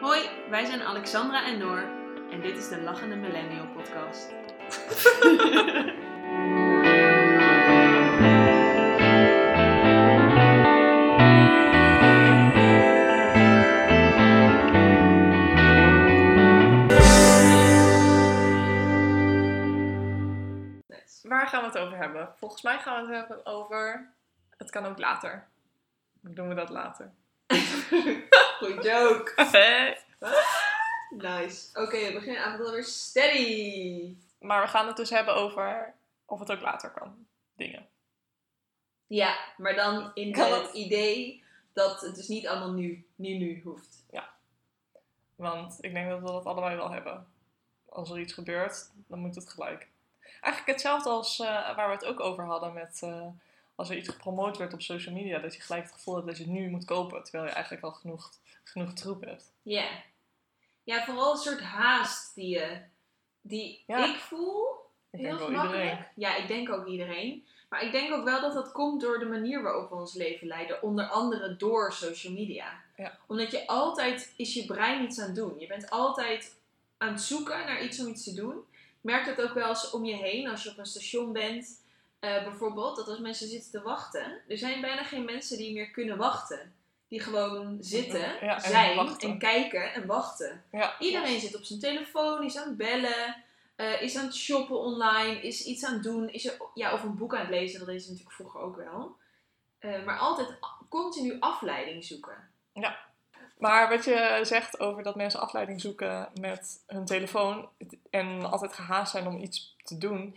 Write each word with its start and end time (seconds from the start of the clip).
Hoi, 0.00 0.28
wij 0.50 0.64
zijn 0.64 0.82
Alexandra 0.82 1.46
en 1.46 1.58
Noor 1.58 1.88
en 2.30 2.40
dit 2.40 2.56
is 2.56 2.68
de 2.68 2.80
Lachende 2.80 3.16
Millennial 3.16 3.66
Podcast. 3.66 4.34
Waar 21.22 21.48
gaan 21.48 21.60
we 21.60 21.66
het 21.66 21.78
over 21.78 21.96
hebben? 21.96 22.34
Volgens 22.36 22.62
mij 22.62 22.78
gaan 22.78 22.94
we 22.94 23.14
het 23.14 23.18
hebben 23.18 23.46
over. 23.46 24.12
Het 24.56 24.70
kan 24.70 24.86
ook 24.86 24.98
later. 24.98 25.46
Dan 26.20 26.34
doen 26.34 26.48
we 26.48 26.54
dat 26.54 26.70
later. 26.70 27.10
Goeie 28.58 28.80
joke. 28.82 29.32
Nice. 31.10 31.80
Oké, 31.80 32.06
we 32.06 32.12
beginnen 32.12 32.42
avond 32.44 32.64
alweer 32.66 32.84
steady. 32.84 34.16
maar 34.40 34.62
we 34.62 34.68
gaan 34.68 34.86
het 34.86 34.96
dus 34.96 35.10
hebben 35.10 35.34
over 35.34 35.94
of 36.24 36.38
het 36.38 36.50
ook 36.52 36.60
later 36.60 36.90
kan. 36.90 37.26
Dingen. 37.56 37.86
Ja, 39.06 39.36
maar 39.56 39.74
dan 39.74 40.10
in 40.14 40.32
Kan 40.32 40.52
het 40.52 40.62
het? 40.62 40.72
idee 40.74 41.44
dat 41.72 42.00
het 42.00 42.14
dus 42.14 42.28
niet 42.28 42.46
allemaal 42.46 42.72
nu, 42.72 43.06
nu, 43.14 43.34
nu 43.38 43.60
hoeft. 43.64 44.04
Want 45.36 45.76
ik 45.80 45.92
denk 45.94 46.08
dat 46.10 46.20
we 46.20 46.26
dat 46.26 46.44
allebei 46.46 46.76
wel 46.76 46.90
hebben. 46.90 47.26
Als 47.88 48.10
er 48.10 48.18
iets 48.18 48.32
gebeurt, 48.32 48.90
dan 49.06 49.18
moet 49.18 49.34
het 49.34 49.48
gelijk. 49.48 49.88
Eigenlijk 50.40 50.66
hetzelfde 50.66 51.08
als 51.08 51.38
eh, 51.40 51.76
waar 51.76 51.88
we 51.88 51.94
het 51.94 52.04
ook 52.04 52.20
over 52.20 52.44
hadden 52.44 52.72
met. 52.72 52.98
eh, 53.02 53.26
als 53.76 53.90
er 53.90 53.96
iets 53.96 54.08
gepromoot 54.08 54.56
werd 54.56 54.72
op 54.72 54.82
social 54.82 55.14
media, 55.14 55.38
dat 55.38 55.54
je 55.54 55.60
gelijk 55.60 55.82
het 55.82 55.92
gevoel 55.92 56.14
hebt 56.14 56.26
dat 56.26 56.36
je 56.36 56.42
het 56.42 56.52
nu 56.52 56.70
moet 56.70 56.84
kopen, 56.84 57.22
terwijl 57.22 57.44
je 57.44 57.50
eigenlijk 57.50 57.84
al 57.84 57.92
genoeg, 57.92 58.32
genoeg 58.64 58.92
troep 58.92 59.24
hebt. 59.24 59.52
Ja. 59.62 59.88
Ja, 60.82 61.04
vooral 61.04 61.32
een 61.32 61.38
soort 61.38 61.60
haast 61.60 62.34
die, 62.34 62.48
je, 62.48 62.80
die 63.40 63.82
Ja. 63.86 64.14
ik 64.14 64.16
voel. 64.16 64.66
Ik 65.10 65.20
Heel 65.20 65.38
gemakkelijk. 65.38 66.08
Ja, 66.14 66.36
ik 66.36 66.48
denk 66.48 66.72
ook 66.72 66.86
iedereen. 66.86 67.46
Maar 67.68 67.82
ik 67.82 67.92
denk 67.92 68.12
ook 68.12 68.24
wel 68.24 68.40
dat 68.40 68.52
dat 68.52 68.72
komt 68.72 69.00
door 69.00 69.18
de 69.18 69.24
manier 69.24 69.62
waarop 69.62 69.88
we 69.88 69.94
ons 69.94 70.14
leven 70.14 70.46
leiden. 70.46 70.82
Onder 70.82 71.08
andere 71.08 71.56
door 71.56 71.92
social 71.92 72.32
media. 72.32 72.82
Ja. 72.96 73.18
Omdat 73.26 73.50
je 73.50 73.66
altijd, 73.66 74.34
is 74.36 74.54
je 74.54 74.64
brein 74.64 75.04
iets 75.04 75.18
aan 75.18 75.26
het 75.26 75.34
doen. 75.34 75.58
Je 75.58 75.66
bent 75.66 75.90
altijd 75.90 76.56
aan 76.98 77.12
het 77.12 77.20
zoeken 77.20 77.58
naar 77.58 77.82
iets 77.82 78.00
om 78.00 78.06
iets 78.06 78.24
te 78.24 78.34
doen. 78.34 78.56
Ik 78.72 79.12
merk 79.12 79.36
dat 79.36 79.48
ook 79.48 79.54
wel 79.54 79.68
eens 79.68 79.90
om 79.90 80.04
je 80.04 80.14
heen. 80.14 80.48
Als 80.48 80.62
je 80.62 80.70
op 80.70 80.78
een 80.78 80.86
station 80.86 81.32
bent, 81.32 81.84
eh, 82.18 82.44
bijvoorbeeld. 82.44 82.96
Dat 82.96 83.08
als 83.08 83.18
mensen 83.18 83.48
zitten 83.48 83.70
te 83.70 83.82
wachten. 83.82 84.40
Er 84.48 84.58
zijn 84.58 84.80
bijna 84.80 85.02
geen 85.02 85.24
mensen 85.24 85.56
die 85.56 85.72
meer 85.72 85.90
kunnen 85.90 86.16
wachten. 86.16 86.74
Die 87.08 87.20
gewoon 87.20 87.76
zitten, 87.80 88.20
Ja, 88.20 88.54
en 88.54 88.70
zijn 88.70 88.96
wachten. 88.96 89.28
en 89.28 89.38
kijken 89.38 89.92
en 89.94 90.06
wachten. 90.06 90.64
Ja. 90.72 90.98
Iedereen 90.98 91.40
zit 91.40 91.56
op 91.56 91.64
zijn 91.64 91.80
telefoon, 91.80 92.44
is 92.44 92.56
aan 92.56 92.68
het 92.68 92.76
bellen, 92.76 93.44
eh, 93.76 94.02
is 94.02 94.16
aan 94.16 94.24
het 94.24 94.34
shoppen 94.34 94.78
online, 94.78 95.40
is 95.40 95.64
iets 95.64 95.84
aan 95.84 95.94
het 95.94 96.02
doen, 96.02 96.28
is 96.28 96.46
er, 96.46 96.56
ja, 96.74 96.92
of 96.92 97.02
een 97.02 97.16
boek 97.16 97.34
aan 97.34 97.40
het 97.40 97.50
lezen, 97.50 97.78
dat 97.78 97.88
is 97.88 98.06
natuurlijk 98.06 98.34
vroeger 98.34 98.60
ook 98.60 98.76
wel. 98.76 99.16
Eh, 99.78 100.04
maar 100.04 100.18
altijd 100.18 100.58
continu 100.88 101.36
afleiding 101.40 102.04
zoeken. 102.04 102.54
Maar 103.58 103.88
wat 103.88 104.04
je 104.04 104.40
zegt 104.42 104.80
over 104.80 105.02
dat 105.02 105.16
mensen 105.16 105.40
afleiding 105.40 105.80
zoeken 105.80 106.28
met 106.40 106.82
hun 106.86 107.04
telefoon 107.04 107.68
en 108.10 108.50
altijd 108.50 108.72
gehaast 108.72 109.10
zijn 109.10 109.26
om 109.26 109.36
iets 109.36 109.76
te 109.84 109.98
doen. 109.98 110.36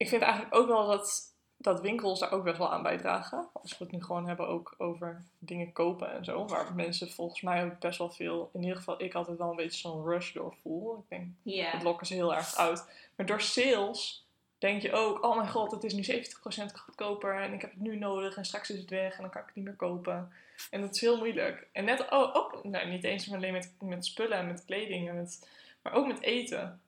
Ik 0.00 0.08
vind 0.08 0.22
eigenlijk 0.22 0.54
ook 0.54 0.66
wel 0.66 0.86
dat, 0.86 1.34
dat 1.56 1.80
winkels 1.80 2.18
daar 2.18 2.32
ook 2.32 2.44
best 2.44 2.58
wel 2.58 2.72
aan 2.72 2.82
bijdragen. 2.82 3.48
Als 3.52 3.78
we 3.78 3.84
het 3.84 3.92
nu 3.92 4.02
gewoon 4.02 4.26
hebben 4.26 4.48
ook 4.48 4.74
over 4.78 5.24
dingen 5.38 5.72
kopen 5.72 6.12
en 6.12 6.24
zo. 6.24 6.46
Waar 6.46 6.74
mensen 6.74 7.10
volgens 7.10 7.40
mij 7.40 7.64
ook 7.64 7.78
best 7.78 7.98
wel 7.98 8.10
veel, 8.10 8.50
in 8.52 8.62
ieder 8.62 8.76
geval 8.76 9.02
ik 9.02 9.14
altijd 9.14 9.38
wel 9.38 9.50
een 9.50 9.56
beetje 9.56 9.80
zo'n 9.80 10.04
rush 10.04 10.32
door 10.32 10.54
voel. 10.62 10.98
Ik 10.98 11.08
denk, 11.44 11.72
dat 11.72 11.82
lokken 11.82 12.06
ze 12.06 12.14
heel 12.14 12.34
erg 12.34 12.56
uit. 12.56 12.88
Maar 13.16 13.26
door 13.26 13.40
sales 13.40 14.26
denk 14.58 14.82
je 14.82 14.92
ook, 14.92 15.24
oh 15.24 15.36
mijn 15.36 15.48
god, 15.48 15.70
het 15.70 15.84
is 15.84 15.92
nu 15.92 16.02
70% 16.02 16.72
goedkoper 16.74 17.42
en 17.42 17.52
ik 17.52 17.60
heb 17.60 17.70
het 17.70 17.80
nu 17.80 17.96
nodig 17.96 18.36
en 18.36 18.44
straks 18.44 18.70
is 18.70 18.78
het 18.78 18.90
weg 18.90 19.16
en 19.16 19.20
dan 19.20 19.30
kan 19.30 19.40
ik 19.40 19.46
het 19.46 19.56
niet 19.56 19.64
meer 19.64 19.74
kopen. 19.74 20.32
En 20.70 20.80
dat 20.80 20.94
is 20.94 21.00
heel 21.00 21.16
moeilijk. 21.16 21.68
En 21.72 21.84
net, 21.84 22.10
oh, 22.10 22.36
ook, 22.36 22.64
nou, 22.64 22.88
niet 22.88 23.04
eens 23.04 23.32
alleen 23.32 23.52
met, 23.52 23.72
met 23.78 24.06
spullen 24.06 24.38
en 24.38 24.46
met 24.46 24.64
kleding, 24.64 25.08
en 25.08 25.16
met, 25.16 25.48
maar 25.82 25.92
ook 25.92 26.06
met 26.06 26.22
eten. 26.22 26.80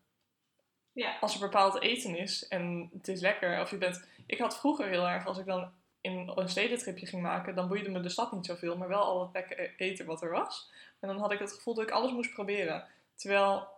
Ja. 0.92 1.18
Als 1.20 1.34
er 1.34 1.40
bepaald 1.40 1.80
eten 1.80 2.16
is 2.18 2.48
en 2.48 2.90
het 2.92 3.08
is 3.08 3.20
lekker, 3.20 3.60
of 3.60 3.70
je 3.70 3.76
bent... 3.78 4.06
Ik 4.26 4.38
had 4.38 4.58
vroeger 4.58 4.88
heel 4.88 5.08
erg, 5.08 5.26
als 5.26 5.38
ik 5.38 5.46
dan 5.46 5.72
in 6.00 6.32
een 6.34 6.48
stedentripje 6.48 7.06
ging 7.06 7.22
maken, 7.22 7.54
dan 7.54 7.68
boeide 7.68 7.90
me 7.90 8.00
de 8.00 8.08
stad 8.08 8.32
niet 8.32 8.46
zoveel, 8.46 8.76
maar 8.76 8.88
wel 8.88 9.02
al 9.02 9.22
het 9.22 9.32
lekker 9.32 9.60
e- 9.60 9.72
eten 9.76 10.06
wat 10.06 10.22
er 10.22 10.30
was. 10.30 10.70
En 11.00 11.08
dan 11.08 11.18
had 11.18 11.32
ik 11.32 11.38
het 11.38 11.52
gevoel 11.52 11.74
dat 11.74 11.84
ik 11.84 11.90
alles 11.90 12.12
moest 12.12 12.32
proberen. 12.32 12.86
Terwijl, 13.14 13.68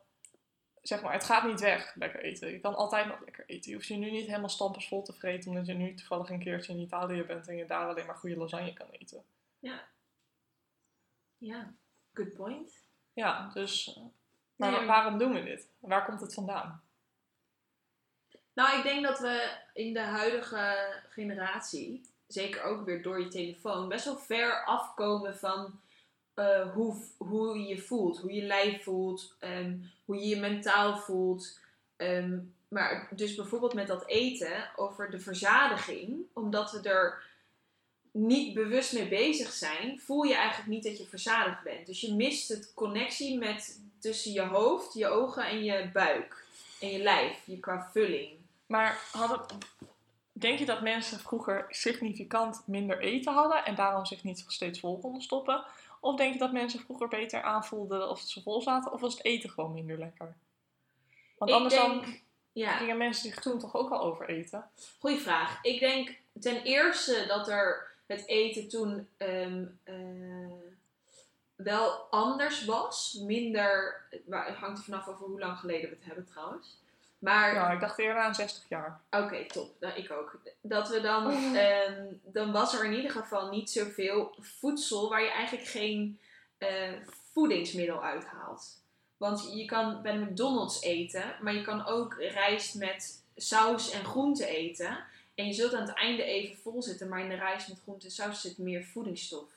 zeg 0.82 1.02
maar, 1.02 1.12
het 1.12 1.24
gaat 1.24 1.44
niet 1.46 1.60
weg, 1.60 1.94
lekker 1.94 2.22
eten. 2.22 2.50
Je 2.50 2.60
kan 2.60 2.74
altijd 2.74 3.06
nog 3.06 3.20
lekker 3.24 3.44
eten. 3.46 3.70
Je 3.70 3.76
hoeft 3.76 3.88
je 3.88 3.96
nu 3.96 4.10
niet 4.10 4.26
helemaal 4.26 4.48
stampers 4.48 4.88
vol 4.88 5.02
te 5.02 5.12
vreten, 5.12 5.50
omdat 5.50 5.66
je 5.66 5.74
nu 5.74 5.94
toevallig 5.94 6.30
een 6.30 6.38
keertje 6.38 6.72
in 6.72 6.80
Italië 6.80 7.22
bent 7.22 7.48
en 7.48 7.56
je 7.56 7.66
daar 7.66 7.88
alleen 7.88 8.06
maar 8.06 8.16
goede 8.16 8.36
lasagne 8.36 8.72
kan 8.72 8.88
eten. 8.90 9.24
Ja, 11.38 11.74
good 12.12 12.34
point. 12.34 12.82
Ja, 13.12 13.50
dus... 13.54 13.94
eh, 13.96 14.02
Maar 14.56 14.70
Nee, 14.70 14.86
waarom 14.86 15.18
doen 15.18 15.32
we 15.32 15.42
dit? 15.42 15.68
Waar 15.78 16.04
komt 16.04 16.20
het 16.20 16.34
vandaan? 16.34 16.83
Nou, 18.54 18.78
ik 18.78 18.82
denk 18.82 19.04
dat 19.04 19.18
we 19.18 19.50
in 19.72 19.92
de 19.92 20.00
huidige 20.00 20.92
generatie, 21.08 22.00
zeker 22.26 22.62
ook 22.62 22.84
weer 22.84 23.02
door 23.02 23.20
je 23.20 23.28
telefoon, 23.28 23.88
best 23.88 24.04
wel 24.04 24.18
ver 24.18 24.64
afkomen 24.64 25.36
van 25.36 25.80
eh, 26.34 26.72
hoe, 26.72 26.96
hoe 27.16 27.58
je 27.58 27.78
voelt, 27.78 28.18
hoe 28.18 28.32
je 28.32 28.42
lijf 28.42 28.82
voelt, 28.82 29.36
ehm, 29.38 29.76
hoe 30.04 30.16
je 30.16 30.28
je 30.28 30.36
mentaal 30.36 30.96
voelt. 30.96 31.58
Ehm, 31.96 32.38
maar 32.68 33.08
dus 33.10 33.34
bijvoorbeeld 33.34 33.74
met 33.74 33.86
dat 33.86 34.06
eten 34.06 34.70
over 34.76 35.10
de 35.10 35.20
verzadiging, 35.20 36.26
omdat 36.32 36.72
we 36.72 36.88
er 36.88 37.22
niet 38.10 38.54
bewust 38.54 38.92
mee 38.92 39.08
bezig 39.08 39.52
zijn, 39.52 40.00
voel 40.00 40.22
je 40.22 40.34
eigenlijk 40.34 40.68
niet 40.68 40.82
dat 40.82 40.98
je 40.98 41.06
verzadigd 41.06 41.62
bent. 41.62 41.86
Dus 41.86 42.00
je 42.00 42.14
mist 42.14 42.48
het 42.48 42.72
connectie 42.74 43.38
met 43.38 43.80
tussen 43.98 44.32
je 44.32 44.42
hoofd, 44.42 44.94
je 44.94 45.06
ogen 45.06 45.46
en 45.46 45.64
je 45.64 45.90
buik 45.92 46.46
en 46.80 46.88
je 46.88 46.98
lijf, 46.98 47.38
je 47.44 47.60
qua 47.60 47.90
vulling. 47.92 48.43
Maar 48.74 48.98
hadden, 49.12 49.40
denk 50.32 50.58
je 50.58 50.64
dat 50.64 50.82
mensen 50.82 51.20
vroeger 51.20 51.66
significant 51.68 52.62
minder 52.66 52.98
eten 53.00 53.32
hadden 53.32 53.64
en 53.64 53.74
daarom 53.74 54.06
zich 54.06 54.24
niet 54.24 54.44
steeds 54.46 54.80
vol 54.80 54.98
konden 54.98 55.22
stoppen? 55.22 55.64
Of 56.00 56.16
denk 56.16 56.32
je 56.32 56.38
dat 56.38 56.52
mensen 56.52 56.80
vroeger 56.80 57.08
beter 57.08 57.42
aanvoelden 57.42 58.10
of 58.10 58.20
ze 58.20 58.42
vol 58.42 58.62
zaten? 58.62 58.92
Of 58.92 59.00
was 59.00 59.14
het 59.14 59.24
eten 59.24 59.50
gewoon 59.50 59.72
minder 59.72 59.98
lekker? 59.98 60.36
Want 61.38 61.50
Ik 61.50 61.56
anders 61.56 61.74
dan 61.74 62.04
ja, 62.52 62.76
gingen 62.76 62.96
mensen 62.96 63.30
zich 63.30 63.40
toen 63.40 63.58
toch 63.58 63.74
ook 63.74 63.90
al 63.90 64.00
overeten? 64.00 64.70
goeie 64.98 65.18
vraag. 65.18 65.58
Ik 65.62 65.80
denk 65.80 66.16
ten 66.40 66.62
eerste 66.62 67.24
dat 67.26 67.48
er 67.48 67.92
het 68.06 68.26
eten 68.28 68.68
toen 68.68 69.08
ehm, 69.16 69.64
eh, 69.84 69.94
wel 71.54 71.90
anders 72.10 72.64
was. 72.64 73.18
Minder, 73.20 74.02
het 74.30 74.56
hangt 74.56 74.78
er 74.78 74.84
vanaf 74.84 75.08
over 75.08 75.26
hoe 75.26 75.40
lang 75.40 75.58
geleden 75.58 75.90
we 75.90 75.96
het 75.96 76.04
hebben 76.04 76.24
trouwens. 76.24 76.82
Maar 77.24 77.54
Ja, 77.54 77.70
ik 77.70 77.80
dacht 77.80 77.98
eerder 77.98 78.22
aan 78.22 78.34
60 78.34 78.68
jaar. 78.68 79.00
Oké, 79.10 79.46
top. 79.46 79.70
Nou, 79.80 79.94
ik 79.94 80.10
ook. 80.12 80.38
Dat 80.60 80.88
we 80.88 81.00
dan, 81.00 81.32
ehm, 81.56 82.04
dan 82.22 82.52
was 82.52 82.74
er 82.78 82.84
in 82.84 82.92
ieder 82.92 83.10
geval 83.10 83.48
niet 83.50 83.70
zoveel 83.70 84.34
voedsel 84.40 85.08
waar 85.08 85.22
je 85.22 85.30
eigenlijk 85.30 85.68
geen 85.68 86.18
eh, 86.58 86.92
voedingsmiddel 87.32 88.02
uithaalt. 88.02 88.82
Want 89.16 89.50
je 89.54 89.64
kan 89.64 90.02
bij 90.02 90.12
de 90.12 90.18
McDonald's 90.18 90.82
eten, 90.82 91.36
maar 91.40 91.54
je 91.54 91.62
kan 91.62 91.86
ook 91.86 92.14
rijst 92.18 92.74
met 92.74 93.22
saus 93.36 93.90
en 93.90 94.04
groente 94.04 94.46
eten. 94.46 94.98
En 95.34 95.46
je 95.46 95.52
zult 95.52 95.74
aan 95.74 95.86
het 95.86 95.96
einde 95.96 96.22
even 96.24 96.56
vol 96.62 96.82
zitten, 96.82 97.08
maar 97.08 97.20
in 97.20 97.28
de 97.28 97.34
rijst 97.34 97.68
met 97.68 97.80
groente 97.82 98.06
en 98.06 98.12
saus 98.12 98.40
zit 98.40 98.58
meer 98.58 98.84
voedingsstof. 98.84 99.48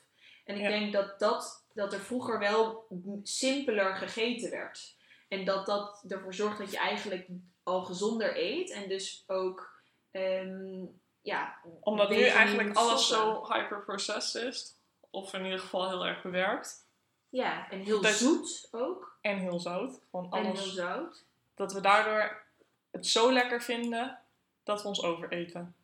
En 0.44 0.54
ik 0.54 0.62
Ja. 0.62 0.68
denk 0.68 0.92
dat, 0.92 1.18
dat, 1.18 1.62
dat 1.72 1.92
er 1.92 2.00
vroeger 2.00 2.38
wel 2.38 2.86
simpeler 3.22 3.94
gegeten 3.96 4.50
werd. 4.50 4.96
En 5.28 5.44
dat 5.44 5.66
dat 5.66 6.04
ervoor 6.08 6.34
zorgt 6.34 6.58
dat 6.58 6.70
je 6.70 6.78
eigenlijk 6.78 7.26
al 7.68 7.82
gezonder 7.84 8.36
eet. 8.36 8.70
En 8.70 8.88
dus 8.88 9.24
ook, 9.26 9.80
ehm, 10.10 10.84
ja... 11.20 11.54
Omdat 11.80 12.10
nu 12.10 12.22
eigenlijk 12.24 12.76
alles 12.76 13.08
zo 13.08 13.46
hyperprocessed 13.52 14.42
is. 14.42 14.74
Of 15.10 15.32
in 15.34 15.44
ieder 15.44 15.58
geval 15.58 15.88
heel 15.88 16.06
erg 16.06 16.22
bewerkt. 16.22 16.86
Ja, 17.28 17.70
en 17.70 17.80
heel 17.80 18.00
Dat- 18.00 18.12
zoet 18.12 18.68
ook. 18.70 19.16
En 19.20 19.38
heel 19.38 19.60
zout. 19.60 20.00
Gewoon 20.10 20.32
En 20.32 20.46
alles. 20.46 20.60
heel 20.60 20.72
zout. 20.72 21.24
dat 21.54 21.72
we 21.72 21.80
daardoor 21.80 22.42
het 22.90 23.06
zo 23.06 23.32
lekker 23.32 23.62
vinden 23.62 24.18
dat 24.62 24.82
we 24.82 24.88
ons 24.88 25.02
overeten. 25.02 25.74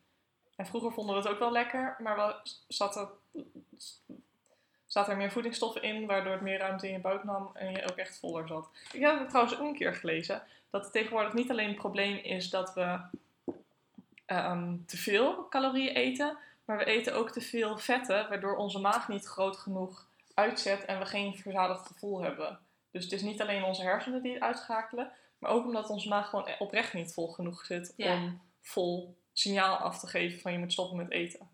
En 0.55 0.65
vroeger 0.65 0.91
vonden 0.91 1.15
we 1.15 1.21
het 1.21 1.29
ook 1.31 1.39
wel 1.39 1.51
lekker, 1.51 1.95
maar 1.99 2.15
wel 2.15 2.35
zat 2.67 2.95
er, 2.95 3.07
zat 4.85 5.07
er 5.07 5.17
meer 5.17 5.31
voedingsstoffen 5.31 5.81
in, 5.81 6.05
waardoor 6.05 6.31
het 6.31 6.41
meer 6.41 6.57
ruimte 6.57 6.87
in 6.87 6.93
je 6.93 6.99
buik 6.99 7.23
nam 7.23 7.49
en 7.53 7.71
je 7.71 7.89
ook 7.91 7.97
echt 7.97 8.17
voller 8.19 8.47
zat. 8.47 8.69
Ik 8.91 9.01
heb 9.01 9.19
het 9.19 9.29
trouwens 9.29 9.57
ook 9.59 9.67
een 9.67 9.75
keer 9.77 9.95
gelezen, 9.95 10.43
dat 10.69 10.83
het 10.83 10.91
tegenwoordig 10.93 11.33
niet 11.33 11.49
alleen 11.49 11.67
het 11.67 11.77
probleem 11.77 12.17
is 12.17 12.49
dat 12.49 12.73
we 12.73 12.99
ehm, 14.25 14.75
te 14.85 14.97
veel 14.97 15.47
calorieën 15.49 15.95
eten, 15.95 16.37
maar 16.65 16.77
we 16.77 16.85
eten 16.85 17.13
ook 17.15 17.31
te 17.31 17.41
veel 17.41 17.77
vetten, 17.77 18.29
waardoor 18.29 18.55
onze 18.55 18.79
maag 18.79 19.07
niet 19.07 19.25
groot 19.25 19.57
genoeg 19.57 20.07
uitzet 20.33 20.85
en 20.85 20.99
we 20.99 21.05
geen 21.05 21.35
verzadigd 21.35 21.87
gevoel 21.87 22.21
hebben. 22.21 22.59
Dus 22.91 23.03
het 23.03 23.13
is 23.13 23.21
niet 23.21 23.41
alleen 23.41 23.63
onze 23.63 23.81
hersenen 23.83 24.21
die 24.21 24.33
het 24.33 24.41
uitschakelen, 24.41 25.11
maar 25.39 25.51
ook 25.51 25.65
omdat 25.65 25.89
onze 25.89 26.07
maag 26.07 26.29
gewoon 26.29 26.49
oprecht 26.59 26.93
niet 26.93 27.13
vol 27.13 27.27
genoeg 27.27 27.65
zit 27.65 27.93
Ja. 27.97 28.13
om 28.13 28.41
vol 28.61 29.15
signaal 29.33 29.75
af 29.77 29.99
te 29.99 30.07
geven 30.07 30.39
van 30.39 30.51
je 30.51 30.57
moet 30.57 30.71
stoppen 30.71 30.97
met 30.97 31.11
eten. 31.11 31.49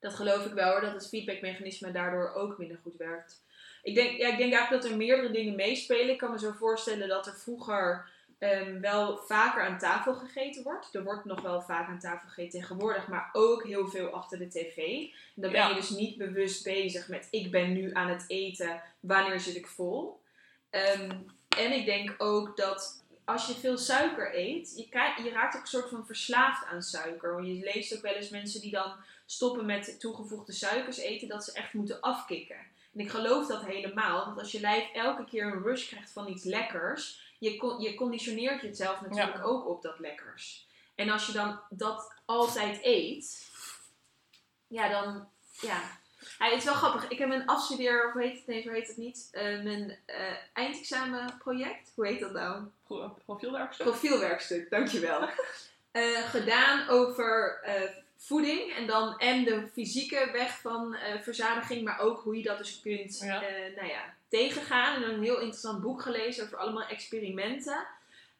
Dat 0.00 0.14
geloof 0.14 0.46
ik 0.46 0.52
wel 0.52 0.70
hoor, 0.70 0.80
dat 0.80 0.92
het 0.92 1.08
feedbackmechanisme 1.08 1.90
daardoor 1.90 2.32
ook 2.32 2.58
minder 2.58 2.78
goed 2.82 2.96
werkt. 2.96 3.44
Ik 3.82 3.94
denk, 3.94 4.10
ja, 4.10 4.28
ik 4.28 4.36
denk 4.38 4.52
eigenlijk 4.52 4.82
dat 4.82 4.90
er 4.90 4.96
meerdere 4.96 5.30
dingen 5.30 5.54
meespelen. 5.54 6.10
Ik 6.10 6.18
kan 6.18 6.30
me 6.30 6.38
zo 6.38 6.52
voorstellen 6.52 7.08
dat 7.08 7.26
er 7.26 7.34
vroeger 7.34 8.10
ehm, 8.42 8.80
wel 8.80 9.16
vaker 9.26 9.62
aan 9.62 9.78
tafel 9.78 10.14
gegeten 10.14 10.62
wordt. 10.62 10.94
Er 10.94 11.04
wordt 11.04 11.24
nog 11.24 11.40
wel 11.40 11.62
vaak 11.62 11.88
aan 11.88 11.98
tafel 11.98 12.28
gegeten 12.28 12.60
tegenwoordig, 12.60 13.08
maar 13.08 13.30
ook 13.32 13.64
heel 13.64 13.88
veel 13.88 14.08
achter 14.08 14.38
de 14.38 14.48
tv. 14.48 14.76
En 14.76 15.42
dan 15.42 15.50
ben 15.50 15.60
Ja. 15.60 15.68
je 15.68 15.74
dus 15.74 15.90
niet 15.90 16.16
bewust 16.16 16.64
bezig 16.64 17.08
met 17.08 17.28
ik 17.30 17.50
ben 17.50 17.72
nu 17.72 17.94
aan 17.94 18.08
het 18.08 18.24
eten, 18.28 18.82
wanneer 19.00 19.40
zit 19.40 19.56
ik 19.56 19.66
vol. 19.66 20.20
Ehm, 20.70 21.10
en 21.58 21.72
ik 21.72 21.84
denk 21.84 22.14
ook 22.18 22.56
dat 22.56 23.04
als 23.24 23.46
je 23.46 23.54
veel 23.54 23.78
suiker 23.78 24.38
eet, 24.38 24.72
je, 24.76 25.22
je 25.24 25.30
raakt 25.30 25.54
ook 25.54 25.60
een 25.60 25.66
soort 25.66 25.88
van 25.88 26.06
verslaafd 26.06 26.66
aan 26.66 26.82
suiker. 26.82 27.34
Want 27.34 27.46
je 27.46 27.52
leest 27.52 27.96
ook 27.96 28.02
wel 28.02 28.14
eens 28.14 28.28
mensen 28.30 28.60
die 28.60 28.70
dan 28.70 28.92
stoppen 29.26 29.66
met 29.66 30.00
toegevoegde 30.00 30.52
suikers 30.52 30.98
eten, 30.98 31.28
dat 31.28 31.44
ze 31.44 31.52
echt 31.52 31.72
moeten 31.72 32.00
afkicken. 32.00 32.56
En 32.94 33.00
ik 33.00 33.10
geloof 33.10 33.46
dat 33.46 33.64
helemaal, 33.64 34.24
want 34.24 34.38
als 34.38 34.52
je 34.52 34.60
lijf 34.60 34.92
elke 34.92 35.24
keer 35.24 35.44
een 35.46 35.62
rush 35.62 35.86
krijgt 35.88 36.10
van 36.12 36.28
iets 36.28 36.44
lekkers, 36.44 37.34
je, 37.38 37.76
je 37.78 37.94
conditioneert 37.94 38.62
jezelf 38.62 39.00
natuurlijk 39.00 39.46
ook 39.46 39.66
op 39.68 39.82
dat 39.82 39.98
lekkers. 39.98 40.66
En 40.94 41.10
als 41.10 41.26
je 41.26 41.32
dan 41.32 41.60
dat 41.70 42.12
altijd 42.24 42.78
eet, 42.82 43.50
ja, 44.66 44.88
dan, 44.88 45.28
ja. 45.60 46.00
Ja, 46.38 46.44
het 46.48 46.58
is 46.58 46.64
wel 46.64 46.74
grappig. 46.74 47.08
Ik 47.08 47.18
heb 47.18 47.30
een 47.30 47.46
afstudeer, 47.46 48.10
hoe 48.12 48.22
heet 48.22 48.36
het, 48.36 48.46
nee, 48.46 48.62
zo 48.62 48.70
heet 48.70 48.86
het 48.88 48.96
niet, 48.96 49.28
eh, 49.32 49.42
mijn 49.42 49.98
eh, 50.06 50.32
eindexamenproject, 50.52 51.92
hoe 51.94 52.06
heet 52.06 52.20
dat 52.20 52.32
nou? 52.32 52.64
Pro- 52.86 53.16
Profielwerkstuk? 53.24 53.86
profielwerkstuk, 53.86 54.70
dankjewel. 54.70 55.28
Eh 55.90 56.28
gedaan 56.28 56.88
over 56.88 57.60
voeding 58.24 58.72
en 58.72 58.86
dan 58.86 59.18
en 59.18 59.44
de 59.44 59.68
fysieke 59.72 60.28
weg 60.32 60.60
van 60.60 60.94
eh, 60.94 61.20
verzadiging, 61.20 61.84
maar 61.84 61.98
ook 62.00 62.20
hoe 62.22 62.36
je 62.36 62.42
dat 62.42 62.58
dus 62.58 62.80
kunt 62.80 63.18
Ja. 63.20 63.42
eh, 63.42 63.76
nou 63.76 63.88
ja, 63.88 64.14
tegengaan. 64.28 65.02
En 65.02 65.10
een 65.10 65.22
heel 65.22 65.38
interessant 65.40 65.80
boek 65.82 66.02
gelezen 66.02 66.44
over 66.44 66.56
allemaal 66.58 66.86
experimenten. 66.88 67.86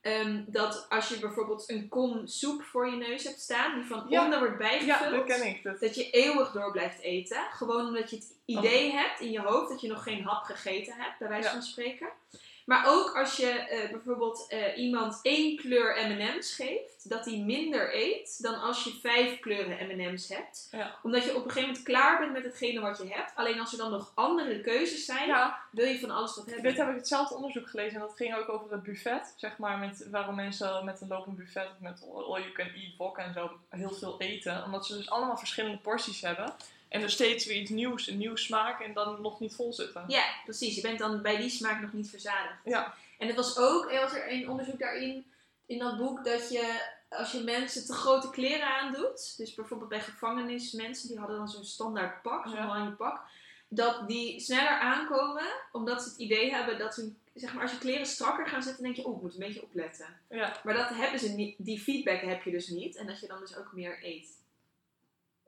Ehm, 0.00 0.42
dat 0.46 0.86
als 0.88 1.08
je 1.08 1.18
bijvoorbeeld 1.18 1.70
een 1.70 1.88
kom 1.88 2.26
soep 2.26 2.62
voor 2.62 2.90
je 2.90 2.96
neus 2.96 3.24
hebt 3.24 3.40
staan, 3.40 3.74
die 3.74 3.84
van 3.84 4.06
Ja. 4.08 4.24
onder 4.24 4.38
wordt 4.38 4.58
bijgevuld. 4.58 4.86
Ja, 5.00 5.10
dat 5.10 5.24
ken 5.24 5.46
ik. 5.46 5.62
Dat. 5.62 5.80
Dat 5.80 5.94
je 5.94 6.10
eeuwig 6.10 6.50
door 6.52 6.70
blijft 6.72 7.00
eten. 7.00 7.42
Gewoon 7.52 7.86
omdat 7.86 8.10
je 8.10 8.16
het 8.16 8.34
idee 8.44 8.92
hebt 8.92 9.20
in 9.20 9.30
je 9.30 9.40
hoofd 9.40 9.68
dat 9.68 9.80
je 9.80 9.88
nog 9.88 10.02
geen 10.02 10.22
hap 10.24 10.44
gegeten 10.44 10.94
hebt, 10.96 11.18
bij 11.18 11.28
wijze 11.28 11.48
van 11.48 11.62
spreken. 11.62 12.08
Maar 12.64 12.86
ook 12.86 13.16
als 13.16 13.36
je 13.36 13.48
eh, 13.48 13.90
bijvoorbeeld 13.90 14.46
eh, 14.48 14.78
iemand 14.78 15.18
één 15.22 15.56
kleur 15.56 16.08
M&M's 16.08 16.54
geeft, 16.54 17.08
dat 17.08 17.24
hij 17.24 17.36
minder 17.36 17.94
eet 17.94 18.42
dan 18.42 18.60
als 18.60 18.84
je 18.84 18.98
vijf 19.00 19.40
kleuren 19.40 19.86
M&M's 19.86 20.28
hebt. 20.28 20.68
Ja. 20.70 20.94
Omdat 21.02 21.24
je 21.24 21.30
op 21.30 21.44
een 21.44 21.50
gegeven 21.50 21.68
moment 21.68 21.84
klaar 21.84 22.18
bent 22.18 22.32
met 22.32 22.44
hetgene 22.44 22.80
wat 22.80 22.98
je 22.98 23.08
hebt. 23.08 23.32
Alleen 23.34 23.60
als 23.60 23.72
er 23.72 23.78
dan 23.78 23.90
nog 23.90 24.12
andere 24.14 24.60
keuzes 24.60 25.04
zijn, 25.04 25.28
Ja, 25.28 25.58
wil 25.70 25.86
je 25.86 26.00
van 26.00 26.10
alles 26.10 26.36
wat 26.36 26.44
hebben. 26.46 26.62
dit 26.64 26.76
heb 26.76 26.88
ik 26.88 26.96
hetzelfde 26.96 27.34
onderzoek 27.34 27.68
gelezen 27.68 28.00
en 28.00 28.06
dat 28.06 28.16
ging 28.16 28.34
ook 28.34 28.48
over 28.48 28.72
het 28.72 28.82
buffet. 28.82 29.34
Zeg 29.36 29.58
maar, 29.58 29.78
met, 29.78 30.06
waarom 30.10 30.34
mensen 30.34 30.84
met 30.84 31.00
een 31.00 31.08
lopend 31.08 31.36
buffet 31.36 31.68
of 31.74 31.80
met 31.80 32.04
all 32.14 32.40
you 32.40 32.52
can 32.52 32.66
eat 32.66 32.96
wok 32.98 33.18
en 33.18 33.32
zo 33.32 33.50
heel 33.68 33.92
veel 33.92 34.14
eten. 34.20 34.64
Omdat 34.64 34.86
ze 34.86 34.96
dus 34.96 35.10
allemaal 35.10 35.36
verschillende 35.36 35.78
porties 35.78 36.20
hebben. 36.20 36.54
En 36.92 37.00
dus 37.00 37.12
steeds 37.12 37.46
weer 37.46 37.56
iets 37.56 37.70
nieuws, 37.70 38.06
een 38.06 38.18
nieuw 38.18 38.36
smaak 38.36 38.80
en 38.80 38.92
dan 38.92 39.20
nog 39.20 39.40
niet 39.40 39.54
vol 39.54 39.72
zitten. 39.72 40.04
Ja, 40.08 40.24
precies. 40.44 40.74
Je 40.74 40.80
bent 40.80 40.98
dan 40.98 41.22
bij 41.22 41.36
die 41.36 41.50
smaak 41.50 41.80
nog 41.80 41.92
niet 41.92 42.10
verzadigd. 42.10 42.54
Ja. 42.64 42.94
En 43.18 43.26
het 43.26 43.36
was 43.36 43.58
ook, 43.58 43.92
er 43.92 44.00
was 44.00 44.12
er 44.12 44.32
een 44.32 44.48
onderzoek 44.50 44.78
daarin, 44.78 45.32
in 45.66 45.78
dat 45.78 45.96
boek, 45.96 46.24
dat 46.24 46.50
je 46.50 46.90
als 47.08 47.32
je 47.32 47.42
mensen 47.42 47.86
te 47.86 47.92
grote 47.92 48.30
kleren 48.30 48.66
aandoet, 48.66 49.36
dus 49.36 49.54
bijvoorbeeld 49.54 49.88
bij 49.90 50.00
gevangenismensen, 50.00 51.08
die 51.08 51.18
hadden 51.18 51.36
dan 51.36 51.48
zo'n 51.48 51.64
standaard 51.64 52.22
pak, 52.22 52.44
zo'n 52.46 52.56
Ja. 52.56 52.94
pak, 52.98 53.20
dat 53.68 54.08
die 54.08 54.40
sneller 54.40 54.78
aankomen, 54.78 55.46
omdat 55.72 56.02
ze 56.02 56.08
het 56.08 56.18
idee 56.18 56.50
hebben 56.50 56.78
dat 56.78 56.94
ze, 56.94 57.12
zeg 57.34 57.52
maar, 57.54 57.62
als 57.62 57.72
je 57.72 57.78
kleren 57.78 58.06
strakker 58.06 58.46
gaan 58.46 58.62
zitten, 58.62 58.82
denk 58.82 58.96
je, 58.96 59.04
oh, 59.06 59.16
ik 59.16 59.22
moet 59.22 59.32
een 59.32 59.38
beetje 59.38 59.62
opletten. 59.62 60.20
Ja, 60.30 60.60
Maar 60.64 60.74
dat 60.74 60.88
hebben 60.88 61.20
ze 61.20 61.28
niet, 61.28 61.54
die 61.58 61.80
feedback 61.80 62.20
heb 62.20 62.42
je 62.42 62.50
dus 62.50 62.68
niet, 62.68 62.96
en 62.96 63.06
dat 63.06 63.20
je 63.20 63.26
dan 63.26 63.40
dus 63.40 63.56
ook 63.56 63.72
meer 63.72 63.98
eet. 64.04 64.28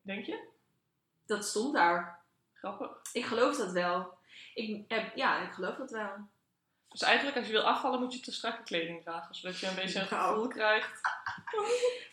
denk 0.02 0.24
je? 0.26 0.52
Dat 1.26 1.44
stond 1.44 1.74
daar. 1.74 2.20
Grappig. 2.54 2.90
Ik 3.12 3.24
geloof 3.24 3.56
dat 3.56 3.72
wel. 3.72 4.12
Ik 4.54 4.84
heb, 4.88 5.16
ja, 5.16 5.42
ik 5.42 5.52
geloof 5.52 5.76
dat 5.76 5.90
wel. 5.90 6.10
Dus 6.88 7.02
eigenlijk 7.02 7.36
als 7.36 7.46
je 7.46 7.52
wil 7.52 7.62
afvallen 7.62 8.00
moet 8.00 8.12
je 8.14 8.20
te 8.20 8.32
strakke 8.32 8.62
kleding 8.62 9.02
dragen. 9.02 9.34
Zodat 9.34 9.58
je 9.58 9.66
een 9.66 9.74
beetje 9.74 10.00
een 10.00 10.06
Nou. 10.10 10.34
gevoel 10.34 10.48
krijgt. 10.48 11.00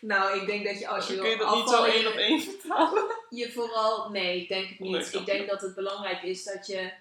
Nou, 0.01 0.39
ik 0.39 0.45
denk 0.45 0.65
dat 0.65 0.79
je 0.79 0.87
als 0.87 1.07
je 1.07 1.13
wil 1.13 1.21
kun 1.21 1.31
je 1.31 1.37
dat 1.37 1.55
niet 1.55 1.69
zo 1.69 1.75
afvallen, 1.75 1.93
één 1.93 2.07
op 2.07 2.13
één 2.13 2.41
vertalen. 2.41 3.03
je 3.29 3.51
vooral, 3.51 4.09
nee, 4.09 4.41
ik 4.41 4.47
denk 4.47 4.69
het 4.69 4.79
niet. 4.79 5.13
ik 5.13 5.25
denk 5.25 5.49
dat 5.49 5.61
het 5.61 5.75
belangrijk 5.75 6.23
is 6.23 6.43
dat 6.43 6.67
je 6.67 6.91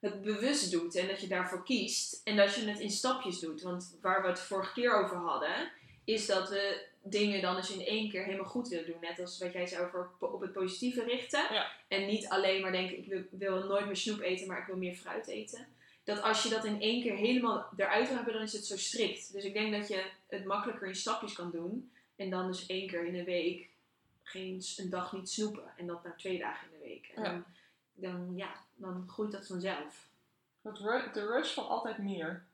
het 0.00 0.22
bewust 0.22 0.70
doet 0.70 0.94
en 0.94 1.08
dat 1.08 1.20
je 1.20 1.26
daarvoor 1.26 1.64
kiest 1.64 2.20
en 2.24 2.36
dat 2.36 2.54
je 2.54 2.68
het 2.68 2.78
in 2.78 2.90
stapjes 2.90 3.38
doet. 3.38 3.62
Want 3.62 3.96
waar 4.00 4.22
we 4.22 4.28
het 4.28 4.40
vorige 4.40 4.72
keer 4.72 5.04
over 5.04 5.16
hadden, 5.16 5.72
is 6.04 6.26
dat 6.26 6.48
we 6.48 6.86
dingen 7.02 7.42
dan 7.42 7.56
eens 7.56 7.70
in 7.70 7.86
één 7.86 8.10
keer 8.10 8.24
helemaal 8.24 8.48
goed 8.48 8.68
willen 8.68 8.86
doen. 8.86 9.00
Net 9.00 9.18
als 9.18 9.38
wat 9.38 9.52
jij 9.52 9.66
zei 9.66 9.84
over 9.84 10.08
op 10.18 10.40
het 10.40 10.52
positieve 10.52 11.04
richten. 11.04 11.52
Ja. 11.54 11.70
En 11.88 12.06
niet 12.06 12.28
alleen 12.28 12.60
maar 12.60 12.72
denken, 12.72 12.98
ik 12.98 13.06
wil, 13.06 13.22
wil 13.30 13.64
nooit 13.68 13.86
meer 13.86 13.96
snoep 13.96 14.20
eten, 14.20 14.46
maar 14.46 14.58
ik 14.58 14.66
wil 14.66 14.76
meer 14.76 14.94
fruit 14.94 15.26
eten. 15.26 15.66
Dat 16.04 16.22
als 16.22 16.42
je 16.42 16.48
dat 16.48 16.64
in 16.64 16.80
één 16.80 17.02
keer 17.02 17.16
helemaal 17.16 17.68
eruit 17.76 18.06
wil 18.06 18.16
hebben, 18.16 18.34
dan 18.34 18.42
is 18.42 18.52
het 18.52 18.66
zo 18.66 18.76
strikt. 18.76 19.32
Dus 19.32 19.44
ik 19.44 19.52
denk 19.52 19.72
dat 19.72 19.88
je 19.88 20.04
het 20.28 20.44
makkelijker 20.44 20.88
in 20.88 20.94
stapjes 20.94 21.32
kan 21.32 21.50
doen. 21.50 21.92
En 22.16 22.30
dan 22.30 22.46
dus 22.46 22.66
één 22.66 22.88
keer 22.88 23.04
in 23.04 23.12
de 23.12 23.24
week 23.24 23.68
geen, 24.22 24.62
een 24.76 24.90
dag 24.90 25.12
niet 25.12 25.30
snoepen. 25.30 25.72
En 25.76 25.86
dat 25.86 26.04
na 26.04 26.14
twee 26.16 26.38
dagen 26.38 26.66
in 26.72 26.78
de 26.78 26.84
week. 26.84 27.10
En 27.14 27.22
Ja. 27.22 27.30
dan, 27.30 27.44
dan, 27.94 28.32
ja, 28.36 28.52
dan 28.74 29.04
groeit 29.08 29.32
dat 29.32 29.46
vanzelf. 29.46 30.08
De 31.12 31.26
rush 31.26 31.52
van 31.52 31.68
altijd 31.68 31.98
meer. 31.98 32.44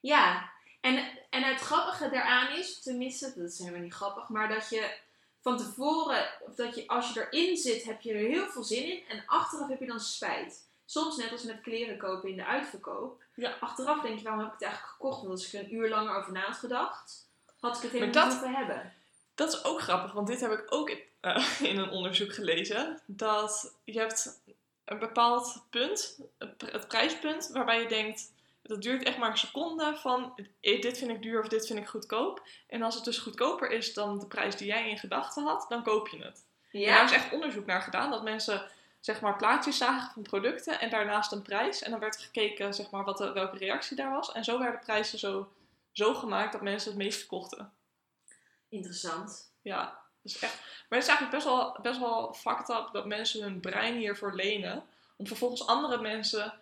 Ja, 0.00 0.50
en, 0.80 1.18
en 1.30 1.42
het 1.42 1.60
grappige 1.60 2.08
daaraan 2.08 2.56
is, 2.56 2.82
tenminste, 2.82 3.32
dat 3.36 3.50
is 3.50 3.58
helemaal 3.58 3.80
niet 3.80 3.94
grappig, 3.94 4.28
maar 4.28 4.48
dat 4.48 4.68
je 4.68 4.96
van 5.40 5.56
tevoren, 5.56 6.28
of 6.40 6.54
dat 6.54 6.74
je 6.74 6.86
als 6.86 7.12
je 7.12 7.28
erin 7.30 7.56
zit, 7.56 7.84
heb 7.84 8.00
je 8.00 8.12
er 8.12 8.28
heel 8.28 8.46
veel 8.46 8.62
zin 8.62 8.84
in. 8.84 9.02
En 9.08 9.22
achteraf 9.26 9.68
heb 9.68 9.80
je 9.80 9.86
dan 9.86 10.00
spijt. 10.00 10.66
Soms 10.84 11.16
net 11.16 11.32
als 11.32 11.42
met 11.42 11.60
kleren 11.60 11.98
kopen 11.98 12.28
in 12.28 12.36
de 12.36 12.44
uitverkoop. 12.44 13.22
Ja. 13.34 13.56
Achteraf 13.60 14.00
denk 14.00 14.18
je, 14.18 14.24
waarom 14.24 14.42
heb 14.42 14.52
ik 14.52 14.58
het 14.58 14.68
eigenlijk 14.68 14.94
gekocht? 14.94 15.18
Want 15.18 15.30
als 15.30 15.46
ik 15.46 15.52
er 15.52 15.64
een 15.64 15.74
uur 15.74 15.88
langer 15.88 16.16
over 16.16 16.32
na 16.32 16.40
had 16.40 16.56
gedacht, 16.56 17.28
had 17.60 17.76
ik 17.76 17.82
het 17.82 17.92
helemaal 17.92 18.24
niet 18.24 18.32
hoeven 18.32 18.54
hebben. 18.54 18.92
Dat 19.34 19.52
is 19.52 19.64
ook 19.64 19.80
grappig, 19.80 20.12
want 20.12 20.26
dit 20.26 20.40
heb 20.40 20.52
ik 20.52 20.64
ook 20.68 20.90
in, 20.90 21.00
eh, 21.20 21.60
in 21.60 21.78
een 21.78 21.90
onderzoek 21.90 22.34
gelezen. 22.34 23.00
Dat 23.06 23.74
je 23.84 23.98
hebt 23.98 24.40
een 24.84 24.98
bepaald 24.98 25.62
punt, 25.70 26.18
het 26.58 26.88
prijspunt, 26.88 27.50
waarbij 27.52 27.82
je 27.82 27.88
denkt... 27.88 28.32
Dat 28.68 28.82
duurt 28.82 29.02
echt 29.02 29.18
maar 29.18 29.30
een 29.30 29.38
seconde 29.38 29.96
van 29.96 30.32
eh, 30.60 30.82
dit 30.82 30.98
vind 30.98 31.10
ik 31.10 31.22
duur 31.22 31.40
of 31.40 31.48
dit 31.48 31.66
vind 31.66 31.78
ik 31.78 31.86
goedkoop. 31.86 32.42
En 32.66 32.82
als 32.82 32.94
het 32.94 33.04
dus 33.04 33.18
goedkoper 33.18 33.70
is 33.70 33.94
dan 33.94 34.18
de 34.18 34.26
prijs 34.26 34.56
die 34.56 34.66
jij 34.66 34.90
in 34.90 34.98
gedachten 34.98 35.44
had, 35.44 35.66
dan 35.68 35.82
koop 35.82 36.08
je 36.08 36.24
het. 36.24 36.44
En 36.72 36.80
daar 36.80 37.04
is 37.04 37.12
echt 37.12 37.32
onderzoek 37.32 37.66
naar 37.66 37.82
gedaan. 37.82 38.10
Dat 38.10 38.22
mensen 38.22 38.70
zeg 39.00 39.20
maar 39.20 39.36
plaatjes 39.36 39.76
zagen 39.76 40.12
van 40.12 40.22
producten 40.22 40.80
en 40.80 40.90
daarnaast 40.90 41.32
een 41.32 41.42
prijs. 41.42 41.82
En 41.82 41.90
dan 41.90 42.00
werd 42.00 42.16
gekeken 42.16 42.74
zeg 42.74 42.90
maar, 42.90 43.04
wat 43.04 43.18
de, 43.18 43.32
welke 43.32 43.58
reactie 43.58 43.96
daar 43.96 44.10
was. 44.10 44.32
En 44.32 44.44
zo 44.44 44.58
werden 44.58 44.80
prijzen 44.80 45.18
zo, 45.18 45.52
zo 45.92 46.14
gemaakt 46.14 46.52
dat 46.52 46.62
mensen 46.62 46.90
het 46.90 46.98
meest 46.98 47.26
kochten. 47.26 47.72
interessant. 48.68 49.52
Ja, 49.62 49.98
dus 50.22 50.38
echt. 50.38 50.56
Maar 50.88 50.98
het 50.98 51.08
is 51.08 51.14
eigenlijk 51.14 51.30
best 51.30 51.44
wel, 51.44 51.78
best 51.82 52.00
wel 52.00 52.34
fucked 52.34 52.68
up 52.68 52.88
dat 52.92 53.06
mensen 53.06 53.42
hun 53.42 53.60
brein 53.60 53.96
hiervoor 53.96 54.34
lenen. 54.34 54.84
Om 55.16 55.26
vervolgens 55.26 55.66
andere 55.66 56.00
mensen 56.00 56.60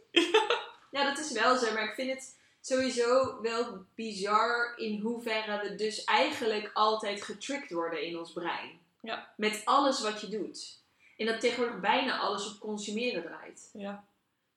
Ja, 0.91 1.03
dat 1.03 1.17
is 1.17 1.31
wel 1.31 1.57
zo, 1.57 1.73
maar 1.73 1.83
ik 1.83 1.93
vind 1.93 2.09
het 2.09 2.39
sowieso 2.61 3.41
wel 3.41 3.85
bizar 3.95 4.73
in 4.77 4.99
hoeverre 4.99 5.61
we 5.61 5.75
dus 5.75 6.03
eigenlijk 6.03 6.71
altijd 6.73 7.23
getricked 7.23 7.71
worden 7.71 8.03
in 8.03 8.17
ons 8.17 8.33
brein. 8.33 8.79
Ja. 9.01 9.33
Met 9.37 9.61
alles 9.65 10.01
wat 10.01 10.21
je 10.21 10.27
doet. 10.27 10.81
En 11.17 11.25
dat 11.25 11.39
tegenwoordig 11.39 11.79
bijna 11.79 12.19
alles 12.19 12.53
op 12.53 12.59
consumeren 12.59 13.23
draait. 13.23 13.69
Ja, 13.73 14.05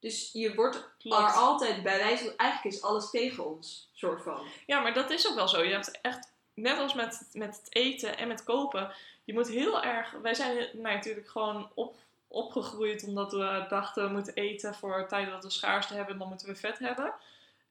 Dus 0.00 0.30
je 0.32 0.54
wordt 0.54 0.88
er 1.02 1.32
altijd 1.32 1.82
bij 1.82 1.98
wijze 1.98 2.24
van, 2.24 2.36
eigenlijk 2.36 2.74
is 2.76 2.82
alles 2.82 3.10
tegen 3.10 3.46
ons, 3.46 3.90
soort 3.94 4.22
van. 4.22 4.46
Ja, 4.66 4.80
maar 4.80 4.94
dat 4.94 5.10
is 5.10 5.28
ook 5.28 5.34
wel 5.34 5.48
zo. 5.48 5.62
Je 5.62 5.72
hebt 5.72 6.00
echt, 6.00 6.32
net 6.54 6.78
als 6.78 6.94
met, 6.94 7.28
met 7.32 7.56
het 7.56 7.74
eten 7.74 8.18
en 8.18 8.28
met 8.28 8.44
kopen, 8.44 8.94
je 9.26 9.32
moet 9.32 9.48
heel 9.48 9.82
erg. 9.82 10.10
Wij 10.22 10.34
zijn 10.34 10.56
nou, 10.56 10.94
natuurlijk 10.94 11.28
gewoon 11.28 11.70
op, 11.74 11.96
opgegroeid 12.28 13.04
omdat 13.04 13.32
we 13.32 13.66
dachten 13.68 14.04
we 14.04 14.12
moeten 14.12 14.34
eten 14.34 14.74
voor 14.74 15.06
tijden 15.08 15.32
dat 15.32 15.44
we 15.44 15.50
schaarste 15.50 15.94
hebben, 15.94 16.18
dan 16.18 16.28
moeten 16.28 16.48
we 16.48 16.56
vet 16.56 16.78
hebben. 16.78 17.12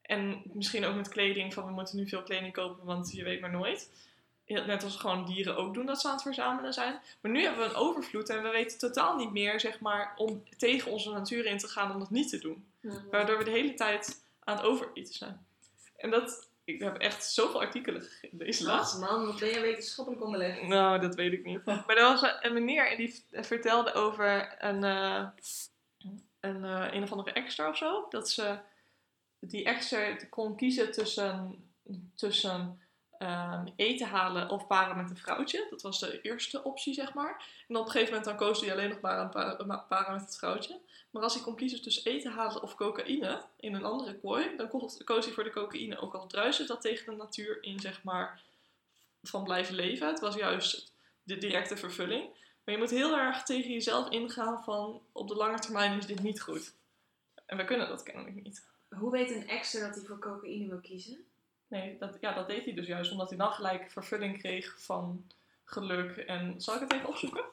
En 0.01 0.41
misschien 0.43 0.85
ook 0.85 0.95
met 0.95 1.09
kleding, 1.09 1.53
van 1.53 1.65
we 1.65 1.71
moeten 1.71 1.97
nu 1.97 2.07
veel 2.07 2.24
kleding 2.24 2.53
kopen, 2.53 2.85
want 2.85 3.12
je 3.12 3.24
weet 3.24 3.41
maar 3.41 3.51
nooit. 3.51 3.89
Net 4.45 4.83
als 4.83 4.95
gewoon 4.95 5.25
dieren 5.25 5.57
ook 5.57 5.74
doen 5.74 5.85
dat 5.85 6.01
ze 6.01 6.07
aan 6.07 6.13
het 6.13 6.21
verzamelen 6.21 6.74
zijn. 6.74 7.00
Maar 7.21 7.31
nu 7.31 7.41
hebben 7.41 7.63
we 7.63 7.69
een 7.69 7.79
overvloed 7.79 8.29
en 8.29 8.43
we 8.43 8.50
weten 8.50 8.77
totaal 8.77 9.15
niet 9.17 9.31
meer, 9.31 9.59
zeg 9.59 9.79
maar, 9.79 10.13
om 10.17 10.43
tegen 10.57 10.91
onze 10.91 11.12
natuur 11.12 11.45
in 11.45 11.57
te 11.57 11.67
gaan 11.67 11.91
om 11.91 12.00
dat 12.00 12.09
niet 12.09 12.29
te 12.29 12.39
doen. 12.39 12.65
Waardoor 13.12 13.38
we 13.38 13.43
de 13.43 13.51
hele 13.51 13.74
tijd 13.74 14.24
aan 14.43 14.55
het 14.55 14.65
overeten 14.65 15.13
zijn. 15.13 15.45
En 15.97 16.09
dat, 16.09 16.47
ik 16.65 16.79
heb 16.79 16.98
echt 16.98 17.25
zoveel 17.25 17.62
artikelen 17.62 18.01
gelezen 18.01 18.65
laatst. 18.65 18.93
Ach 18.93 19.10
man, 19.10 19.25
wat 19.25 19.39
ben 19.39 19.50
je 19.50 19.60
wetenschappelijk 19.60 20.24
onderlegd? 20.24 20.62
Nou, 20.62 21.00
dat 21.00 21.15
weet 21.15 21.34
ik 21.34 21.45
niet. 21.45 21.65
Maar 21.65 21.98
er 21.98 22.03
was 22.03 22.36
een 22.41 22.53
meneer 22.53 22.91
en 22.91 22.98
die 22.98 23.25
vertelde 23.31 23.93
over 23.93 24.55
een, 24.63 24.84
eh, 24.84 25.27
een, 26.39 26.63
eh, 26.63 26.88
een 26.91 27.03
of 27.03 27.12
andere 27.12 27.31
extra 27.31 27.69
of 27.69 27.77
zo. 27.77 28.05
Dat 28.10 28.29
ze 28.29 28.57
die 29.39 29.63
extra 29.63 30.15
kon 30.29 30.55
kiezen 30.55 30.91
tussen, 30.91 31.63
tussen 32.15 32.81
ehm, 33.25 33.67
eten 33.75 34.08
halen 34.08 34.50
of 34.50 34.67
paren 34.67 34.98
met 34.98 35.10
een 35.10 35.17
vrouwtje. 35.17 35.67
Dat 35.70 35.82
was 35.82 36.00
de 36.00 36.22
eerste 36.22 36.63
optie, 36.63 36.94
zeg 36.94 37.13
maar. 37.13 37.46
En 37.67 37.75
op 37.75 37.86
een 37.86 37.91
gegeven 37.91 38.13
moment 38.13 38.25
dan 38.25 38.48
koos 38.48 38.62
hij 38.62 38.72
alleen 38.72 38.89
nog 38.89 39.00
maar 39.00 39.29
paren, 39.88 40.13
met 40.13 40.22
het 40.22 40.38
vrouwtje. 40.38 40.79
Maar 41.12 41.24
als 41.24 41.34
hij 41.34 41.44
kon 41.44 41.55
kiezen 41.55 41.82
tussen 41.82 42.12
eten 42.12 42.32
halen 42.32 42.62
of 42.62 42.75
cocaïne 42.75 43.41
in 43.58 43.74
een 43.74 43.84
andere 43.84 44.20
kooi, 44.20 44.55
dan 44.58 44.70
koos 45.03 45.25
hij 45.25 45.34
voor 45.34 45.44
de 45.44 45.51
cocaïne. 45.51 46.00
Ook 46.00 46.13
al 46.13 46.27
druisde 46.27 46.65
dat 46.65 46.82
tegen 46.82 47.05
de 47.05 47.17
natuur 47.17 47.63
in, 47.63 47.79
zeg 47.79 48.03
maar, 48.03 48.41
van 49.22 49.44
blijven 49.44 49.75
leven. 49.75 50.08
Het 50.08 50.20
was 50.20 50.36
juist 50.36 50.94
de 51.24 51.38
directe 51.38 51.77
vervulling. 51.77 52.29
Maar 52.63 52.74
je 52.74 52.82
moet 52.82 52.89
heel 52.89 53.17
erg 53.17 53.44
tegen 53.44 53.72
jezelf 53.72 54.10
ingaan 54.10 54.63
van 54.63 55.01
op 55.12 55.27
de 55.27 55.36
lange 55.36 55.60
termijn 55.60 55.98
is 55.98 56.05
dit 56.05 56.24
niet 56.24 56.41
goed. 56.41 56.74
En 57.46 57.58
we 57.58 57.65
kunnen 57.65 57.88
dat 57.88 58.03
kennelijk 58.03 58.44
niet. 58.44 58.65
Hoe 58.89 59.12
weet 59.12 59.32
een 59.32 59.48
extra 59.48 59.86
dat 59.86 59.96
hij 59.96 60.05
voor 60.05 60.20
cocaïne 60.20 60.67
wil 60.67 60.79
kiezen? 60.79 61.25
Nee, 61.67 61.98
dat, 61.98 62.17
ja, 62.22 62.34
dat 62.34 62.48
deed 62.48 62.65
hij 62.65 62.74
dus 62.74 62.88
juist 62.88 63.12
omdat 63.12 63.29
hij 63.29 63.38
dan 63.38 63.51
gelijk 63.51 63.91
vervulling 63.91 64.38
kreeg 64.38 64.75
van 64.77 65.27
geluk. 65.63 66.17
En 66.17 66.62
zal 66.62 66.75
ik 66.75 66.81
het 66.81 66.93
even 66.93 67.07
opzoeken? 67.07 67.43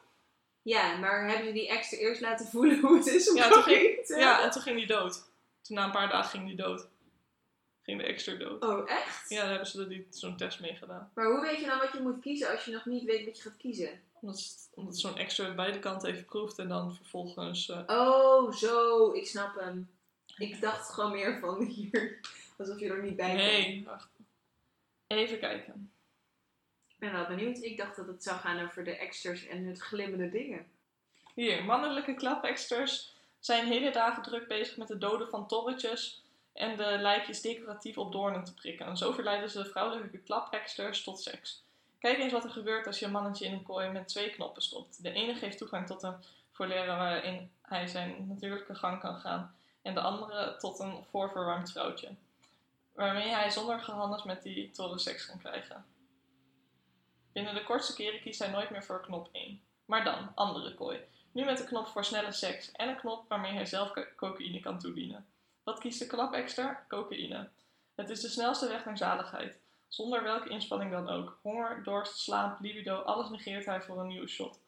Ja, 0.62 0.96
maar 0.96 1.28
hebben 1.28 1.46
ze 1.46 1.52
die 1.52 1.68
extra 1.68 1.98
eerst 1.98 2.20
laten 2.20 2.46
voelen 2.46 2.80
hoe 2.80 2.96
het 2.96 3.06
is 3.06 3.30
om 3.30 3.36
ja, 3.36 3.48
toen 3.50 3.62
ging, 3.62 4.04
Ja, 4.06 4.42
en 4.42 4.50
toen 4.50 4.62
ging 4.62 4.76
hij 4.76 4.86
dood. 4.86 5.30
Toen 5.62 5.76
na 5.76 5.84
een 5.84 5.90
paar 5.90 6.08
dagen 6.08 6.30
ging 6.30 6.46
hij 6.46 6.56
dood. 6.56 6.88
Ging 7.82 8.00
de 8.00 8.06
extra 8.06 8.34
dood. 8.34 8.62
Oh, 8.62 8.90
echt? 8.90 9.28
Ja, 9.28 9.40
daar 9.40 9.50
hebben 9.50 9.66
ze 9.66 10.04
zo'n 10.10 10.36
test 10.36 10.60
mee 10.60 10.74
gedaan. 10.74 11.10
Maar 11.14 11.26
hoe 11.26 11.40
weet 11.40 11.60
je 11.60 11.66
dan 11.66 11.78
wat 11.78 11.92
je 11.92 12.00
moet 12.00 12.20
kiezen 12.20 12.50
als 12.50 12.64
je 12.64 12.72
nog 12.72 12.84
niet 12.84 13.04
weet 13.04 13.24
wat 13.24 13.36
je 13.36 13.42
gaat 13.42 13.56
kiezen? 13.56 14.00
Omdat, 14.20 14.68
omdat 14.74 14.98
zo'n 14.98 15.16
extra 15.16 15.54
beide 15.54 15.78
kanten 15.78 16.10
even 16.10 16.24
proeft 16.24 16.58
en 16.58 16.68
dan 16.68 16.94
vervolgens... 16.94 17.68
Uh... 17.68 17.82
Oh, 17.86 18.52
zo. 18.52 19.12
Ik 19.12 19.26
snap 19.26 19.60
hem. 19.60 19.90
Ik 20.36 20.60
dacht 20.60 20.92
gewoon 20.92 21.12
meer 21.12 21.38
van 21.38 21.62
hier. 21.64 22.20
Alsof 22.62 22.80
je 22.80 22.88
er 22.88 23.02
niet 23.02 23.16
bij 23.16 23.34
Nee, 23.34 23.84
wacht. 23.84 24.10
Even 25.06 25.38
kijken 25.38 25.92
ben 27.02 27.12
wel 27.12 27.26
benieuwd. 27.26 27.62
Ik 27.62 27.76
dacht 27.76 27.96
dat 27.96 28.06
het 28.06 28.22
zou 28.22 28.38
gaan 28.38 28.64
over 28.64 28.84
de 28.84 28.96
extras 28.96 29.46
en 29.46 29.66
het 29.66 29.80
glimmende 29.80 30.28
dingen. 30.28 30.66
Hier, 31.34 31.64
mannelijke 31.64 32.14
klapexters 32.14 33.14
zijn 33.38 33.66
hele 33.66 33.90
dagen 33.90 34.22
druk 34.22 34.48
bezig 34.48 34.76
met 34.76 34.88
het 34.88 35.00
doden 35.00 35.28
van 35.28 35.46
torretjes 35.46 36.22
en 36.52 36.76
de 36.76 36.98
lijkjes 36.98 37.40
decoratief 37.40 37.98
op 37.98 38.12
doornen 38.12 38.44
te 38.44 38.54
prikken. 38.54 38.86
En 38.86 38.96
zo 38.96 39.12
verleiden 39.12 39.50
ze 39.50 39.62
de 39.62 39.68
vrouwelijke 39.68 40.18
klapexters 40.18 41.02
tot 41.02 41.20
seks. 41.20 41.64
Kijk 41.98 42.18
eens 42.18 42.32
wat 42.32 42.44
er 42.44 42.50
gebeurt 42.50 42.86
als 42.86 42.98
je 42.98 43.04
een 43.04 43.12
mannetje 43.12 43.46
in 43.46 43.52
een 43.52 43.62
kooi 43.62 43.88
met 43.90 44.08
twee 44.08 44.30
knoppen 44.30 44.62
stopt. 44.62 45.02
De 45.02 45.12
ene 45.12 45.34
geeft 45.34 45.58
toegang 45.58 45.86
tot 45.86 46.02
een 46.02 46.16
voorleren 46.50 46.96
waarin 46.96 47.50
hij 47.62 47.86
zijn 47.86 48.26
natuurlijke 48.28 48.74
gang 48.74 49.00
kan 49.00 49.20
gaan. 49.20 49.54
En 49.82 49.94
de 49.94 50.00
andere 50.00 50.56
tot 50.56 50.78
een 50.78 51.04
voorverwarmd 51.10 51.72
vrouwtje. 51.72 52.08
Waarmee 52.92 53.28
hij 53.28 53.50
zonder 53.50 53.80
gehannes 53.80 54.22
met 54.22 54.42
die 54.42 54.70
toren 54.70 54.98
seks 54.98 55.26
kan 55.26 55.38
krijgen. 55.38 55.84
Binnen 57.32 57.54
de 57.54 57.64
kortste 57.64 57.94
keren 57.94 58.20
kiest 58.20 58.38
hij 58.38 58.50
nooit 58.50 58.70
meer 58.70 58.84
voor 58.84 59.00
knop 59.00 59.28
1. 59.32 59.62
Maar 59.84 60.04
dan, 60.04 60.32
andere 60.34 60.74
kooi. 60.74 61.00
Nu 61.32 61.44
met 61.44 61.60
een 61.60 61.66
knop 61.66 61.86
voor 61.86 62.04
snelle 62.04 62.32
seks 62.32 62.72
en 62.72 62.88
een 62.88 62.96
knop 62.96 63.28
waarmee 63.28 63.52
hij 63.52 63.66
zelf 63.66 63.92
cocaïne 64.16 64.60
kan 64.60 64.78
toedienen. 64.78 65.26
Wat 65.62 65.78
kiest 65.78 65.98
de 65.98 66.06
klapexter? 66.06 66.84
Cocaïne. 66.88 67.48
Het 67.94 68.10
is 68.10 68.20
de 68.20 68.28
snelste 68.28 68.68
weg 68.68 68.84
naar 68.84 68.96
zaligheid. 68.96 69.60
Zonder 69.88 70.22
welke 70.22 70.48
inspanning 70.48 70.90
dan 70.90 71.08
ook. 71.08 71.38
Honger, 71.42 71.82
dorst, 71.84 72.18
slaap, 72.18 72.60
libido, 72.60 72.96
alles 72.96 73.30
negeert 73.30 73.66
hij 73.66 73.82
voor 73.82 74.00
een 74.00 74.06
nieuwe 74.06 74.28
shot. 74.28 74.60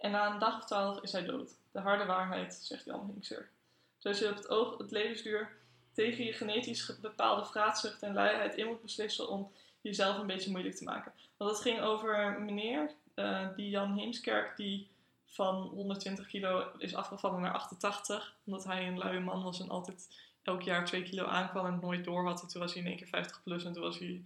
En 0.00 0.10
na 0.10 0.32
een 0.32 0.38
dag 0.38 0.56
of 0.56 0.64
twaalf 0.64 1.02
is 1.02 1.12
hij 1.12 1.24
dood. 1.24 1.50
De 1.72 1.80
harde 1.80 2.04
waarheid, 2.04 2.54
zegt 2.54 2.84
Jan 2.84 3.10
Hinkser. 3.12 3.50
Zoals 3.98 4.18
je 4.18 4.28
op 4.28 4.36
het 4.36 4.48
oog 4.48 4.78
het 4.78 4.90
levensduur 4.90 5.56
tegen 5.98 6.24
je 6.24 6.32
genetisch 6.32 6.98
bepaalde 7.00 7.44
vraatzucht 7.44 8.02
en 8.02 8.14
luiheid 8.14 8.54
in 8.54 8.66
moet 8.66 8.82
beslissen 8.82 9.28
om 9.28 9.52
jezelf 9.80 10.18
een 10.18 10.26
beetje 10.26 10.50
moeilijk 10.50 10.74
te 10.74 10.84
maken. 10.84 11.12
Want 11.36 11.50
het 11.50 11.60
ging 11.60 11.80
over 11.80 12.18
een 12.18 12.44
meneer, 12.44 12.90
uh, 13.14 13.48
die 13.56 13.70
Jan 13.70 13.96
Heemskerk, 13.96 14.56
die 14.56 14.88
van 15.26 15.54
120 15.54 16.26
kilo 16.26 16.70
is 16.78 16.94
afgevallen 16.94 17.40
naar 17.40 17.52
88. 17.52 18.34
Omdat 18.44 18.64
hij 18.64 18.86
een 18.86 18.98
luie 18.98 19.20
man 19.20 19.42
was 19.42 19.60
en 19.60 19.68
altijd 19.68 20.08
elk 20.42 20.62
jaar 20.62 20.84
2 20.84 21.02
kilo 21.02 21.24
aankwam 21.24 21.66
en 21.66 21.78
nooit 21.80 22.04
door 22.04 22.26
had. 22.26 22.42
En 22.42 22.48
toen 22.48 22.60
was 22.60 22.72
hij 22.72 22.82
in 22.82 22.88
één 22.88 22.96
keer 22.96 23.06
50 23.06 23.42
plus 23.42 23.64
en 23.64 23.72
toen 23.72 23.82
was 23.82 23.98
hij, 23.98 24.22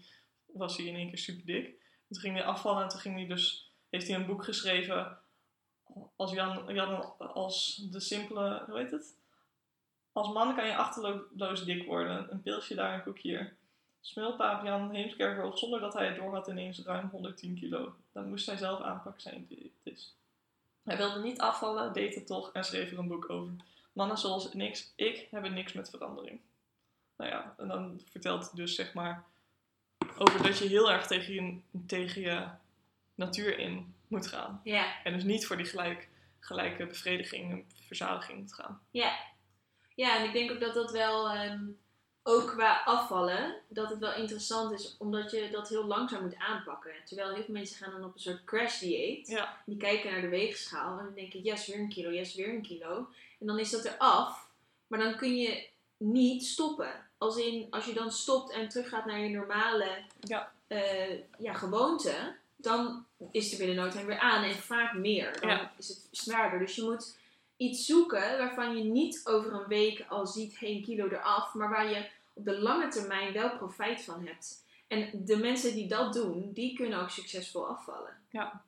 was 0.47 0.77
hij 0.77 0.87
in 0.87 0.95
één 0.95 1.09
keer 1.09 1.19
super 1.19 1.47
dik. 1.47 1.65
toen 2.09 2.21
ging 2.21 2.37
hij 2.37 2.45
afvallen 2.45 2.83
en 2.83 2.89
toen 2.89 3.01
ging 3.01 3.17
hij 3.17 3.27
dus, 3.27 3.73
heeft 3.91 4.09
hij 4.09 4.17
een 4.17 4.27
boek 4.27 4.45
geschreven 4.45 5.19
als 6.17 6.33
Jan, 6.33 6.75
Jan 6.75 7.19
als 7.19 7.87
de 7.91 8.01
simpele, 8.01 8.65
hoe 8.67 8.79
heet 8.79 8.91
het? 8.91 9.21
Als 10.13 10.33
man 10.33 10.55
kan 10.55 10.67
je 10.67 10.77
achterloos 10.77 11.65
dik 11.65 11.87
worden. 11.87 12.33
Een 12.33 12.43
pilsje 12.43 12.75
daar, 12.75 12.95
een 12.95 13.03
koekje 13.03 13.29
hier. 13.29 13.57
Smulpaap 14.01 14.65
Jan 14.65 14.95
Heemskerk 14.95 15.43
woog 15.43 15.59
zonder 15.59 15.81
dat 15.81 15.95
hij 15.95 16.07
het 16.07 16.17
door 16.17 16.35
had 16.35 16.49
ineens 16.49 16.83
ruim 16.85 17.09
110 17.09 17.55
kilo. 17.55 17.95
Dan 18.13 18.29
moest 18.29 18.47
hij 18.47 18.57
zelf 18.57 18.81
aanpakken 18.81 19.23
zijn 19.23 19.49
is. 19.83 20.15
Hij 20.83 20.97
wilde 20.97 21.21
niet 21.21 21.41
afvallen, 21.41 21.93
deed 21.93 22.15
het 22.15 22.27
toch 22.27 22.53
en 22.53 22.65
schreef 22.65 22.93
er 22.93 22.99
een 22.99 23.09
boek 23.09 23.31
over. 23.31 23.53
Mannen 23.93 24.19
zoals 24.19 24.53
niks, 24.53 24.93
ik 24.97 25.29
hebben 25.31 25.55
niks 25.55 25.73
met 25.73 25.91
verandering. 25.91 26.41
Nou 27.17 27.31
ja, 27.31 27.55
en 27.57 27.69
dan 27.69 28.01
vertelt 28.11 28.43
hij 28.43 28.51
dus 28.55 28.75
zeg 28.75 28.95
maar 28.95 29.25
over 30.19 30.43
dat 30.43 30.59
je 30.59 30.69
heel 30.69 30.91
erg 30.91 31.07
tegen 31.07 31.35
je, 31.35 31.61
tegen 31.87 32.23
je 32.23 32.49
natuur 33.15 33.59
in 33.59 33.95
moet 34.09 34.27
gaan. 34.27 34.61
Ja. 34.65 35.03
En 35.05 35.13
dus 35.13 35.25
niet 35.25 35.47
voor 35.47 35.57
die 35.57 35.67
gelijk, 35.67 36.09
gelijke 36.41 36.87
bevrediging 36.87 37.51
en 37.51 37.65
verzadiging 37.87 38.39
moet 38.39 38.55
gaan. 38.55 38.81
Ja. 38.91 39.32
Ja, 39.95 40.19
en 40.19 40.25
ik 40.25 40.33
denk 40.33 40.51
ook 40.51 40.61
dat 40.61 40.75
dat 40.75 40.91
wel... 40.91 41.31
Ehm, 41.31 41.65
ook 42.23 42.47
qua 42.47 42.83
afvallen, 42.85 43.55
dat 43.69 43.91
het 43.91 43.99
wel 43.99 44.15
interessant 44.15 44.73
is, 44.73 44.97
omdat 44.99 45.31
je 45.31 45.49
dat 45.51 45.69
heel 45.69 45.85
langzaam 45.85 46.23
moet 46.23 46.37
aanpakken. 46.37 46.93
Terwijl 47.05 47.35
heel 47.35 47.45
veel 47.45 47.55
mensen 47.55 47.77
gaan 47.77 47.93
dan 47.93 48.05
op 48.05 48.15
een 48.15 48.21
soort 48.21 48.45
crash 48.45 48.81
dieet. 48.81 49.29
Ja. 49.29 49.63
Die 49.67 49.77
kijken 49.77 50.11
naar 50.11 50.21
de 50.21 50.29
weegschaal 50.29 50.99
en 50.99 51.05
dan 51.05 51.15
denken, 51.15 51.41
yes, 51.41 51.67
weer 51.67 51.79
een 51.79 51.89
kilo, 51.89 52.11
yes, 52.11 52.35
weer 52.35 52.49
een 52.49 52.63
kilo. 52.63 53.09
En 53.41 53.47
dan 53.47 53.59
is 53.59 53.71
dat 53.71 53.85
er 53.85 53.97
af. 53.99 54.49
Maar 54.87 54.99
dan 54.99 55.17
kun 55.17 55.37
je 55.37 55.69
niet 55.97 56.45
stoppen. 56.45 56.93
Als 57.19 57.37
in, 57.37 57.67
als 57.71 57.85
je 57.85 57.93
dan 57.93 58.13
stopt 58.13 58.53
en 58.53 58.69
teruggaat 58.69 59.05
naar 59.05 59.21
je 59.21 59.29
normale 59.29 60.05
ja. 60.21 60.53
Uh, 60.69 61.19
ja, 61.39 61.53
gewoonte, 61.53 62.37
dan 62.57 63.05
is 63.31 63.53
er 63.53 63.59
binnen 63.59 63.77
no 63.77 63.91
time 63.91 64.05
weer 64.05 64.19
aan 64.19 64.45
en 64.45 64.55
vaak 64.55 64.95
meer. 64.95 65.41
Dan 65.41 65.69
is 65.79 65.89
het 65.89 66.09
zwaarder. 66.11 66.59
Dus 66.59 66.75
je 66.75 66.83
moet 66.83 67.17
iets 67.63 67.87
zoeken 67.87 68.39
waarvan 68.39 68.77
je 68.77 68.85
niet 68.85 69.21
over 69.25 69.53
een 69.53 69.67
week 69.67 70.05
al 70.09 70.27
ziet 70.27 70.57
geen 70.57 70.83
kilo 70.83 71.09
eraf, 71.09 71.55
maar 71.55 71.69
waar 71.69 71.91
je 71.91 72.11
op 72.35 72.45
de 72.45 72.61
lange 72.61 72.89
termijn 72.89 73.33
wel 73.33 73.57
profijt 73.57 74.05
van 74.05 74.27
hebt. 74.27 74.65
En 74.89 75.25
de 75.25 75.37
mensen 75.37 75.75
die 75.75 75.89
dat 75.89 76.13
doen, 76.13 76.53
die 76.53 76.77
kunnen 76.77 77.01
ook 77.01 77.11
succesvol 77.11 77.69
afvallen. 77.69 78.17
Ja. 78.31 78.65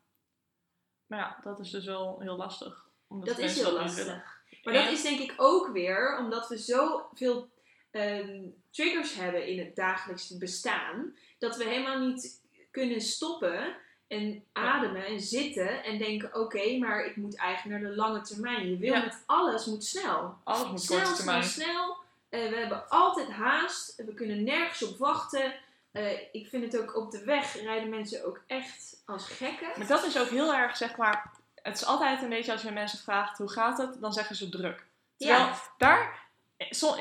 Maar 1.07 1.19
ja, 1.19 1.41
dat 1.43 1.61
is 1.61 1.71
dus 1.71 1.85
wel 1.85 2.21
heel 2.21 2.37
lastig. 2.37 2.89
Dat 3.09 3.39
is 3.39 3.61
heel 3.61 3.73
lastig. 3.73 4.43
Maar 4.63 4.75
dat 4.75 4.93
is 4.93 5.03
denk 5.03 5.21
ik 5.21 5.35
ook 5.37 5.69
weer 5.73 6.19
omdat 6.19 6.49
we 6.49 6.57
zoveel 6.57 7.49
um, 7.91 8.55
triggers 8.71 9.15
hebben 9.15 9.47
in 9.47 9.59
het 9.59 9.77
dagelijks 9.77 10.39
bestaan, 10.39 11.17
dat 11.39 11.57
we 11.57 11.65
helemaal 11.65 11.99
niet 11.99 12.43
kunnen 12.71 13.01
stoppen 13.01 13.77
en 14.09 14.45
ademen 14.53 15.07
en 15.07 15.21
zitten 15.21 15.85
en 15.85 15.99
denken: 15.99 16.35
oké, 16.35 16.79
maar 16.79 17.05
ik 17.05 17.17
moet 17.17 17.37
eigenlijk 17.37 17.81
naar 17.81 17.91
de 17.91 17.97
lange 17.97 18.21
termijn. 18.21 18.71
Je 18.71 18.77
wil 18.77 19.01
met 19.01 19.23
alles 19.27 19.67
moet 19.67 19.85
snel. 19.85 20.35
Alles 20.45 20.71
moet 20.71 20.83
snel, 20.83 20.99
korte 20.99 21.15
termijn. 21.15 21.45
Snel, 21.45 21.67
snel. 21.67 21.97
Uh, 22.31 22.51
we 22.51 22.57
hebben 22.57 22.89
altijd 22.89 23.31
haast. 23.31 23.95
We 23.97 24.15
kunnen 24.15 24.45
nergens 24.45 24.83
op 24.83 24.99
wachten. 24.99 25.55
Uh, 25.93 26.11
ik 26.33 26.49
vind 26.49 26.73
het 26.73 26.83
ook 26.83 26.97
op 26.97 27.11
de 27.11 27.25
weg 27.25 27.61
rijden 27.63 27.89
mensen 27.89 28.27
ook 28.27 28.41
echt 28.47 29.03
als 29.05 29.27
gekken. 29.27 29.69
Maar 29.77 29.87
dat 29.87 30.05
is 30.05 30.19
ook 30.19 30.29
heel 30.29 30.55
erg, 30.55 30.77
zeg 30.77 30.97
maar. 30.97 31.31
Het 31.63 31.77
is 31.77 31.85
altijd 31.85 32.23
een 32.23 32.29
beetje 32.29 32.53
als 32.53 32.63
je 32.63 32.71
mensen 32.71 32.99
vraagt 32.99 33.39
hoe 33.39 33.51
gaat 33.51 33.79
het, 33.79 34.01
dan 34.01 34.13
zeggen 34.13 34.37
ze 34.37 34.49
druk. 34.49 34.87
Terwijl 35.17 35.41
ja. 35.41 35.61
daar 35.77 36.24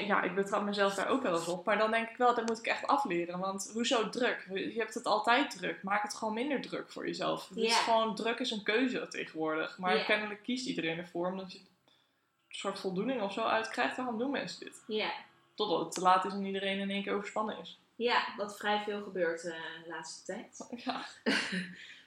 ja, 0.06 0.22
ik 0.22 0.36
betrap 0.36 0.64
mezelf 0.64 0.94
daar 0.94 1.08
ook 1.08 1.24
wel 1.24 1.34
eens 1.34 1.48
op. 1.48 1.66
Maar 1.66 1.78
dan 1.78 1.92
denk 1.92 2.10
ik 2.10 2.18
wel, 2.18 2.36
dat 2.36 2.46
moet 2.46 2.58
ik 2.58 2.68
echt 2.68 2.88
afleren. 2.88 3.40
Want 3.40 3.70
hoezo 3.74 4.10
druk? 4.10 4.48
Je 4.54 4.74
hebt 4.78 4.94
het 4.94 5.06
altijd 5.06 5.58
druk. 5.58 5.84
Maak 5.84 6.04
het 6.04 6.14
gewoon 6.14 6.34
minder 6.34 6.62
druk 6.62 6.92
voor 6.92 7.06
jezelf. 7.06 7.50
Het 7.50 7.58
is 7.58 7.78
gewoon, 7.78 8.16
druk 8.16 8.40
is 8.40 8.52
een 8.52 8.64
keuze 8.64 9.08
tegenwoordig. 9.08 9.78
Maar 9.78 10.06
kennelijk 10.06 10.44
kiest 10.44 10.66
iedereen 10.66 10.98
ervoor. 10.98 11.28
Omdat 11.28 11.52
je 11.52 11.60
een 11.60 11.66
soort 12.48 12.80
voldoening 12.80 13.22
of 13.22 13.34
zo 13.34 13.42
uitkrijgt. 13.42 13.98
Waarom 13.98 14.18
doen 14.18 14.32
mensen 14.32 14.60
dit? 14.60 14.84
Ja. 14.88 15.12
Totdat 15.56 15.80
het 15.80 15.92
te 15.92 16.02
laat 16.02 16.26
is 16.26 16.34
en 16.34 16.46
iedereen 16.46 16.80
in 16.80 16.90
één 16.90 17.04
keer 17.04 17.14
overspannen 17.14 17.58
is. 17.62 17.80
Ja, 17.96 18.24
wat 18.38 18.58
vrij 18.58 18.84
veel 18.86 19.02
gebeurt 19.02 19.44
eh, 19.44 19.52
de 19.84 19.90
laatste 19.90 20.24
tijd. 20.26 20.68
Ja. 20.86 21.06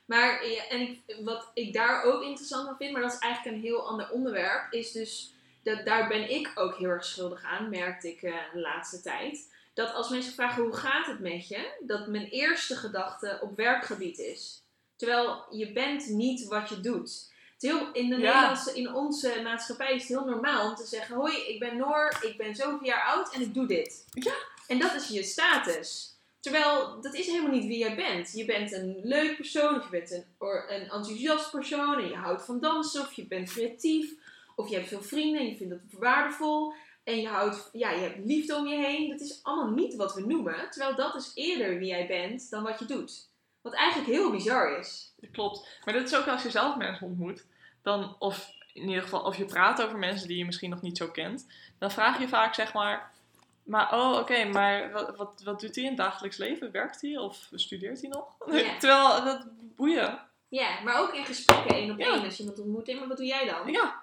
Maar 0.06 0.40
en 0.68 0.80
ik, 0.80 1.00
wat 1.24 1.50
ik 1.54 1.72
daar 1.72 2.02
ook 2.02 2.22
interessant 2.22 2.68
aan 2.68 2.76
vind, 2.76 2.92
maar 2.92 3.02
dat 3.02 3.12
is 3.12 3.18
eigenlijk 3.18 3.56
een 3.56 3.62
heel 3.62 3.88
ander 3.88 4.10
onderwerp, 4.10 4.72
is 4.72 4.92
dus, 4.92 5.32
dat, 5.66 5.84
daar 5.84 6.08
ben 6.08 6.30
ik 6.30 6.52
ook 6.54 6.76
heel 6.76 6.88
erg 6.88 7.04
schuldig 7.04 7.44
aan, 7.44 7.68
merkte 7.68 8.08
ik 8.08 8.22
eh, 8.22 8.34
de 8.52 8.60
laatste 8.60 9.00
tijd. 9.00 9.54
Dat 9.74 9.94
als 9.94 10.08
mensen 10.08 10.32
vragen 10.32 10.62
hoe 10.62 10.72
gaat 10.76 11.06
het 11.06 11.18
met 11.18 11.48
je, 11.48 11.76
dat 11.80 12.06
mijn 12.06 12.24
eerste 12.26 12.76
gedachte 12.76 13.38
op 13.42 13.56
werkgebied 13.56 14.18
is. 14.18 14.62
Terwijl 14.96 15.44
je 15.50 15.72
bent 15.72 16.08
niet 16.08 16.46
wat 16.46 16.68
je 16.68 16.80
doet. 16.80 17.34
Heel, 17.58 17.92
in, 17.92 18.08
de 18.08 18.16
Ja. 18.16 18.32
Nederlandse, 18.32 18.74
in 18.74 18.94
onze 18.94 19.40
maatschappij 19.42 19.94
is 19.94 20.00
het 20.00 20.08
heel 20.08 20.24
normaal 20.24 20.68
om 20.68 20.74
te 20.74 20.86
zeggen: 20.86 21.16
Hoi, 21.16 21.36
ik 21.36 21.58
ben 21.58 21.76
Noor, 21.76 22.18
ik 22.20 22.36
ben 22.36 22.54
zoveel 22.54 22.84
jaar 22.84 23.04
oud 23.04 23.34
en 23.34 23.40
ik 23.40 23.54
doe 23.54 23.66
dit. 23.66 24.04
Ja. 24.10 24.34
En 24.66 24.78
dat 24.78 24.94
is 24.94 25.08
je 25.08 25.22
status. 25.22 26.14
Terwijl 26.40 27.00
dat 27.00 27.14
is 27.14 27.26
helemaal 27.26 27.50
niet 27.50 27.66
wie 27.66 27.78
jij 27.78 27.96
bent. 27.96 28.32
Je 28.32 28.44
bent 28.44 28.72
een 28.72 29.00
leuk 29.02 29.36
persoon, 29.36 29.76
of 29.76 29.84
je 29.84 29.90
bent 29.90 30.10
een, 30.10 30.24
or- 30.38 30.64
een 30.68 30.80
enthousiast 30.80 31.50
persoon 31.50 31.98
en 31.98 32.08
je 32.08 32.14
houdt 32.14 32.44
van 32.44 32.60
dansen, 32.60 33.00
of 33.00 33.12
je 33.12 33.26
bent 33.26 33.50
creatief, 33.50 34.12
of 34.56 34.68
je 34.68 34.74
hebt 34.76 34.88
veel 34.88 35.02
vrienden 35.02 35.40
en 35.40 35.46
je 35.46 35.56
vindt 35.56 35.72
dat 35.72 36.00
waardevol. 36.00 36.72
En 37.04 37.20
je, 37.20 37.28
houdt, 37.28 37.68
ja, 37.72 37.90
je 37.90 38.00
hebt 38.00 38.24
liefde 38.24 38.56
om 38.56 38.66
je 38.66 38.76
heen. 38.76 39.10
Dat 39.10 39.20
is 39.20 39.40
allemaal 39.42 39.74
niet 39.74 39.94
wat 39.94 40.14
we 40.14 40.26
noemen. 40.26 40.70
Terwijl 40.70 40.96
dat 40.96 41.14
is 41.14 41.30
eerder 41.34 41.78
wie 41.78 41.88
jij 41.88 42.06
bent 42.06 42.50
dan 42.50 42.62
wat 42.62 42.78
je 42.78 42.84
doet. 42.84 43.28
Wat 43.62 43.74
eigenlijk 43.74 44.10
heel 44.10 44.30
bizar 44.30 44.78
is. 44.78 45.14
Klopt. 45.32 45.68
Maar 45.84 45.94
dat 45.94 46.02
is 46.02 46.16
ook 46.16 46.26
als 46.26 46.42
je 46.42 46.50
zelf 46.50 46.76
mensen 46.76 47.06
ontmoet. 47.06 47.44
Dan, 47.82 48.16
of 48.18 48.50
in 48.72 48.88
ieder 48.88 49.02
geval, 49.02 49.20
of 49.20 49.36
je 49.36 49.44
praat 49.44 49.82
over 49.82 49.98
mensen 49.98 50.28
die 50.28 50.38
je 50.38 50.44
misschien 50.44 50.70
nog 50.70 50.82
niet 50.82 50.96
zo 50.96 51.08
kent. 51.08 51.46
Dan 51.78 51.90
vraag 51.90 52.20
je 52.20 52.28
vaak 52.28 52.54
zeg 52.54 52.72
maar... 52.72 53.14
Maar 53.62 53.92
oh, 53.94 54.18
oké, 54.18 54.44
maar 54.44 54.92
wat, 54.92 55.16
wat, 55.16 55.42
wat 55.44 55.60
doet 55.60 55.74
hij 55.74 55.84
in 55.84 55.90
het 55.90 55.98
dagelijks 55.98 56.36
leven? 56.36 56.72
Werkt 56.72 57.00
hij 57.00 57.16
of 57.16 57.48
studeert 57.52 58.00
hij 58.00 58.10
nog? 58.10 58.36
Terwijl, 58.80 59.24
dat 59.24 59.46
boeien. 59.76 60.20
Ja, 60.48 60.80
maar 60.84 61.00
ook 61.00 61.14
in 61.14 61.24
gesprekken 61.24 61.76
één 61.76 61.90
op 61.90 61.98
Ja. 61.98 62.12
één 62.12 62.24
als 62.24 62.36
je 62.36 62.42
iemand 62.42 62.60
ontmoet. 62.60 62.98
Maar 62.98 63.08
wat 63.08 63.16
doe 63.16 63.26
jij 63.26 63.46
dan? 63.46 63.72
Ja, 63.72 64.02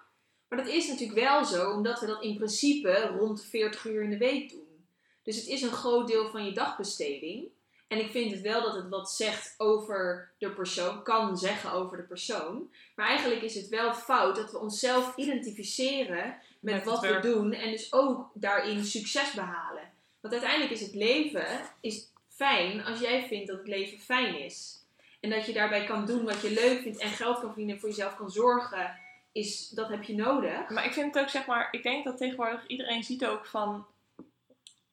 Maar 0.54 0.64
dat 0.64 0.74
is 0.74 0.88
natuurlijk 0.88 1.20
wel 1.20 1.46
zo, 1.46 1.72
omdat 1.72 2.00
we 2.00 2.06
dat 2.06 2.24
in 2.24 2.36
principe 2.36 3.12
rond 3.18 3.38
de 3.38 3.48
40 3.48 3.86
uur 3.86 4.04
in 4.04 4.10
de 4.10 4.18
week 4.18 4.50
doen. 4.50 4.86
Dus 5.24 5.36
het 5.36 5.48
is 5.48 5.62
een 5.62 5.72
groot 5.72 6.08
deel 6.08 6.30
van 6.30 6.46
je 6.46 6.52
dagbesteding. 6.52 7.48
En 7.88 8.00
ik 8.00 8.12
vind 8.12 8.32
het 8.32 8.42
wel 8.42 8.62
dat 8.62 8.76
het 8.76 8.90
wat 8.90 9.12
zegt 9.12 9.54
over 9.58 10.32
de 10.38 10.52
persoon, 10.52 11.04
kan 11.04 11.38
zeggen 11.38 11.72
over 11.72 11.98
de 11.98 12.04
persoon. 12.04 12.72
Maar 12.96 13.08
eigenlijk 13.08 13.42
is 13.42 13.56
het 13.56 13.68
wel 13.68 13.94
fout 13.94 14.36
dat 14.36 14.52
we 14.52 14.60
onszelf 14.60 15.16
identificeren 15.16 16.38
met, 16.60 16.76
Met 16.76 16.84
wat 16.84 17.02
we 17.02 17.20
doen 17.20 17.54
en 17.54 17.72
dus 17.72 17.94
ook 17.94 18.30
daarin 18.34 18.84
succes 18.84 19.32
behalen. 19.34 19.92
Want 20.20 20.34
uiteindelijk 20.34 20.72
is 20.72 20.82
het 20.82 20.96
leven 20.96 21.48
is 21.82 22.12
fijn 22.28 22.86
als 22.86 23.00
jij 23.00 23.28
vindt 23.28 23.48
dat 23.48 23.58
het 23.58 23.68
leven 23.68 24.00
fijn 24.00 24.40
is. 24.40 24.82
En 25.20 25.30
dat 25.30 25.46
je 25.46 25.54
daarbij 25.54 25.86
kan 25.86 26.06
doen 26.06 26.24
wat 26.24 26.42
je 26.42 26.52
leuk 26.52 26.82
vindt 26.82 27.00
en 27.00 27.10
geld 27.10 27.40
kan 27.40 27.48
verdienen 27.48 27.74
en 27.74 27.80
voor 27.80 27.90
jezelf 27.90 28.16
kan 28.16 28.32
zorgen, 28.32 29.02
is, 29.34 29.70
dat 29.70 29.90
heb 29.90 30.04
je 30.04 30.16
nodig. 30.16 30.70
maar 30.70 30.86
ik 30.86 30.94
vind 30.94 31.14
het 31.14 31.24
ook 31.24 31.30
zeg 31.30 31.46
maar... 31.46 31.68
Ik 31.72 31.84
denk 31.84 32.04
dat 32.04 32.18
tegenwoordig 32.18 32.68
iedereen 32.68 33.04
ziet 33.04 33.26
ook 33.26 33.46
van... 33.46 33.86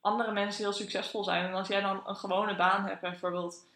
Andere 0.01 0.33
mensen 0.33 0.65
heel 0.65 0.73
succesvol 0.73 1.25
zijn. 1.25 1.45
En 1.45 1.55
als 1.55 1.69
jij 1.69 1.81
dan 1.81 2.03
een 2.07 2.17
gewone 2.17 2.57
baan 2.57 2.87
hebt, 2.87 3.01
bijvoorbeeld... 3.01 3.69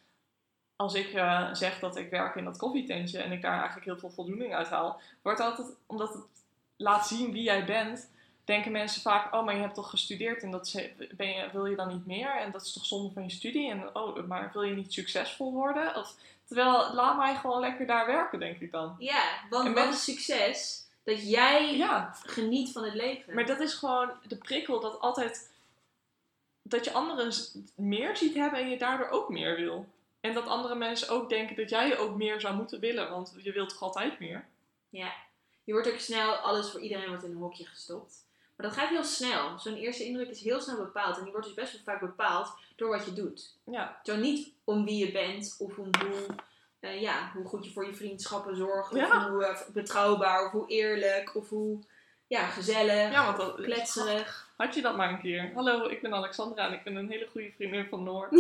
Als 0.76 0.94
ik 0.94 1.12
eh, 1.12 1.48
zeg 1.52 1.78
dat 1.78 1.96
ik 1.96 2.10
werk 2.10 2.34
in 2.34 2.44
dat 2.44 2.56
koffietentje 2.56 3.18
en 3.18 3.32
ik 3.32 3.42
daar 3.42 3.56
eigenlijk 3.56 3.84
heel 3.84 3.98
veel 3.98 4.10
voldoening 4.10 4.54
uit 4.54 4.68
haal, 4.68 5.00
wordt 5.22 5.40
altijd, 5.40 5.68
omdat 5.86 6.12
het 6.12 6.22
laat 6.76 7.06
zien 7.06 7.32
wie 7.32 7.42
jij 7.42 7.64
bent, 7.64 8.10
denken 8.44 8.72
mensen 8.72 9.02
vaak: 9.02 9.34
Oh, 9.34 9.44
maar 9.44 9.54
je 9.54 9.60
hebt 9.60 9.74
toch 9.74 9.90
gestudeerd 9.90 10.42
en 10.42 10.50
dat 10.50 10.80
ben 11.16 11.28
je, 11.28 11.48
wil 11.52 11.66
je 11.66 11.76
dan 11.76 11.88
niet 11.88 12.06
meer? 12.06 12.36
En 12.36 12.50
dat 12.50 12.62
is 12.62 12.72
toch 12.72 12.86
zonde 12.86 13.12
van 13.12 13.22
je 13.22 13.30
studie? 13.30 13.70
En 13.70 13.94
oh, 13.94 14.26
maar 14.26 14.50
wil 14.52 14.62
je 14.62 14.74
niet 14.74 14.92
succesvol 14.92 15.52
worden? 15.52 15.96
Of, 15.96 16.16
terwijl, 16.46 16.94
laat 16.94 17.16
mij 17.16 17.34
gewoon 17.34 17.60
lekker 17.60 17.86
daar 17.86 18.06
werken, 18.06 18.38
denk 18.38 18.60
ik 18.60 18.70
dan. 18.70 18.96
Ja, 18.98 19.22
want 19.50 19.66
En 19.66 19.74
wat 19.74 19.92
is 19.92 20.04
succes? 20.04 20.82
Dat 21.04 21.30
jij 21.30 21.76
Ja, 21.76 22.16
geniet 22.22 22.72
van 22.72 22.84
het 22.84 22.94
leven. 22.94 23.34
maar 23.34 23.46
dat 23.46 23.60
is 23.60 23.74
gewoon 23.74 24.10
de 24.28 24.36
prikkel 24.36 24.80
dat 24.80 25.00
altijd. 25.00 25.52
dat 26.62 26.84
je 26.84 26.92
anderen 26.92 27.32
meer 27.74 28.16
ziet 28.16 28.34
hebben 28.34 28.58
en 28.58 28.68
je 28.70 28.78
daardoor 28.78 29.08
ook 29.08 29.28
meer 29.28 29.56
wil. 29.56 29.86
En 30.20 30.34
dat 30.34 30.46
andere 30.46 30.74
mensen 30.74 31.08
ook 31.08 31.28
denken 31.28 31.56
dat 31.56 31.70
jij 31.70 31.98
ook 31.98 32.16
meer 32.16 32.40
zou 32.40 32.54
moeten 32.56 32.80
willen, 32.80 33.10
want 33.10 33.34
je 33.38 33.52
wilt 33.52 33.68
toch 33.68 33.82
altijd 33.82 34.18
meer? 34.18 34.46
Je 35.64 35.72
wordt 35.72 35.92
ook 35.92 35.98
snel, 35.98 36.32
alles 36.34 36.70
voor 36.70 36.80
iedereen 36.80 37.08
wordt 37.08 37.24
in 37.24 37.30
een 37.30 37.36
hokje 37.36 37.64
gestopt. 37.66 38.26
Maar 38.56 38.66
dat 38.66 38.76
gaat 38.76 38.88
heel 38.88 39.04
snel. 39.04 39.58
Zo'n 39.58 39.74
eerste 39.76 40.04
indruk 40.04 40.28
is 40.30 40.40
heel 40.40 40.60
snel 40.60 40.76
bepaald. 40.76 41.16
En 41.16 41.22
die 41.22 41.32
wordt 41.32 41.46
dus 41.46 41.56
best 41.56 41.72
wel 41.72 41.80
vaak 41.84 42.00
bepaald 42.00 42.54
door 42.76 42.88
wat 42.96 43.04
je 43.04 43.12
doet. 43.12 43.54
Ja, 43.64 44.00
Zo 44.02 44.16
niet 44.16 44.52
om 44.64 44.84
wie 44.84 45.06
je 45.06 45.12
bent 45.12 45.56
of 45.58 45.78
om 45.78 45.88
hoe, 46.00 46.26
eh, 46.80 47.00
ja, 47.00 47.30
hoe 47.34 47.44
goed 47.44 47.64
je 47.64 47.72
voor 47.72 47.86
je 47.86 47.94
vriendschappen 47.94 48.56
zorgt. 48.56 48.92
Of 48.92 48.98
Ja. 48.98 49.30
hoe 49.30 49.44
eh, 49.44 49.60
betrouwbaar 49.72 50.44
of 50.46 50.50
hoe 50.52 50.68
eerlijk 50.68 51.34
of 51.36 51.48
hoe 51.48 51.78
ja, 52.26 52.46
gezellig, 52.46 53.12
ja 53.12 53.24
want 53.24 53.36
dat, 53.36 53.54
kletserig. 53.54 54.48
Had 54.56 54.74
je 54.74 54.82
dat 54.82 54.96
maar 54.96 55.08
een 55.08 55.20
keer? 55.20 55.50
Hallo, 55.54 55.88
ik 55.88 56.02
ben 56.02 56.14
Alexandra 56.14 56.66
en 56.66 56.72
ik 56.72 56.82
ben 56.84 56.96
een 56.96 57.08
hele 57.10 57.28
goede 57.30 57.52
vriendin 57.56 57.86
van 57.88 58.02
Noor. 58.02 58.28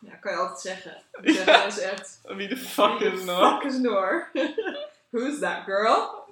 Ja, 0.00 0.14
kan 0.14 0.32
je 0.32 0.38
altijd 0.38 0.60
zeggen. 0.60 1.02
Dat 1.46 1.66
is 1.66 1.78
echt... 1.78 2.20
Wie 2.22 2.48
de 2.48 2.56
fuck 2.56 3.00
is 3.00 3.24
Noor? 3.24 3.50
Fuck 3.50 3.62
is 3.62 3.78
Noor? 3.78 4.28
Who's 5.10 5.38
that 5.38 5.64
girl? 5.64 6.24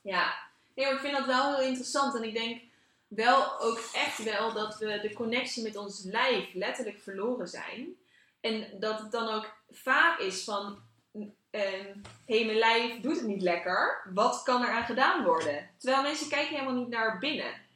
Ja. 0.00 0.34
Nee, 0.74 0.86
maar 0.86 0.94
ik 0.94 1.00
vind 1.00 1.16
dat 1.16 1.26
wel 1.26 1.54
heel 1.54 1.66
interessant. 1.66 2.16
En 2.16 2.22
ik 2.22 2.34
denk 2.34 2.62
wel 3.08 3.60
ook 3.60 3.80
echt 3.92 4.24
wel 4.24 4.52
dat 4.52 4.78
we 4.78 5.00
de 5.00 5.12
connectie 5.12 5.62
met 5.62 5.76
ons 5.76 6.02
lijf 6.04 6.54
letterlijk 6.54 7.00
verloren 7.00 7.48
zijn. 7.48 7.96
En 8.40 8.66
dat 8.80 8.98
het 9.00 9.12
dan 9.12 9.28
ook 9.28 9.52
vaak 9.70 10.18
is 10.18 10.44
van... 10.44 10.78
Hé, 11.50 11.94
hey, 12.26 12.44
mijn 12.44 12.58
lijf 12.58 13.00
doet 13.00 13.16
het 13.16 13.26
niet 13.26 13.42
lekker. 13.42 14.02
Wat 14.14 14.42
kan 14.42 14.62
er 14.62 14.70
aan 14.70 14.84
gedaan 14.84 15.24
worden? 15.24 15.70
Terwijl 15.78 16.02
mensen 16.02 16.28
kijken 16.28 16.54
helemaal 16.54 16.74
niet 16.74 16.88
naar 16.88 17.18
binnen. 17.18 17.66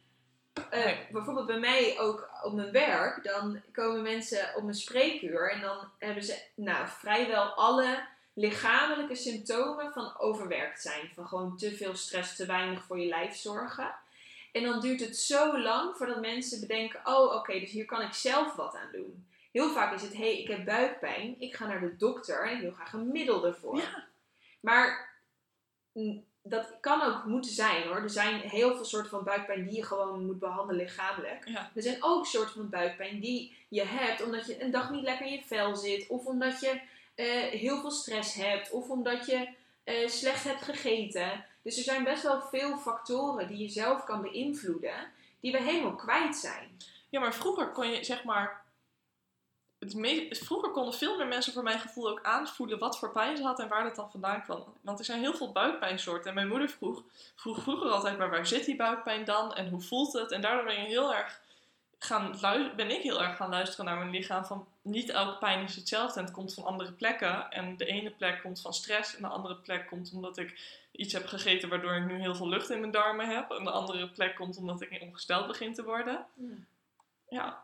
Eh, 0.69 0.85
Nee. 0.85 1.07
Bijvoorbeeld 1.11 1.47
bij 1.47 1.59
mij 1.59 1.99
ook 1.99 2.29
op 2.43 2.53
mijn 2.53 2.71
werk, 2.71 3.23
dan 3.23 3.61
komen 3.71 4.01
mensen 4.01 4.55
op 4.55 4.63
mijn 4.63 4.75
spreekuur 4.75 5.51
en 5.51 5.61
dan 5.61 5.91
hebben 5.97 6.23
ze 6.23 6.43
nou, 6.55 6.87
vrijwel 6.87 7.43
alle 7.43 8.07
lichamelijke 8.33 9.15
symptomen 9.15 9.93
van 9.93 10.19
overwerkt 10.19 10.81
zijn. 10.81 11.11
Van 11.13 11.27
gewoon 11.27 11.57
te 11.57 11.75
veel 11.75 11.95
stress, 11.95 12.35
te 12.35 12.45
weinig 12.45 12.83
voor 12.83 12.99
je 12.99 13.07
lijf 13.07 13.35
zorgen. 13.35 13.95
En 14.51 14.63
dan 14.63 14.79
duurt 14.79 14.99
het 14.99 15.17
zo 15.17 15.59
lang 15.59 15.95
voordat 15.95 16.21
mensen 16.21 16.59
bedenken: 16.59 17.01
oh, 17.03 17.35
oké, 17.35 17.59
dus 17.59 17.71
hier 17.71 17.85
kan 17.85 18.01
ik 18.01 18.13
zelf 18.13 18.55
wat 18.55 18.75
aan 18.75 18.91
doen. 18.91 19.27
Heel 19.51 19.69
vaak 19.69 19.93
is 19.93 20.01
het: 20.01 20.13
hé, 20.13 20.17
hey, 20.17 20.39
ik 20.39 20.47
heb 20.47 20.65
buikpijn, 20.65 21.35
ik 21.39 21.55
ga 21.55 21.67
naar 21.67 21.79
de 21.79 21.97
dokter 21.97 22.47
en 22.47 22.55
ik 22.55 22.61
wil 22.61 22.71
graag 22.71 22.93
een 22.93 23.11
middel 23.11 23.45
ervoor. 23.45 23.77
Ja. 23.77 24.07
Maar 24.59 25.11
dat 26.41 26.73
kan 26.79 27.01
ook 27.01 27.25
moeten 27.25 27.51
zijn 27.51 27.83
hoor. 27.83 27.95
Er 27.95 28.09
zijn 28.09 28.39
heel 28.39 28.75
veel 28.75 28.85
soorten 28.85 29.09
van 29.09 29.23
buikpijn 29.23 29.67
die 29.67 29.75
je 29.75 29.83
gewoon 29.83 30.25
moet 30.25 30.39
behandelen 30.39 30.83
lichamelijk. 30.83 31.47
Ja. 31.47 31.71
Er 31.75 31.81
zijn 31.81 32.03
ook 32.03 32.25
soorten 32.25 32.53
van 32.53 32.69
buikpijn 32.69 33.19
die 33.19 33.57
je 33.67 33.83
hebt 33.83 34.23
omdat 34.23 34.45
je 34.45 34.63
een 34.63 34.71
dag 34.71 34.91
niet 34.91 35.03
lekker 35.03 35.25
in 35.25 35.31
je 35.31 35.43
vel 35.45 35.75
zit. 35.75 36.07
Of 36.07 36.25
omdat 36.25 36.59
je 36.59 36.81
eh, 37.15 37.25
heel 37.41 37.79
veel 37.79 37.91
stress 37.91 38.33
hebt. 38.33 38.71
Of 38.71 38.89
omdat 38.89 39.25
je 39.25 39.49
eh, 39.83 40.07
slecht 40.07 40.43
hebt 40.43 40.61
gegeten. 40.61 41.45
Dus 41.61 41.77
er 41.77 41.83
zijn 41.83 42.03
best 42.03 42.23
wel 42.23 42.41
veel 42.41 42.77
factoren 42.77 43.47
die 43.47 43.57
je 43.57 43.69
zelf 43.69 44.03
kan 44.03 44.21
beïnvloeden. 44.21 45.11
Die 45.39 45.51
we 45.51 45.61
helemaal 45.61 45.95
kwijt 45.95 46.35
zijn. 46.35 46.77
Ja, 47.09 47.19
maar 47.19 47.33
vroeger 47.33 47.71
kon 47.71 47.89
je 47.89 48.03
zeg 48.03 48.23
maar. 48.23 48.61
Het 49.79 50.37
vroeger 50.37 50.71
konden 50.71 50.93
veel 50.93 51.17
meer 51.17 51.27
mensen 51.27 51.53
voor 51.53 51.63
mijn 51.63 51.79
gevoel 51.79 52.09
ook 52.09 52.23
aanvoelen 52.23 52.79
wat 52.79 52.99
voor 52.99 53.11
pijn 53.11 53.37
ze 53.37 53.43
had 53.43 53.59
en 53.59 53.67
waar 53.67 53.83
dat 53.83 53.95
dan 53.95 54.11
vandaan 54.11 54.43
kwam. 54.43 54.63
Want 54.81 54.99
er 54.99 55.05
zijn 55.05 55.19
heel 55.19 55.33
veel 55.33 55.51
buikpijnsoorten. 55.51 56.29
En 56.29 56.35
mijn 56.35 56.47
moeder 56.47 56.69
vroeg, 56.69 57.03
vroeg 57.35 57.61
vroeger 57.61 57.89
altijd, 57.89 58.17
maar 58.17 58.29
waar 58.29 58.47
zit 58.47 58.65
die 58.65 58.75
buikpijn 58.75 59.25
dan? 59.25 59.53
En 59.53 59.69
hoe 59.69 59.81
voelt 59.81 60.13
het? 60.13 60.31
En 60.31 60.41
daardoor 60.41 60.65
ben, 60.65 60.81
je 60.81 60.87
heel 60.87 61.13
erg 61.13 61.41
gaan 62.05 62.37
ben 62.75 62.91
ik 62.91 63.01
heel 63.01 63.21
erg 63.21 63.35
gaan 63.35 63.49
luisteren 63.49 63.85
naar 63.85 63.97
mijn 63.97 64.09
lichaam. 64.09 64.45
Van 64.45 64.67
niet 64.81 65.09
elke 65.09 65.37
pijn 65.37 65.63
is 65.63 65.75
hetzelfde 65.75 66.19
en 66.19 66.25
het 66.25 66.33
komt 66.33 66.53
van 66.53 66.63
andere 66.63 66.91
plekken. 66.91 67.51
En 67.51 67.77
de 67.77 67.85
ene 67.85 68.11
plek 68.11 68.41
komt 68.41 68.61
van 68.61 68.73
stress 68.73 69.15
en 69.15 69.21
de 69.21 69.27
andere 69.27 69.55
plek 69.55 69.87
komt 69.87 70.11
omdat 70.13 70.37
ik 70.37 70.81
iets 70.91 71.13
heb 71.13 71.25
gegeten 71.25 71.69
waardoor 71.69 71.95
ik 71.95 72.05
nu 72.05 72.19
heel 72.19 72.35
veel 72.35 72.49
lucht 72.49 72.69
in 72.69 72.79
mijn 72.79 72.91
darmen 72.91 73.27
heb. 73.27 73.51
En 73.51 73.63
de 73.63 73.71
andere 73.71 74.09
plek 74.09 74.35
komt 74.35 74.57
omdat 74.57 74.81
ik 74.81 75.01
ongesteld 75.01 75.47
begin 75.47 75.73
te 75.73 75.83
worden. 75.83 76.25
Ja, 77.29 77.63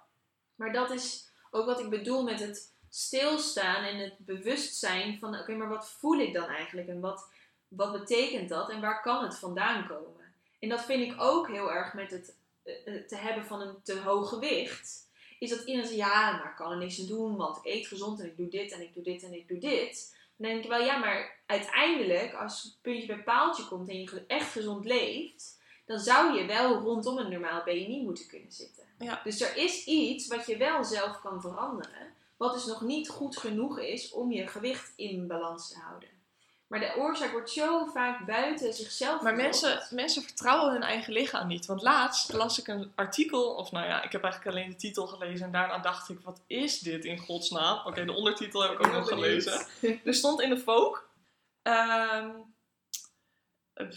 Maar 0.55 0.73
dat 0.73 0.91
is 0.91 1.29
ook 1.51 1.65
wat 1.65 1.79
ik 1.79 1.89
bedoel 1.89 2.23
met 2.23 2.39
het 2.39 2.73
stilstaan 2.89 3.83
en 3.83 3.97
het 3.97 4.17
bewustzijn 4.17 5.19
van: 5.19 5.39
oké, 5.39 5.53
maar 5.53 5.69
wat 5.69 5.89
voel 5.89 6.19
ik 6.19 6.33
dan 6.33 6.47
eigenlijk 6.47 6.87
en 6.87 6.99
wat, 6.99 7.27
wat 7.67 7.91
betekent 7.91 8.49
dat 8.49 8.69
en 8.69 8.81
waar 8.81 9.01
kan 9.01 9.23
het 9.23 9.39
vandaan 9.39 9.87
komen? 9.87 10.33
En 10.59 10.69
dat 10.69 10.85
vind 10.85 11.11
ik 11.11 11.21
ook 11.21 11.47
heel 11.47 11.71
erg 11.71 11.93
met 11.93 12.11
het 12.11 12.37
te 13.07 13.15
hebben 13.15 13.45
van 13.45 13.61
een 13.61 13.75
te 13.83 13.99
hoog 13.99 14.29
gewicht. 14.29 15.07
Is 15.39 15.49
dat 15.49 15.59
iedereen 15.59 15.87
zegt: 15.87 15.99
ja, 15.99 16.31
maar 16.31 16.49
ik 16.49 16.55
kan 16.55 16.71
er 16.71 16.77
niks 16.77 16.99
aan 16.99 17.07
doen, 17.07 17.35
want 17.35 17.57
ik 17.57 17.65
eet 17.65 17.87
gezond 17.87 18.19
en 18.19 18.25
ik 18.25 18.37
doe 18.37 18.49
dit 18.49 18.71
en 18.71 18.81
ik 18.81 18.93
doe 18.93 19.03
dit 19.03 19.23
en 19.23 19.33
ik 19.33 19.47
doe 19.47 19.57
dit. 19.57 20.17
Dan 20.35 20.49
denk 20.49 20.63
ik 20.63 20.69
wel, 20.69 20.83
ja, 20.83 20.97
maar 20.97 21.37
uiteindelijk, 21.45 22.33
als 22.33 22.63
het 22.63 22.77
puntje 22.81 23.07
bij 23.07 23.23
paaltje 23.23 23.67
komt 23.67 23.89
en 23.89 24.01
je 24.01 24.23
echt 24.27 24.51
gezond 24.51 24.85
leeft, 24.85 25.59
dan 25.85 25.99
zou 25.99 26.37
je 26.37 26.45
wel 26.45 26.79
rondom 26.79 27.17
een 27.17 27.31
normaal 27.31 27.63
BMI 27.63 28.01
moeten 28.03 28.27
kunnen 28.27 28.51
zitten. 28.51 28.83
Ja. 28.99 29.21
Dus 29.23 29.41
er 29.41 29.57
is 29.57 29.85
iets 29.85 30.27
wat 30.27 30.45
je 30.45 30.57
wel 30.57 30.83
zelf 30.83 31.19
kan 31.21 31.41
veranderen, 31.41 32.13
wat 32.37 32.53
dus 32.53 32.65
nog 32.65 32.81
niet 32.81 33.09
goed 33.09 33.37
genoeg 33.37 33.79
is 33.79 34.11
om 34.11 34.31
je 34.31 34.47
gewicht 34.47 34.93
in 34.95 35.27
balans 35.27 35.69
te 35.69 35.79
houden. 35.79 36.09
Maar 36.69 36.79
de 36.79 36.93
oorzaak 36.97 37.31
wordt 37.31 37.49
zo 37.49 37.85
vaak 37.85 38.25
buiten 38.25 38.73
zichzelf 38.73 39.21
Maar 39.21 39.35
mensen, 39.35 39.87
mensen 39.89 40.21
vertrouwen 40.21 40.71
hun 40.71 40.83
eigen 40.83 41.13
lichaam 41.13 41.47
niet. 41.47 41.65
Want 41.65 41.81
laatst 41.81 42.33
las 42.33 42.59
ik 42.59 42.67
een 42.67 42.91
artikel, 42.95 43.55
of 43.55 43.71
nou 43.71 43.85
ja, 43.85 44.03
ik 44.03 44.11
heb 44.11 44.23
eigenlijk 44.23 44.55
alleen 44.55 44.69
de 44.69 44.75
titel 44.75 45.07
gelezen 45.07 45.45
en 45.45 45.51
daarna 45.51 45.77
dacht 45.77 46.09
ik, 46.09 46.19
wat 46.23 46.41
is 46.47 46.79
dit 46.79 47.05
in 47.05 47.17
godsnaam? 47.17 47.85
Oké, 47.85 48.05
de 48.05 48.13
ondertitel 48.13 48.61
heb 48.61 48.71
ik 48.71 48.85
ook 48.85 48.93
nog 48.93 49.07
gelezen. 49.07 49.65
Er 50.03 50.13
stond 50.13 50.41
in 50.41 50.49
de 50.49 50.57
Vogue, 50.57 51.01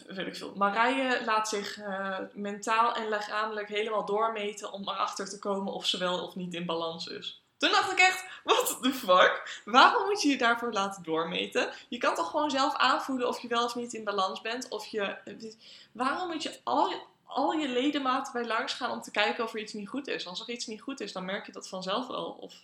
weet 0.07 0.27
ik 0.27 0.37
veel, 0.37 0.53
Marije 0.55 1.25
laat 1.25 1.49
zich 1.49 1.79
eh, 1.79 2.19
mentaal 2.33 2.95
en 2.95 3.09
lichamelijk 3.09 3.69
helemaal 3.69 4.05
doormeten 4.05 4.73
om 4.73 4.89
erachter 4.89 5.29
te 5.29 5.39
komen 5.39 5.73
of 5.73 5.87
ze 5.87 5.99
wel 5.99 6.27
of 6.27 6.35
niet 6.35 6.55
in 6.55 6.67
balans 6.67 7.07
is. 7.07 7.42
Toen 7.63 7.71
dacht 7.71 7.93
ik 7.93 7.99
echt, 7.99 8.25
what 8.45 8.79
the 8.83 8.93
fuck? 8.93 9.61
Waarom 9.65 10.05
moet 10.09 10.23
je 10.23 10.29
je 10.29 10.39
daarvoor 10.39 10.73
laten 10.73 11.03
doormeten? 11.03 11.71
Je 11.89 11.99
kan 11.99 12.15
toch 12.15 12.31
gewoon 12.31 12.51
zelf 12.51 12.77
aanvoelen 12.77 13.29
of 13.29 13.41
je 13.41 13.49
wel 13.49 13.65
of 13.65 13.75
niet 13.75 13.93
in 13.95 14.05
balans 14.05 14.41
bent. 14.41 14.69
Of 14.69 14.87
je, 14.87 15.17
waarom 15.93 16.29
moet 16.31 16.43
je 16.43 16.59
al, 16.65 16.93
al 17.27 17.53
je 17.53 17.69
ledematen 17.69 18.33
bij 18.33 18.47
langs 18.47 18.73
gaan 18.73 18.91
om 18.91 19.01
te 19.03 19.11
kijken 19.11 19.45
of 19.45 19.53
er 19.55 19.61
iets 19.61 19.73
niet 19.73 19.89
goed 19.89 20.07
is? 20.09 20.27
Als 20.27 20.41
er 20.41 20.49
iets 20.49 20.67
niet 20.67 20.81
goed 20.81 21.01
is, 21.01 21.13
dan 21.13 21.25
merk 21.25 21.47
je 21.47 21.53
dat 21.53 21.69
vanzelf 21.69 22.07
wel. 22.07 22.37
Of, 22.41 22.55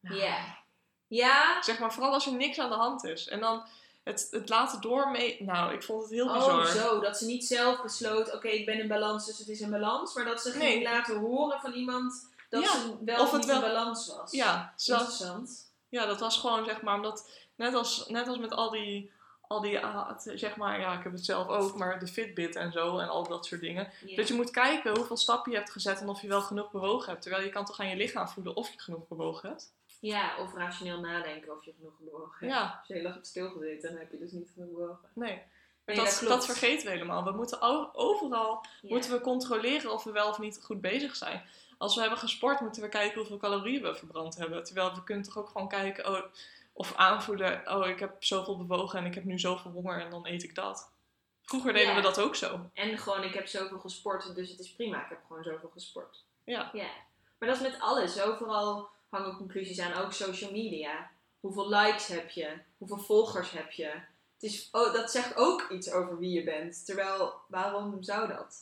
Ja. 0.00 0.56
Ja. 1.06 1.62
Zeg 1.62 1.78
maar, 1.78 1.92
vooral 1.92 2.12
als 2.12 2.26
er 2.26 2.32
niks 2.32 2.58
aan 2.58 2.70
de 2.70 2.76
hand 2.76 3.04
is. 3.04 3.28
En 3.28 3.40
dan 3.40 3.62
het, 4.02 4.28
het 4.30 4.48
laten 4.48 4.80
doormeten. 4.80 5.44
Nou, 5.46 5.72
ik 5.72 5.82
vond 5.82 6.02
het 6.02 6.10
heel 6.12 6.26
Oh, 6.28 6.34
bizar. 6.34 6.66
zo. 6.66 7.00
Dat 7.00 7.18
ze 7.18 7.26
niet 7.26 7.46
zelf 7.46 7.82
besloot, 7.82 8.34
oké, 8.34 8.48
ik 8.48 8.66
ben 8.66 8.80
in 8.80 8.88
balans, 8.88 9.26
dus 9.26 9.38
het 9.38 9.48
is 9.48 9.60
in 9.60 9.70
balans. 9.70 10.14
Maar 10.14 10.24
dat 10.24 10.40
ze 10.42 10.50
ging 10.50 10.62
Nee. 10.62 10.82
laten 10.82 11.18
horen 11.18 11.60
van 11.60 11.72
iemand 11.72 12.26
dat 12.48 12.62
Ja, 12.62 12.70
ze 12.72 12.96
wel 13.04 13.22
of 13.22 13.30
het 13.30 13.40
niet 13.40 13.46
wel- 13.50 13.56
in 13.62 13.72
balans 13.72 14.06
was. 14.16 14.32
Ja, 14.32 14.72
Interessant. 14.76 15.72
ja, 15.88 16.06
dat 16.06 16.20
was 16.20 16.36
gewoon 16.38 16.64
zeg 16.64 16.82
maar, 16.82 16.94
omdat 16.94 17.30
net 17.54 17.74
als, 17.74 18.08
net 18.08 18.28
als 18.28 18.38
met 18.38 18.52
al 18.52 18.70
die, 18.70 19.12
al 19.48 19.60
die, 19.60 19.80
zeg 20.34 20.56
maar, 20.56 20.80
ja, 20.80 20.96
ik 20.98 21.02
heb 21.02 21.12
het 21.12 21.24
zelf 21.24 21.48
ook, 21.48 21.76
maar 21.76 21.98
de 21.98 22.06
Fitbit 22.06 22.56
en 22.56 22.72
zo 22.72 22.98
en 22.98 23.08
al 23.08 23.28
dat 23.28 23.46
soort 23.46 23.60
dingen. 23.60 23.90
Dat 24.16 24.28
je 24.28 24.34
moet 24.34 24.50
kijken 24.50 24.96
hoeveel 24.96 25.16
stappen 25.16 25.52
je 25.52 25.58
hebt 25.58 25.70
gezet 25.70 26.00
en 26.00 26.08
of 26.08 26.20
je 26.22 26.28
wel 26.28 26.40
genoeg 26.42 26.70
bewogen 26.70 27.10
hebt. 27.10 27.22
Terwijl 27.22 27.44
je 27.44 27.50
kan 27.50 27.64
toch 27.64 27.80
aan 27.80 27.88
je 27.88 27.96
lichaam 27.96 28.28
voelen 28.28 28.56
of 28.56 28.72
je 28.72 28.80
genoeg 28.80 29.08
bewogen 29.08 29.48
hebt. 29.48 29.72
ja, 30.00 30.36
of 30.38 30.54
rationeel 30.54 31.00
nadenken 31.00 31.56
of 31.56 31.64
je 31.64 31.72
genoeg 31.78 31.98
bewogen 31.98 32.36
hebt. 32.38 32.52
Ja, 32.52 32.76
Als 32.78 32.88
je 32.88 32.94
heel 32.94 33.04
erg 33.04 33.14
hebt 33.14 33.26
stilgezeten, 33.26 33.90
dan 33.90 33.98
heb 33.98 34.10
je 34.12 34.18
dus 34.18 34.32
niet 34.32 34.50
genoeg 34.54 34.70
bewogen. 34.70 35.08
nee. 35.12 35.42
Nee, 35.86 35.96
dat, 35.96 36.06
dat 36.20 36.28
dat, 36.28 36.44
vergeten 36.44 36.84
we 36.86 36.92
helemaal. 36.92 37.24
We 37.24 37.30
moeten 37.32 37.60
overal 37.94 38.64
Ja. 38.82 38.88
moeten 38.88 39.10
we 39.10 39.20
controleren 39.20 39.92
of 39.92 40.04
we 40.04 40.10
wel 40.12 40.28
of 40.28 40.38
niet 40.38 40.60
goed 40.62 40.80
bezig 40.80 41.16
zijn. 41.16 41.42
Als 41.78 41.94
we 41.94 42.00
hebben 42.00 42.18
gesport, 42.18 42.60
moeten 42.60 42.82
we 42.82 42.88
kijken 42.88 43.18
hoeveel 43.18 43.36
calorieën 43.36 43.82
we 43.82 43.94
verbrand 43.94 44.36
hebben. 44.36 44.64
Terwijl 44.64 44.94
we 44.94 45.04
kunnen 45.04 45.24
toch 45.24 45.38
ook 45.38 45.48
gewoon 45.48 45.68
kijken 45.68 46.08
oh, 46.08 46.22
of 46.72 46.94
aanvoelen, 46.94 47.62
oh 47.76 47.86
ik 47.86 47.98
heb 47.98 48.24
zoveel 48.24 48.56
bewogen 48.56 48.98
en 48.98 49.06
ik 49.06 49.14
heb 49.14 49.24
nu 49.24 49.38
zoveel 49.38 49.70
honger 49.70 50.00
en 50.00 50.10
dan 50.10 50.26
eet 50.26 50.42
ik 50.42 50.54
dat. 50.54 50.90
Vroeger 51.42 51.72
deden 51.72 51.88
Ja. 51.88 51.94
we 51.96 52.02
dat 52.02 52.20
ook 52.20 52.34
zo. 52.34 52.70
En 52.74 52.98
gewoon, 52.98 53.22
ik 53.22 53.34
heb 53.34 53.46
zoveel 53.46 53.78
gesport, 53.78 54.34
dus 54.34 54.50
het 54.50 54.58
is 54.58 54.72
prima. 54.72 55.02
Ik 55.02 55.08
heb 55.08 55.20
gewoon 55.26 55.42
zoveel 55.42 55.70
gesport. 55.72 56.24
Ja. 56.44 56.70
Ja. 56.72 56.88
Maar 57.38 57.48
dat 57.48 57.56
is 57.56 57.70
met 57.70 57.80
alles. 57.80 58.20
Overal 58.20 58.88
hangen 59.08 59.36
conclusies 59.36 59.80
aan. 59.80 59.92
Ook 60.04 60.12
social 60.12 60.50
media. 60.50 61.10
Hoeveel 61.40 61.68
likes 61.68 62.06
heb 62.06 62.30
je? 62.30 62.58
Hoeveel 62.78 62.98
volgers 62.98 63.50
heb 63.50 63.70
je? 63.70 63.86
Het 64.34 64.50
is, 64.50 64.68
oh, 64.72 64.92
dat 64.92 65.10
zegt 65.10 65.36
ook 65.36 65.68
iets 65.70 65.90
over 65.92 66.18
wie 66.18 66.30
je 66.30 66.44
bent. 66.44 66.84
Terwijl, 66.86 67.34
waarom 67.48 68.02
zou 68.02 68.28
dat? 68.28 68.56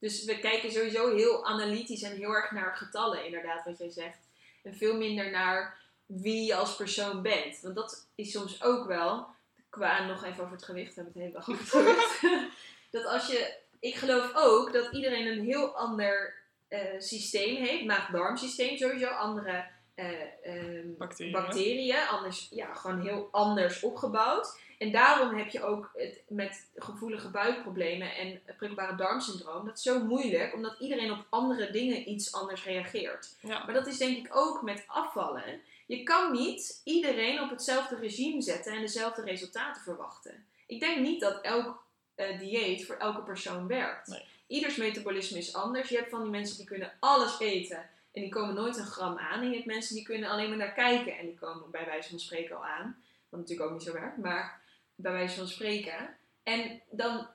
Dus 0.00 0.24
we 0.24 0.38
kijken 0.38 0.72
sowieso 0.72 1.16
heel 1.16 1.46
analytisch 1.46 2.02
en 2.02 2.16
heel 2.16 2.34
erg 2.34 2.50
naar 2.50 2.76
getallen, 2.76 3.24
inderdaad, 3.24 3.64
wat 3.64 3.78
jij 3.78 3.90
zegt. 3.90 4.18
En 4.62 4.76
veel 4.76 4.96
minder 4.96 5.30
naar 5.30 5.78
wie 6.06 6.46
je 6.46 6.54
als 6.54 6.76
persoon 6.76 7.22
bent. 7.22 7.60
Want 7.60 7.74
dat 7.74 8.06
is 8.14 8.30
soms 8.30 8.62
ook 8.62 8.86
wel, 8.86 9.26
qua 9.68 10.06
nog 10.06 10.24
even 10.24 10.42
over 10.42 10.56
het 10.56 10.64
gewicht, 10.64 10.94
we 10.94 11.02
hebben 11.02 11.22
het 11.22 11.32
hele 11.32 11.44
dag 11.46 11.82
dat 12.90 13.04
als 13.04 13.26
je, 13.26 13.56
ik 13.80 13.94
geloof 13.94 14.32
ook 14.34 14.72
dat 14.72 14.92
iedereen 14.92 15.26
een 15.26 15.44
heel 15.44 15.76
ander 15.76 16.34
eh, 16.68 17.00
systeem 17.00 17.56
heeft, 17.56 17.84
maag-darmsysteem 17.84 18.76
sowieso, 18.76 19.06
andere 19.06 19.64
eh, 20.00 20.54
ehm, 20.54 20.86
Bacteriën. 20.98 21.32
bacteriën, 21.32 22.08
anders, 22.10 22.48
ja, 22.50 22.74
gewoon 22.74 23.00
heel 23.00 23.28
anders 23.30 23.82
opgebouwd. 23.82 24.58
En 24.78 24.92
daarom 24.92 25.36
heb 25.36 25.48
je 25.48 25.62
ook 25.62 25.90
het, 25.94 26.22
met 26.28 26.68
gevoelige 26.74 27.30
buikproblemen 27.30 28.14
en 28.16 28.40
prikkelbare 28.44 28.96
darmsyndroom, 28.96 29.64
dat 29.66 29.76
is 29.76 29.82
zo 29.82 30.04
moeilijk, 30.04 30.54
omdat 30.54 30.78
iedereen 30.78 31.12
op 31.12 31.26
andere 31.30 31.70
dingen 31.70 32.10
iets 32.10 32.32
anders 32.32 32.64
reageert. 32.64 33.36
Ja. 33.40 33.64
Maar 33.64 33.74
dat 33.74 33.86
is 33.86 33.98
denk 33.98 34.16
ik 34.16 34.36
ook 34.36 34.62
met 34.62 34.84
afvallen. 34.86 35.60
Je 35.86 36.02
kan 36.02 36.32
niet 36.32 36.80
iedereen 36.84 37.40
op 37.40 37.50
hetzelfde 37.50 37.96
regime 37.96 38.42
zetten 38.42 38.72
en 38.72 38.80
dezelfde 38.80 39.22
resultaten 39.22 39.82
verwachten. 39.82 40.44
Ik 40.66 40.80
denk 40.80 41.00
niet 41.00 41.20
dat 41.20 41.40
elk 41.40 41.84
eh, 42.14 42.38
dieet 42.38 42.86
voor 42.86 42.96
elke 42.96 43.22
persoon 43.22 43.66
werkt. 43.66 44.06
Nee. 44.06 44.24
Ieders 44.46 44.76
metabolisme 44.76 45.38
is 45.38 45.54
anders. 45.54 45.88
Je 45.88 45.96
hebt 45.96 46.10
van 46.10 46.22
die 46.22 46.30
mensen 46.30 46.56
die 46.56 46.66
kunnen 46.66 46.92
alles 47.00 47.40
eten 47.40 47.90
en 48.12 48.20
die 48.22 48.30
komen 48.30 48.54
nooit 48.54 48.76
een 48.76 48.84
gram 48.86 49.18
aan. 49.18 49.40
En 49.40 49.48
je 49.48 49.54
hebt 49.54 49.66
mensen 49.66 49.94
die 49.94 50.04
kunnen 50.04 50.30
alleen 50.30 50.48
maar 50.48 50.58
naar 50.58 50.72
kijken 50.72 51.18
en 51.18 51.26
die 51.26 51.38
komen 51.38 51.70
bij 51.70 51.84
wijze 51.84 52.10
van 52.10 52.18
spreken 52.20 52.56
al 52.56 52.64
aan. 52.64 53.02
Wat 53.28 53.40
natuurlijk 53.40 53.68
ook 53.68 53.74
niet 53.76 53.86
zo 53.86 53.92
werkt, 53.92 54.16
maar 54.16 54.60
bij 54.94 55.12
wijze 55.12 55.36
van 55.36 55.48
spreken. 55.48 56.16
En 56.42 56.80
dan 56.90 57.26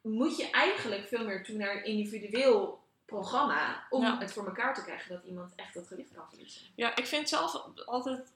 moet 0.00 0.36
je 0.36 0.50
eigenlijk 0.50 1.08
veel 1.08 1.24
meer 1.24 1.44
toe 1.44 1.56
naar 1.56 1.76
een 1.76 1.84
individueel 1.84 2.80
programma 3.04 3.86
om 3.90 4.02
Ja. 4.02 4.18
het 4.18 4.32
voor 4.32 4.46
elkaar 4.46 4.74
te 4.74 4.82
krijgen 4.82 5.14
dat 5.14 5.24
iemand 5.24 5.52
echt 5.56 5.74
dat 5.74 5.86
gewicht 5.86 6.12
kan 6.14 6.28
verliezen. 6.28 6.62
Ja, 6.74 6.96
ik 6.96 7.06
vind 7.06 7.28
zelf 7.28 7.62
altijd 7.86 8.32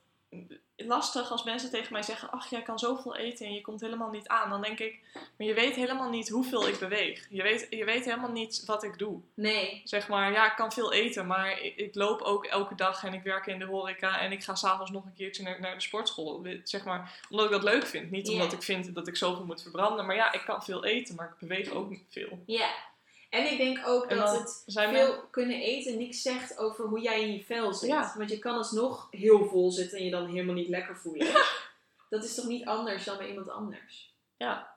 lastig 0.77 1.31
als 1.31 1.45
mensen 1.45 1.71
tegen 1.71 1.93
mij 1.93 2.03
zeggen: 2.03 2.31
Ach, 2.31 2.51
jij 2.51 2.63
kan 2.63 2.79
zoveel 2.79 3.17
eten 3.17 3.47
en 3.47 3.55
je 3.55 3.61
komt 3.61 3.81
helemaal 3.81 4.11
niet 4.11 4.29
aan. 4.29 4.51
Dan 4.51 4.63
denk 4.63 4.79
ik: 4.79 5.01
Maar 5.13 5.47
je 5.47 5.55
weet 5.55 5.75
helemaal 5.75 6.11
niet 6.11 6.29
hoeveel 6.29 6.69
ik 6.69 6.79
beweeg. 6.79 7.27
Je 7.31 7.43
weet, 7.43 7.67
je 7.71 7.85
weet 7.85 8.05
helemaal 8.05 8.31
niet 8.31 8.65
wat 8.65 8.83
ik 8.83 8.99
doe. 8.99 9.21
Nee, 9.35 9.81
Zeg 9.85 10.09
maar, 10.09 10.33
ja, 10.33 10.51
ik 10.51 10.57
kan 10.57 10.73
veel 10.73 10.93
eten, 10.93 11.27
maar 11.27 11.61
ik, 11.61 11.77
ik 11.77 11.95
loop 11.95 12.21
ook 12.21 12.45
elke 12.45 12.75
dag 12.75 13.05
en 13.05 13.15
ik 13.15 13.23
werk 13.23 13.47
in 13.47 13.59
de 13.59 13.65
horeca 13.65 14.21
en 14.21 14.33
ik 14.33 14.45
ga 14.45 14.55
s'avonds 14.55 14.91
nog 14.91 15.05
een 15.05 15.15
keertje 15.15 15.43
naar, 15.43 15.61
naar 15.61 15.75
de 15.75 15.81
sportschool. 15.81 16.47
Zeg 16.65 16.85
maar, 16.85 17.21
omdat 17.31 17.47
ik 17.47 17.53
dat 17.53 17.63
leuk 17.63 17.87
vind. 17.87 18.11
Niet 18.11 18.29
omdat 18.29 18.53
ik 18.53 18.63
vind 18.63 18.95
dat 18.95 19.09
ik 19.09 19.17
zoveel 19.17 19.45
moet 19.45 19.63
verbranden, 19.63 20.07
maar 20.07 20.17
ja, 20.17 20.33
ik 20.33 20.43
kan 20.45 20.63
veel 20.63 20.85
eten, 20.85 21.15
maar 21.15 21.27
ik 21.27 21.49
beweeg 21.49 21.71
ook 21.71 21.91
niet 21.91 22.05
veel. 22.09 22.43
ja. 22.47 22.95
En 23.31 23.53
ik 23.53 23.59
denk 23.59 23.87
ook 23.87 24.11
dat 24.11 24.39
het 24.39 24.63
veel 24.67 25.27
kunnen 25.31 25.61
eten 25.61 25.99
niks 25.99 26.23
zegt 26.23 26.59
over 26.59 26.85
hoe 26.85 27.01
jij 27.01 27.23
in 27.23 27.33
je 27.33 27.45
vel 27.45 27.75
zit. 27.75 27.89
Ja. 27.89 28.15
Want 28.17 28.31
je 28.31 28.39
kan 28.39 28.57
alsnog 28.57 29.09
heel 29.11 29.49
vol 29.49 29.71
zitten 29.71 29.99
en 29.99 30.05
je 30.05 30.11
dan 30.11 30.27
helemaal 30.27 30.55
niet 30.55 30.69
lekker 30.69 30.97
voelen. 30.97 31.33
dat 32.11 32.25
is 32.25 32.35
toch 32.35 32.47
niet 32.47 32.67
anders 32.67 33.05
dan 33.05 33.17
bij 33.17 33.29
iemand 33.29 33.49
anders? 33.49 34.15
Ja, 34.37 34.77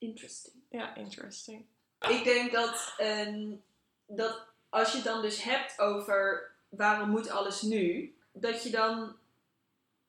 Interesting. 0.00 0.54
ja, 0.68 0.94
interesting. 0.94 1.64
Ik 2.08 2.24
denk 2.24 2.52
dat, 2.52 2.94
ehm, 2.96 3.52
dat 4.06 4.46
als 4.68 4.90
je 4.90 4.96
het 4.96 5.06
dan 5.06 5.22
dus 5.22 5.42
hebt 5.42 5.78
over 5.78 6.50
waarom 6.68 7.08
moet 7.08 7.30
alles 7.30 7.62
nu, 7.62 8.14
dat 8.32 8.62
je 8.62 8.70
dan 8.70 9.16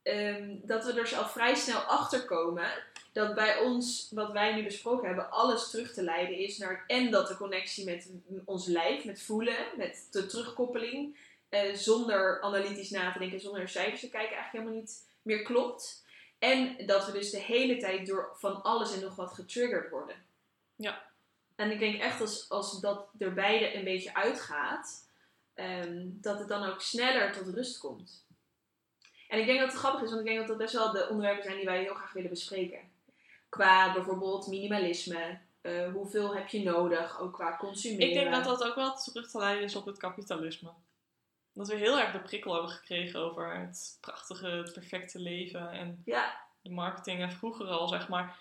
ehm, 0.01 0.57
dat 0.63 0.85
we 0.85 0.93
er 0.93 1.07
zo 1.07 1.15
al 1.17 1.27
vrij 1.27 1.55
snel 1.55 1.79
achter 1.79 2.25
komen 2.25 2.71
dat 3.11 3.35
bij 3.35 3.57
ons, 3.57 4.11
wat 4.13 4.31
wij 4.31 4.55
nu 4.55 4.63
besproken 4.63 5.07
hebben, 5.07 5.31
alles 5.31 5.69
terug 5.69 5.93
te 5.93 6.03
leiden 6.03 6.37
is 6.37 6.57
naar 6.57 6.83
en 6.87 7.11
dat 7.11 7.27
de 7.27 7.37
connectie 7.37 7.85
met 7.85 8.09
ons 8.45 8.65
lijf, 8.67 9.05
met 9.05 9.21
voelen, 9.21 9.65
met 9.77 10.07
de 10.11 10.25
terugkoppeling, 10.25 11.17
eh, 11.49 11.73
zonder 11.73 12.41
analytisch 12.41 12.89
na 12.89 13.11
te 13.11 13.19
denken, 13.19 13.39
zonder 13.39 13.59
naar 13.59 13.69
cijfers 13.69 13.99
te 13.99 14.09
kijken, 14.09 14.35
eigenlijk 14.35 14.63
helemaal 14.63 14.79
niet 14.81 15.07
meer 15.21 15.43
klopt. 15.43 16.05
En 16.39 16.85
dat 16.85 17.05
we 17.05 17.11
dus 17.11 17.31
de 17.31 17.39
hele 17.39 17.77
tijd 17.77 18.07
door 18.07 18.29
van 18.33 18.63
alles 18.63 18.93
en 18.93 19.01
nog 19.01 19.15
wat 19.15 19.33
getriggerd 19.33 19.89
worden. 19.89 20.15
Ja. 20.75 21.03
En 21.55 21.71
ik 21.71 21.79
denk 21.79 22.01
echt 22.01 22.21
als, 22.21 22.49
als 22.49 22.79
dat 22.79 23.07
er 23.17 23.33
beide 23.33 23.75
een 23.75 23.83
beetje 23.83 24.13
uitgaat, 24.13 25.09
ehm, 25.53 26.07
dat 26.07 26.39
het 26.39 26.47
dan 26.47 26.63
ook 26.63 26.81
sneller 26.81 27.33
tot 27.33 27.53
rust 27.53 27.77
komt. 27.77 28.25
En 29.27 29.39
ik 29.39 29.45
denk 29.45 29.59
dat 29.59 29.69
het 29.69 29.77
grappig 29.77 30.01
is, 30.01 30.09
want 30.09 30.21
ik 30.21 30.27
denk 30.27 30.39
dat 30.39 30.47
dat 30.47 30.57
best 30.57 30.73
wel 30.73 30.91
de 30.91 31.07
onderwerpen 31.09 31.43
zijn 31.43 31.55
die 31.55 31.65
wij 31.65 31.81
heel 31.81 31.93
graag 31.93 32.13
willen 32.13 32.29
bespreken. 32.29 32.90
Qua 33.51 33.93
bijvoorbeeld 33.93 34.47
minimalisme, 34.47 35.39
eh, 35.61 35.91
hoeveel 35.93 36.35
heb 36.35 36.47
je 36.47 36.63
nodig, 36.63 37.19
ook 37.19 37.33
qua 37.33 37.57
consumeren. 37.57 38.07
Ik 38.07 38.13
denk 38.13 38.31
dat 38.31 38.43
dat 38.43 38.63
ook 38.63 38.75
wel 38.75 38.93
terug 38.93 39.29
te 39.29 39.37
leiden 39.37 39.63
is 39.63 39.75
op 39.75 39.85
het 39.85 39.97
kapitalisme. 39.97 40.69
Dat 41.53 41.67
we 41.67 41.75
heel 41.75 41.99
erg 41.99 42.11
de 42.11 42.19
prikkel 42.19 42.53
hebben 42.53 42.71
gekregen 42.71 43.19
over 43.19 43.59
het 43.59 43.97
prachtige, 44.01 44.47
het 44.47 44.73
perfecte 44.73 45.19
leven 45.19 45.71
en 45.71 46.01
Ja, 46.05 46.37
de 46.61 46.69
marketing. 46.69 47.21
En 47.21 47.31
vroeger 47.31 47.67
al, 47.67 47.87
zeg 47.87 48.07
maar, 48.09 48.37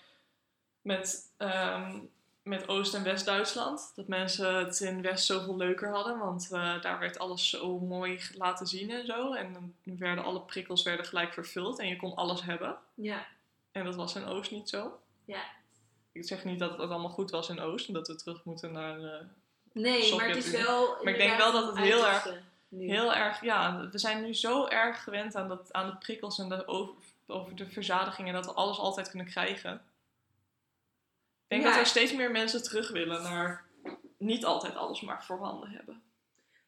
met, 0.83 1.33
ehm, 1.37 1.99
met 2.43 2.69
Oost- 2.69 2.95
en 2.95 3.03
West-Duitsland. 3.03 3.93
Dat 3.95 4.07
mensen 4.07 4.55
het 4.55 4.81
in 4.81 5.03
West 5.03 5.27
zoveel 5.27 5.57
leuker 5.57 5.89
hadden, 5.91 6.19
want 6.19 6.49
eh, 6.53 6.81
daar 6.83 6.99
werd 6.99 7.19
alles 7.19 7.49
zo 7.51 7.79
mooi 7.79 8.21
laten 8.35 8.67
zien 8.67 8.91
en 8.91 9.07
zo. 9.07 9.33
En 9.33 9.53
dan 9.53 9.75
werden 9.83 10.25
alle 10.25 10.41
prikkels 10.41 10.83
werden 10.83 11.07
gelijk 11.07 11.33
vervuld 11.33 11.79
en 11.79 11.89
je 11.89 11.97
kon 11.97 12.15
alles 12.15 12.43
hebben. 12.43 12.77
ja, 12.95 13.27
En 13.73 13.85
dat 13.85 13.95
was 13.95 14.15
in 14.15 14.25
Oost 14.25 14.51
niet 14.51 14.69
zo. 14.69 15.01
Ja. 15.25 15.43
ik 16.13 16.25
zeg 16.27 16.45
niet 16.45 16.59
dat 16.59 16.71
het 16.71 16.81
allemaal 16.91 17.11
goed 17.11 17.31
was 17.31 17.49
in 17.49 17.61
Oost 17.61 17.89
en 17.89 17.95
dat 17.95 18.09
we 18.09 18.15
terug 18.15 18.45
moeten 18.45 18.73
naar 18.73 19.01
eh, 19.05 19.27
Nee, 19.73 20.15
maar 20.15 20.29
het 20.29 20.37
is 20.37 20.51
wel. 20.51 20.97
Maar 21.03 21.13
ik 21.13 21.19
denk 21.19 21.37
wel 21.37 21.53
dat 21.53 21.67
het 21.67 21.77
heel 21.79 22.07
erg- 22.07 22.35
nu. 22.69 22.87
heel 22.87 23.15
erg, 23.15 23.43
ja, 23.43 23.89
we 23.91 23.99
zijn 23.99 24.23
nu 24.23 24.35
zo 24.35 24.67
erg 24.67 25.03
gewend 25.05 25.35
aan, 25.37 25.49
dat, 25.49 25.73
aan 25.73 25.87
de 25.91 25.97
prikkels 25.97 26.39
en 26.39 26.49
de 26.49 26.67
over, 26.67 26.95
over 27.27 27.57
de 27.57 27.69
verzadiging 27.69 28.29
en 28.29 28.35
dat 28.35 28.47
we 28.47 28.53
alles 28.53 28.79
altijd 28.79 29.09
kunnen 29.09 29.27
krijgen. 29.27 29.73
Ik 29.75 29.81
denk 31.49 31.63
Ja. 31.63 31.69
dat 31.69 31.79
er 31.79 31.87
steeds 31.87 32.13
meer 32.15 32.31
mensen 32.31 32.63
terug 32.63 32.91
willen 32.91 33.23
naar 33.23 33.65
niet 34.19 34.45
altijd 34.45 34.75
alles 34.77 35.01
maar 35.01 35.25
voorhanden 35.25 35.71
hebben. 35.71 36.03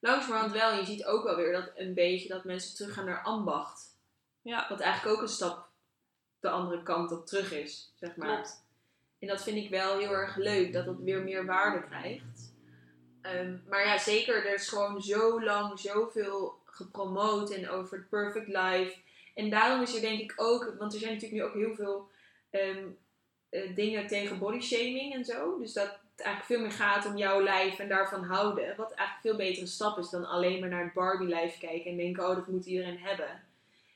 Langzamerhand 0.00 0.52
wel. 0.52 0.74
Je 0.74 0.84
ziet 0.84 1.04
ook 1.04 1.24
wel 1.24 1.36
weer 1.36 1.52
dat 1.52 1.70
een 1.74 1.94
beetje 1.94 2.28
dat 2.28 2.44
mensen 2.44 2.74
teruggaan 2.76 3.04
naar 3.04 3.22
ambacht. 3.22 3.96
Ja, 4.42 4.66
Wat 4.68 4.80
eigenlijk 4.80 5.16
ook 5.16 5.22
een 5.22 5.28
stap 5.28 5.68
de 6.42 6.50
andere 6.50 6.82
kant 6.82 7.12
op 7.12 7.26
terug 7.26 7.52
is, 7.52 7.92
zeg 7.94 8.16
maar. 8.16 8.34
klopt. 8.34 8.64
En 9.18 9.28
dat 9.28 9.42
vind 9.42 9.56
ik 9.56 9.70
wel 9.70 9.98
heel 9.98 10.12
erg 10.12 10.36
leuk, 10.36 10.72
dat 10.72 10.84
dat 10.84 10.98
weer 10.98 11.22
meer 11.22 11.46
waarde 11.46 11.86
krijgt. 11.86 12.52
Ehm, 13.22 13.56
maar 13.68 13.86
ja, 13.86 13.98
zeker, 13.98 14.46
er 14.46 14.54
is 14.54 14.68
gewoon 14.68 15.02
zo 15.02 15.42
lang 15.42 15.78
zoveel 15.78 16.58
gepromoot 16.64 17.50
en 17.50 17.68
over 17.68 17.98
het 17.98 18.08
perfect 18.08 18.46
life. 18.46 18.94
En 19.34 19.50
daarom 19.50 19.82
is 19.82 19.94
er 19.94 20.00
denk 20.00 20.20
ik 20.20 20.32
ook, 20.36 20.74
want 20.78 20.92
er 20.92 20.98
zijn 20.98 21.12
natuurlijk 21.12 21.42
nu 21.42 21.48
ook 21.48 21.54
heel 21.54 21.74
veel 21.74 22.10
ehm, 22.50 22.84
eh, 23.48 23.74
dingen 23.74 24.06
tegen 24.06 24.38
body 24.38 24.60
shaming 24.60 25.14
en 25.14 25.24
zo. 25.24 25.58
Dus 25.58 25.72
dat 25.72 25.86
het 25.86 26.24
eigenlijk 26.24 26.46
veel 26.46 26.60
meer 26.60 26.86
gaat 26.86 27.06
om 27.06 27.16
jouw 27.16 27.42
lijf 27.42 27.78
en 27.78 27.88
daarvan 27.88 28.24
houden. 28.24 28.76
Wat 28.76 28.92
eigenlijk 28.92 29.20
veel 29.20 29.46
betere 29.46 29.66
stap 29.66 29.98
is 29.98 30.10
dan 30.10 30.28
alleen 30.28 30.60
maar 30.60 30.68
naar 30.68 30.84
het 30.84 30.92
Barbie 30.92 31.28
lijf 31.28 31.58
kijken 31.58 31.90
en 31.90 31.96
denken, 31.96 32.28
oh 32.28 32.34
dat 32.34 32.46
moet 32.46 32.66
iedereen 32.66 32.98
hebben. 32.98 33.42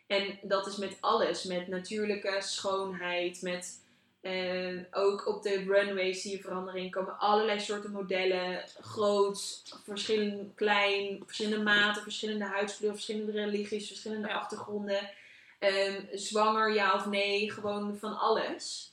En 0.07 0.39
dat 0.43 0.67
is 0.67 0.77
met 0.77 0.97
alles, 1.01 1.45
met 1.45 1.69
natuurlijke 1.69 2.37
schoonheid, 2.41 3.43
met 3.43 3.85
eh, 4.21 4.79
ook 4.91 5.27
op 5.27 5.43
de 5.43 5.65
runways 5.65 6.23
zie 6.23 6.37
je 6.37 6.43
verandering 6.43 6.91
komen. 6.91 7.19
Allerlei 7.19 7.61
soorten 7.61 7.91
modellen. 7.91 8.65
Groot, 8.81 9.63
verschillend, 9.85 10.55
klein, 10.55 11.23
verschillende 11.25 11.63
maten, 11.63 12.03
verschillende 12.03 12.45
huidskleuren, 12.45 12.99
verschillende 12.99 13.33
religies, 13.33 13.87
verschillende 13.87 14.33
achtergronden. 14.33 15.11
Ehm, 15.59 16.05
zwanger, 16.13 16.75
ja 16.75 16.95
of 16.95 17.07
nee, 17.07 17.51
gewoon 17.51 17.97
van 17.97 18.19
alles. 18.19 18.93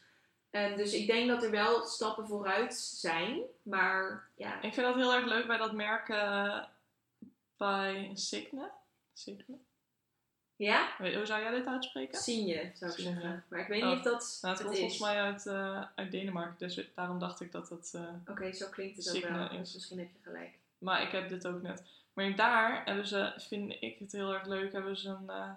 Ehm, 0.49 0.75
dus 0.77 0.93
ik 0.93 1.07
denk 1.07 1.27
dat 1.29 1.43
er 1.43 1.51
wel 1.51 1.85
stappen 1.85 2.27
vooruit 2.27 2.73
zijn. 2.75 3.41
Maar 3.63 4.29
ja, 4.35 4.61
Ik 4.61 4.73
vind 4.73 4.85
dat 4.85 4.95
heel 4.95 5.13
erg 5.13 5.25
leuk 5.25 5.47
bij 5.47 5.57
dat 5.57 5.73
merk 5.73 6.09
eh, 6.09 6.63
bij 7.57 8.11
Signe. 8.13 8.71
Signe? 9.13 9.57
Ja? 10.63 10.87
Weet- 10.97 11.15
Hoe 11.15 11.25
zou 11.25 11.41
jij 11.41 11.51
dit 11.51 11.65
uitspreken? 11.67 12.19
Zie 12.19 12.45
je, 12.45 12.69
zou 12.73 12.91
ik 12.91 12.97
zeggen. 12.99 13.43
Maar 13.47 13.59
ik 13.59 13.67
weet 13.67 13.81
Oh. 13.83 13.89
niet 13.89 13.97
of 13.97 14.03
dat 14.03 14.39
Nou, 14.41 14.53
het 14.53 14.63
het 14.63 14.67
komt 14.67 14.77
volgens 14.79 14.99
mij 14.99 15.21
uit, 15.21 15.45
eh, 15.45 15.83
uit 15.95 16.11
Denemarken, 16.11 16.55
dus 16.57 16.81
daarom 16.95 17.19
dacht 17.19 17.41
ik 17.41 17.51
dat 17.51 17.69
het... 17.69 17.91
eh, 17.95 18.01
Oké, 18.31 18.51
zo 18.53 18.67
klinkt 18.69 18.97
het 19.05 19.15
ook 19.15 19.29
wel. 19.31 19.43
is- 19.51 19.57
Dus 19.57 19.73
misschien 19.73 19.99
heb 19.99 20.07
je 20.13 20.29
gelijk. 20.29 20.51
Maar 20.77 21.01
ik 21.01 21.11
heb 21.11 21.29
dit 21.29 21.47
ook 21.47 21.61
net. 21.61 21.83
Maar 22.13 22.35
daar 22.35 22.81
hebben 22.85 23.07
ze, 23.07 23.33
vind 23.37 23.75
ik 23.79 23.99
het 23.99 24.11
heel 24.11 24.33
erg 24.33 24.45
leuk, 24.45 24.71
hebben 24.71 24.97
ze 24.97 25.09
een. 25.09 25.29
eh, 25.29 25.49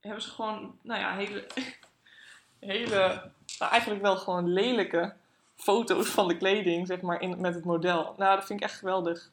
hebben 0.00 0.22
ze 0.22 0.30
gewoon, 0.30 0.78
nou 0.82 1.00
ja, 1.00 1.14
hele. 1.16 1.46
hele. 2.60 3.30
nou, 3.58 3.70
eigenlijk 3.70 4.02
wel 4.02 4.16
gewoon 4.16 4.52
lelijke 4.52 5.14
foto's 5.56 6.08
van 6.08 6.28
de 6.28 6.36
kleding, 6.36 6.86
zeg 6.86 7.00
maar, 7.00 7.20
in, 7.20 7.40
met 7.40 7.54
het 7.54 7.64
model. 7.64 8.14
Nou, 8.16 8.36
dat 8.36 8.46
vind 8.46 8.60
ik 8.60 8.66
echt 8.66 8.78
geweldig. 8.78 9.30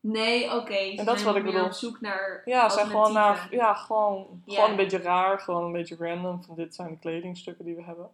Nee, 0.00 0.54
oké. 0.54 0.74
En 0.74 1.04
dat 1.04 1.16
is 1.16 1.22
wat 1.22 1.36
ik 1.36 1.44
bedoel. 1.44 1.64
op 1.64 1.72
zoek 1.72 2.00
naar. 2.00 2.42
Ja, 2.44 2.68
zijn 2.68 2.86
gewoon 2.86 3.12
naar. 3.12 3.48
Ja, 3.50 3.74
gewoon, 3.74 4.42
gewoon 4.46 4.70
een 4.70 4.76
beetje 4.76 4.98
raar, 4.98 5.38
gewoon 5.40 5.64
een 5.64 5.72
beetje 5.72 5.96
random. 5.98 6.44
Van 6.44 6.54
dit 6.54 6.74
zijn 6.74 6.90
de 6.90 6.98
kledingstukken 6.98 7.64
die 7.64 7.74
we 7.74 7.82
hebben. 7.82 8.10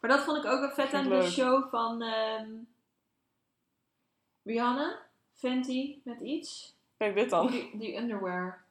Maar 0.00 0.10
dat 0.10 0.24
vond 0.24 0.44
ik 0.44 0.50
ook 0.50 0.60
wel 0.60 0.70
vet 0.70 0.92
aan 0.92 1.08
de 1.08 1.30
show 1.30 1.70
van 1.70 2.02
ehm, 2.02 2.48
Rihanna. 4.42 4.98
Fenty 5.34 5.98
met 6.02 6.20
iets. 6.20 6.74
Kijk, 6.96 7.14
dit 7.14 7.30
dan. 7.30 7.46
Die, 7.46 7.70
die 7.78 7.96
underwear. 7.96 8.64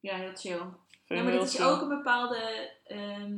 Ja, 0.00 0.14
heel 0.16 0.34
chill. 0.34 0.60
Ja, 1.06 1.22
maar 1.22 1.32
dit 1.32 1.42
is 1.42 1.54
chill. 1.56 1.66
ook 1.66 1.80
een 1.80 1.88
bepaalde, 1.88 2.70
ehm, 2.84 3.32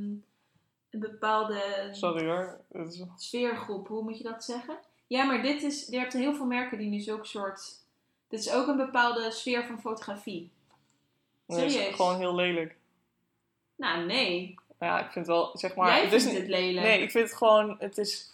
een 0.90 1.00
bepaalde 1.00 1.88
Sorry 1.92 2.26
hoor. 2.26 2.60
Is- 2.72 3.02
sfeergroep. 3.16 3.88
Hoe 3.88 4.02
moet 4.02 4.18
je 4.18 4.24
dat 4.24 4.44
zeggen? 4.44 4.78
Ja, 5.06 5.24
maar 5.24 5.42
dit 5.42 5.62
is, 5.62 5.86
je 5.90 5.98
hebt 5.98 6.12
heel 6.12 6.34
veel 6.34 6.44
merken 6.46 6.78
die 6.78 6.88
nu 6.88 7.00
zulke 7.00 7.26
soort... 7.26 7.74
Dit 8.28 8.40
is 8.40 8.50
ook 8.52 8.66
een 8.66 8.76
bepaalde 8.76 9.30
sfeer 9.30 9.64
van 9.66 9.80
fotografie. 9.80 10.50
nee, 11.46 11.58
het 11.58 11.66
is 11.68 11.74
Serieus? 11.74 11.94
gewoon 11.94 12.16
heel 12.18 12.34
lelijk. 12.34 12.76
Nou, 13.76 14.04
nee. 14.06 14.54
Ja, 14.80 15.04
ik 15.04 15.10
vind 15.12 15.26
wel, 15.26 15.50
zeg 15.58 15.74
maar. 15.74 15.88
Jij 15.88 16.02
het 16.04 16.12
is 16.12 16.22
vindt 16.22 16.38
niet- 16.38 16.48
het 16.48 16.60
lelijk. 16.60 16.86
Nee, 16.86 17.02
ik 17.02 17.10
vind 17.10 17.28
het 17.28 17.36
gewoon, 17.36 17.76
het 17.78 17.98
is... 17.98 18.30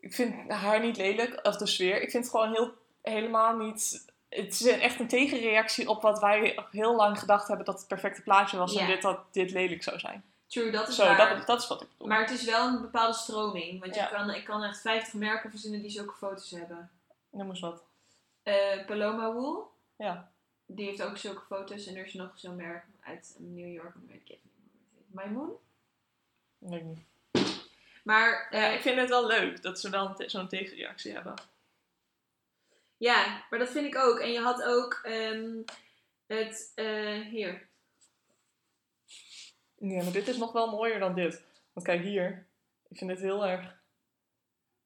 Ik 0.00 0.14
vind 0.14 0.50
haar 0.50 0.80
niet 0.80 0.96
lelijk, 0.96 1.38
of 1.46 1.56
de 1.56 1.66
sfeer. 1.66 2.02
Ik 2.02 2.10
vind 2.10 2.24
het 2.24 2.32
gewoon 2.32 2.52
heel, 2.52 2.70
helemaal 3.02 3.56
niet... 3.56 4.04
Het 4.28 4.52
is 4.60 4.66
echt 4.66 5.00
een 5.00 5.08
tegenreactie 5.08 5.88
op 5.88 6.02
wat 6.02 6.20
wij 6.20 6.58
heel 6.70 6.96
lang 6.96 7.18
gedacht 7.18 7.48
hebben 7.48 7.66
dat 7.66 7.78
het 7.78 7.88
perfecte 7.88 8.22
plaatje 8.22 8.56
was 8.56 8.72
Ja. 8.72 8.80
en 8.80 8.86
dit, 8.86 9.02
dat 9.02 9.18
dit 9.32 9.50
lelijk 9.50 9.82
zou 9.82 9.98
zijn. 9.98 10.24
True, 10.52 10.70
dat 10.70 10.88
is 10.88 10.94
Zo, 10.96 11.04
waar. 11.04 11.36
dat, 11.36 11.46
dat 11.46 11.60
is 11.62 11.68
wat 11.68 11.82
ik 11.82 11.88
bedoel. 11.90 12.08
Maar 12.08 12.20
het 12.20 12.30
is 12.30 12.44
wel 12.44 12.66
een 12.68 12.80
bepaalde 12.80 13.14
stroming. 13.16 13.80
Want 13.80 13.94
Ja. 13.94 14.02
je 14.08 14.14
kan, 14.14 14.30
ik 14.30 14.44
kan 14.44 14.62
echt 14.62 14.80
50 14.80 15.12
merken 15.14 15.50
verzinnen 15.50 15.80
die 15.82 15.90
zulke 15.90 16.14
foto's 16.14 16.50
hebben. 16.50 16.90
Noem 17.30 17.48
eens 17.48 17.60
wat. 17.60 17.82
Eh, 18.42 18.86
Paloma 18.86 19.32
Wool. 19.32 19.72
Ja. 19.96 20.32
Die 20.66 20.86
heeft 20.86 21.02
ook 21.02 21.16
zulke 21.16 21.40
foto's. 21.48 21.86
En 21.86 21.96
er 21.96 22.04
is 22.06 22.14
nog 22.14 22.30
zo'n 22.34 22.56
merk 22.56 22.84
uit 23.00 23.34
New 23.38 23.72
York. 23.72 23.94
weet 24.08 24.20
ik 24.20 24.28
even 24.28 24.50
niet 24.54 25.24
hoe 25.34 25.46
het? 25.48 26.70
Weet 26.70 26.80
ik 26.80 26.86
niet. 26.86 27.04
Maar 28.04 28.48
Ja, 28.50 28.68
eh, 28.68 28.74
ik 28.74 28.80
vind 28.80 28.98
het 29.00 29.08
wel 29.08 29.26
leuk 29.26 29.62
dat 29.62 29.80
ze 29.80 29.90
wel 29.90 30.14
te- 30.14 30.28
zo'n 30.28 30.48
tegenreactie 30.48 31.12
hebben. 31.12 31.34
ja, 32.96 33.44
maar 33.50 33.58
dat 33.58 33.68
vind 33.68 33.86
ik 33.86 33.96
ook. 33.96 34.18
En 34.18 34.32
je 34.32 34.40
had 34.40 34.62
ook 34.62 35.00
ehm, 35.02 35.50
het... 36.26 36.72
eh, 36.74 37.20
hier. 37.20 37.68
Ja, 39.90 40.02
maar 40.02 40.12
dit 40.12 40.28
is 40.28 40.36
nog 40.36 40.52
wel 40.52 40.70
mooier 40.70 40.98
dan 40.98 41.14
dit. 41.14 41.42
Want 41.72 41.86
kijk 41.86 42.02
hier. 42.02 42.46
Ik 42.88 42.98
vind 42.98 43.10
dit 43.10 43.20
heel 43.20 43.46
erg... 43.46 43.74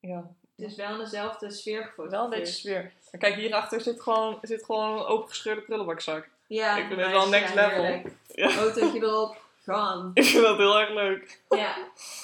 Ja, 0.01 0.35
Het 0.57 0.71
is 0.71 0.77
wel 0.77 0.91
in 0.93 0.99
dezelfde 0.99 1.51
sfeer 1.51 1.83
gefotografeerd. 1.83 2.11
wel 2.11 2.25
een 2.25 2.31
beetje 2.39 2.55
sfeer. 2.55 2.93
Maar 3.11 3.21
kijk, 3.21 3.35
hierachter 3.35 3.81
zit 3.81 4.01
gewoon, 4.03 4.39
zit 4.43 4.65
gewoon 4.65 4.99
een 4.99 5.05
opengescheurde 5.05 5.61
prullenbakzak. 5.61 6.29
Ja, 6.47 6.77
Ik 6.77 6.87
vind 6.87 7.01
het 7.01 7.11
wel 7.11 7.29
next 7.29 7.55
Ja, 7.55 7.67
level. 7.67 7.85
heerlijk. 7.85 8.15
Ja. 8.35 8.57
Autootje 8.57 8.99
erop. 8.99 9.45
Gaan. 9.63 10.11
Ik 10.15 10.25
vind 10.25 10.43
dat 10.43 10.57
heel 10.57 10.79
erg 10.81 10.91
leuk. 10.91 11.41
Ja, 11.49 11.77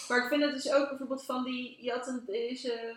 maar 0.08 0.22
ik 0.22 0.28
vind 0.28 0.42
het 0.42 0.52
dus 0.52 0.72
ook 0.72 0.88
bijvoorbeeld 0.88 1.24
van 1.24 1.44
die. 1.44 1.76
Je 1.80 1.90
had 1.90 2.06
een, 2.06 2.22
deze 2.26 2.96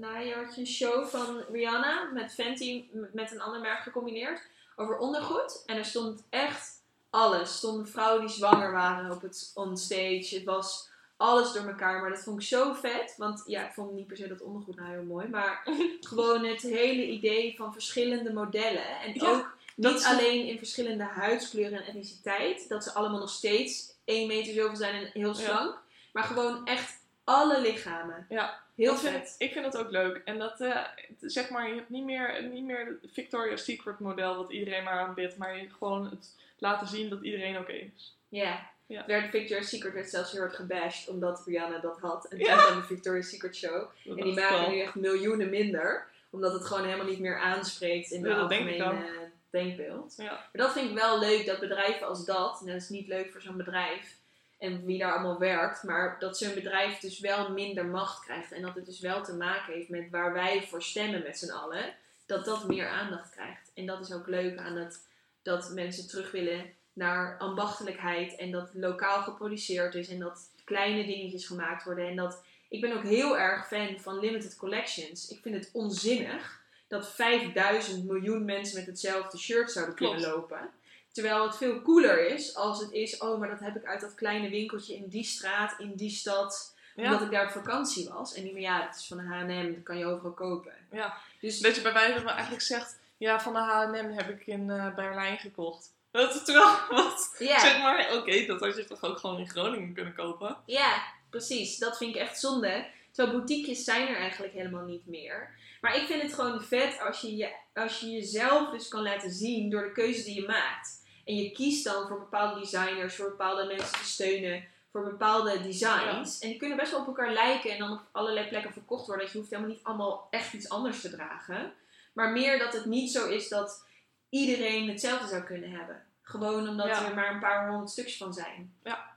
najaar 0.00 0.44
had 0.44 0.54
je 0.54 0.60
een 0.60 0.66
show 0.66 1.06
van 1.06 1.42
Rihanna 1.52 2.10
met 2.12 2.34
Fenty 2.34 2.84
met 3.12 3.32
een 3.32 3.40
ander 3.40 3.60
merk 3.60 3.78
gecombineerd 3.82 4.42
over 4.76 4.98
ondergoed. 4.98 5.62
En 5.66 5.76
er 5.76 5.84
stond 5.84 6.24
echt 6.30 6.75
alles. 7.10 7.56
Stonden 7.56 7.88
vrouwen 7.88 8.26
die 8.26 8.36
zwanger 8.36 8.72
waren 8.72 9.10
op 9.10 9.22
het 9.22 9.50
onstage. 9.54 10.28
Het 10.34 10.44
was 10.44 10.88
alles 11.16 11.52
door 11.52 11.66
elkaar. 11.66 12.00
Maar 12.00 12.10
dat 12.10 12.22
vond 12.22 12.40
ik 12.40 12.46
zo 12.46 12.72
vet. 12.72 13.14
Want 13.16 13.42
ja, 13.46 13.66
ik 13.66 13.72
vond 13.74 13.92
niet 13.92 14.06
per 14.06 14.16
se 14.16 14.28
dat 14.28 14.42
ondergoed 14.42 14.76
nou 14.76 14.90
heel 14.90 15.02
mooi. 15.02 15.28
Maar 15.28 15.62
gewoon 16.00 16.44
het 16.44 16.62
hele 16.62 17.06
idee 17.06 17.54
van 17.56 17.72
verschillende 17.72 18.32
modellen. 18.32 19.00
En 19.00 19.14
Ja, 19.14 19.30
ook 19.30 19.54
niet 19.74 20.04
alleen 20.04 20.46
in 20.46 20.58
verschillende 20.58 21.04
huidskleuren 21.04 21.78
en 21.78 21.86
etniciteit. 21.86 22.68
Dat 22.68 22.84
ze 22.84 22.92
allemaal 22.92 23.20
nog 23.20 23.30
steeds 23.30 23.92
1 24.04 24.26
meter 24.26 24.54
zoveel 24.54 24.76
zijn 24.76 24.94
en 25.04 25.10
heel 25.12 25.28
Ja. 25.36 25.44
slank. 25.44 25.78
Maar 26.12 26.24
gewoon 26.24 26.66
echt 26.66 26.92
alle 27.24 27.60
lichamen. 27.60 28.26
Ja, 28.28 28.60
Heel 28.76 28.96
vet. 28.96 29.10
vind, 29.12 29.34
ik 29.38 29.52
vind 29.52 29.64
dat 29.72 29.76
ook 29.84 29.90
leuk. 29.90 30.22
En 30.24 30.38
dat, 30.38 30.60
eh, 30.60 30.84
zeg 31.20 31.50
maar, 31.50 31.68
je 31.68 31.74
hebt 31.74 31.88
niet 31.88 32.04
meer, 32.04 32.42
niet 32.52 32.64
meer 32.64 32.98
het 33.02 33.12
Victoria's 33.12 33.64
Secret 33.64 33.98
model 33.98 34.36
wat 34.36 34.50
iedereen 34.52 34.84
maar 34.84 34.98
aanbidt. 34.98 35.36
Maar 35.36 35.56
je 35.58 35.70
gewoon 35.78 36.04
het 36.10 36.34
laten 36.58 36.86
zien 36.86 37.08
dat 37.08 37.22
iedereen 37.22 37.58
oké 37.58 37.72
is. 37.72 38.16
Ja. 38.28 38.70
Ja. 38.86 39.04
Werd 39.06 39.30
Victoria's 39.30 39.68
Secret 39.68 39.92
werd 39.92 40.10
zelfs 40.10 40.32
heel 40.32 40.40
erg 40.40 40.56
gebashed 40.56 41.08
omdat 41.08 41.42
Rihanna 41.46 41.78
dat 41.78 41.98
had. 42.00 42.24
En 42.24 42.38
Ja. 42.38 42.68
aan 42.68 42.76
de 42.80 42.86
Victoria's 42.86 43.28
Secret 43.28 43.56
show. 43.56 43.72
Dat 44.04 44.16
En 44.18 44.22
die 44.24 44.32
ik 44.32 44.38
maken 44.38 44.60
wel. 44.60 44.70
nu 44.70 44.80
echt 44.80 44.94
miljoenen 44.94 45.50
minder. 45.50 46.06
Omdat 46.30 46.52
het 46.52 46.64
gewoon 46.64 46.84
helemaal 46.84 47.06
niet 47.06 47.18
meer 47.18 47.38
aanspreekt 47.40 48.10
in 48.10 48.22
de 48.22 48.28
Ja, 48.28 48.34
ik 48.34 48.40
algemene 48.40 49.04
denkbeeld. 49.50 50.14
Ja. 50.16 50.24
Maar 50.24 50.48
dat 50.52 50.72
vind 50.72 50.88
ik 50.88 50.94
wel 50.96 51.18
leuk, 51.18 51.46
dat 51.46 51.60
bedrijven 51.60 52.06
als 52.06 52.24
dat, 52.24 52.60
en 52.60 52.66
dat 52.66 52.76
is 52.76 52.88
niet 52.88 53.06
leuk 53.06 53.32
voor 53.32 53.40
zo'n 53.42 53.56
bedrijf 53.56 54.16
en 54.58 54.84
wie 54.84 54.98
daar 54.98 55.12
allemaal 55.12 55.38
werkt, 55.38 55.82
maar 55.82 56.16
dat 56.18 56.38
zo'n 56.38 56.54
bedrijf 56.54 56.98
dus 56.98 57.20
wel 57.20 57.50
minder 57.50 57.84
macht 57.84 58.24
krijgt 58.24 58.52
en 58.52 58.62
dat 58.62 58.74
het 58.74 58.86
dus 58.86 59.00
wel 59.00 59.24
te 59.24 59.34
maken 59.34 59.74
heeft 59.74 59.88
met 59.88 60.10
waar 60.10 60.32
wij 60.32 60.62
voor 60.62 60.82
stemmen 60.82 61.22
met 61.22 61.38
z'n 61.38 61.50
allen, 61.50 61.94
dat 62.26 62.44
dat 62.44 62.68
meer 62.68 62.88
aandacht 62.88 63.30
krijgt. 63.30 63.70
En 63.74 63.86
dat 63.86 64.00
is 64.00 64.12
ook 64.12 64.26
leuk 64.26 64.58
aan 64.58 64.76
het, 64.76 65.06
dat 65.42 65.70
mensen 65.70 66.08
terug 66.08 66.30
willen 66.30 66.72
naar 66.92 67.38
ambachtelijkheid 67.38 68.36
en 68.36 68.50
dat 68.50 68.70
lokaal 68.72 69.22
geproduceerd 69.22 69.94
is 69.94 70.08
en 70.08 70.18
dat 70.18 70.50
kleine 70.64 71.06
dingetjes 71.06 71.46
gemaakt 71.46 71.84
worden 71.84 72.08
en 72.08 72.16
dat 72.16 72.42
ik 72.68 72.80
ben 72.80 72.96
ook 72.96 73.02
heel 73.02 73.38
erg 73.38 73.66
fan 73.66 74.00
van 74.00 74.18
limited 74.18 74.56
collections. 74.56 75.28
Ik 75.28 75.38
vind 75.42 75.54
het 75.54 75.70
onzinnig 75.72 76.60
dat 76.88 77.10
5000 77.10 78.04
miljoen 78.04 78.44
mensen 78.44 78.78
met 78.78 78.86
hetzelfde 78.86 79.38
shirt 79.38 79.72
zouden 79.72 79.94
kunnen 79.94 80.20
lopen. 80.20 80.70
Terwijl 81.16 81.46
het 81.46 81.56
veel 81.56 81.82
cooler 81.82 82.28
is 82.28 82.54
als 82.54 82.80
het 82.80 82.92
is, 82.92 83.18
oh, 83.18 83.38
maar 83.38 83.48
dat 83.48 83.60
heb 83.60 83.76
ik 83.76 83.84
uit 83.84 84.00
dat 84.00 84.14
kleine 84.14 84.48
winkeltje 84.48 84.94
in 84.94 85.08
die 85.08 85.24
straat, 85.24 85.74
in 85.78 85.94
die 85.94 86.10
stad, 86.10 86.74
Omdat 86.96 87.20
ik 87.20 87.30
daar 87.30 87.44
op 87.44 87.50
vakantie 87.50 88.08
was. 88.08 88.34
En 88.34 88.42
die 88.42 88.52
maar 88.52 88.60
ja, 88.60 88.86
het 88.86 88.96
is 88.96 89.06
van 89.06 89.16
de 89.16 89.22
H&M, 89.22 89.72
dat 89.74 89.82
kan 89.82 89.98
je 89.98 90.06
overal 90.06 90.32
kopen. 90.32 90.72
Ja. 90.90 91.16
Dus 91.40 91.58
Dat 91.58 91.76
je 91.76 91.82
bij 91.82 91.92
wijze 91.92 92.20
van 92.20 92.28
eigenlijk 92.28 92.62
zegt, 92.62 92.98
ja, 93.16 93.40
van 93.40 93.52
de 93.52 93.58
H&M 93.58 94.10
heb 94.10 94.28
ik 94.28 94.46
in 94.46 94.70
eh, 94.70 94.94
Berlijn 94.94 95.38
gekocht. 95.38 95.92
Dat 96.10 96.34
is 96.34 96.44
terwijl, 96.44 96.78
wat, 96.90 97.34
zeg 97.38 97.78
maar, 97.78 98.16
oké, 98.16 98.46
dat 98.46 98.60
had 98.60 98.76
je 98.76 98.84
toch 98.84 99.02
ook 99.02 99.18
gewoon 99.18 99.38
in 99.38 99.48
Groningen 99.48 99.94
kunnen 99.94 100.14
kopen. 100.14 100.56
ja, 100.66 101.02
precies. 101.30 101.78
Dat 101.78 101.96
vind 101.96 102.14
ik 102.14 102.20
echt 102.20 102.40
zonde. 102.40 102.86
Terwijl 103.12 103.36
boutiquejes 103.36 103.84
zijn 103.84 104.08
er 104.08 104.16
eigenlijk 104.16 104.52
helemaal 104.52 104.84
niet 104.84 105.06
meer. 105.06 105.54
Maar 105.80 105.96
ik 105.96 106.06
vind 106.06 106.22
het 106.22 106.34
gewoon 106.34 106.62
vet 106.62 107.00
als 107.00 107.20
je, 107.20 107.36
je, 107.36 107.52
als 107.74 108.00
je 108.00 108.10
jezelf 108.10 108.70
dus 108.70 108.88
kan 108.88 109.02
laten 109.02 109.30
zien 109.30 109.70
door 109.70 109.82
de 109.82 109.92
keuzes 109.92 110.24
die 110.24 110.40
je 110.40 110.46
maakt. 110.46 111.04
En 111.26 111.34
je 111.36 111.50
kiest 111.50 111.84
dan 111.84 112.06
voor 112.08 112.18
bepaalde 112.18 112.60
designers, 112.60 113.16
voor 113.16 113.28
bepaalde 113.28 113.64
mensen 113.64 113.98
te 113.98 114.04
steunen, 114.04 114.64
voor 114.92 115.04
bepaalde 115.04 115.62
designs. 115.62 116.38
En 116.38 116.48
die 116.48 116.58
kunnen 116.58 116.76
best 116.76 116.90
wel 116.90 117.00
op 117.00 117.06
elkaar 117.06 117.32
lijken 117.32 117.70
en 117.70 117.78
dan 117.78 117.92
op 117.92 118.00
allerlei 118.12 118.48
plekken 118.48 118.72
verkocht 118.72 119.06
worden. 119.06 119.24
Dat 119.24 119.32
je 119.32 119.38
hoeft 119.38 119.50
helemaal 119.50 119.72
niet 119.72 119.84
allemaal 119.84 120.26
echt 120.30 120.52
iets 120.52 120.68
anders 120.68 121.00
te 121.00 121.10
dragen. 121.10 121.72
Maar 122.12 122.32
meer 122.32 122.58
dat 122.58 122.72
het 122.72 122.84
niet 122.84 123.10
zo 123.12 123.28
is 123.28 123.48
dat 123.48 123.84
iedereen 124.28 124.88
hetzelfde 124.88 125.28
zou 125.28 125.42
kunnen 125.42 125.70
hebben. 125.70 126.04
Gewoon 126.22 126.68
omdat 126.68 126.86
Ja. 126.86 127.08
er 127.08 127.14
maar 127.14 127.34
een 127.34 127.40
paar 127.40 127.68
honderd 127.68 127.90
stukjes 127.90 128.16
van 128.16 128.34
zijn. 128.34 128.74
Ja. 128.82 129.14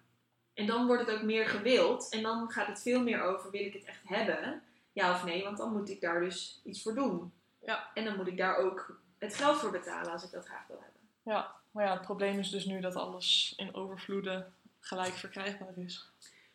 En 0.53 0.65
dan 0.65 0.87
wordt 0.87 1.05
het 1.05 1.15
ook 1.15 1.21
meer 1.23 1.47
gewild. 1.47 2.09
En 2.09 2.21
dan 2.21 2.49
gaat 2.51 2.67
het 2.67 2.81
veel 2.81 3.01
meer 3.01 3.21
over, 3.21 3.51
wil 3.51 3.65
ik 3.65 3.73
het 3.73 3.85
echt 3.85 4.01
hebben? 4.03 4.63
Ja 4.93 5.11
of 5.11 5.23
nee? 5.23 5.43
Want 5.43 5.57
dan 5.57 5.71
moet 5.71 5.89
ik 5.89 6.01
daar 6.01 6.19
dus 6.19 6.61
iets 6.63 6.81
voor 6.81 6.95
doen. 6.95 7.33
Ja. 7.61 7.89
En 7.93 8.05
dan 8.05 8.15
moet 8.15 8.27
ik 8.27 8.37
daar 8.37 8.55
ook 8.57 8.99
het 9.17 9.35
geld 9.35 9.57
voor 9.57 9.71
betalen 9.71 10.11
als 10.11 10.23
ik 10.23 10.31
dat 10.31 10.45
graag 10.45 10.67
wil 10.67 10.79
hebben. 10.83 11.01
Ja, 11.23 11.55
maar 11.71 11.85
ja, 11.85 11.93
het 11.93 12.01
probleem 12.01 12.39
is 12.39 12.49
dus 12.49 12.65
nu 12.65 12.79
dat 12.79 12.95
alles 12.95 13.53
in 13.57 13.75
overvloeden 13.75 14.53
gelijk 14.79 15.13
verkrijgbaar 15.13 15.77
is. 15.77 16.09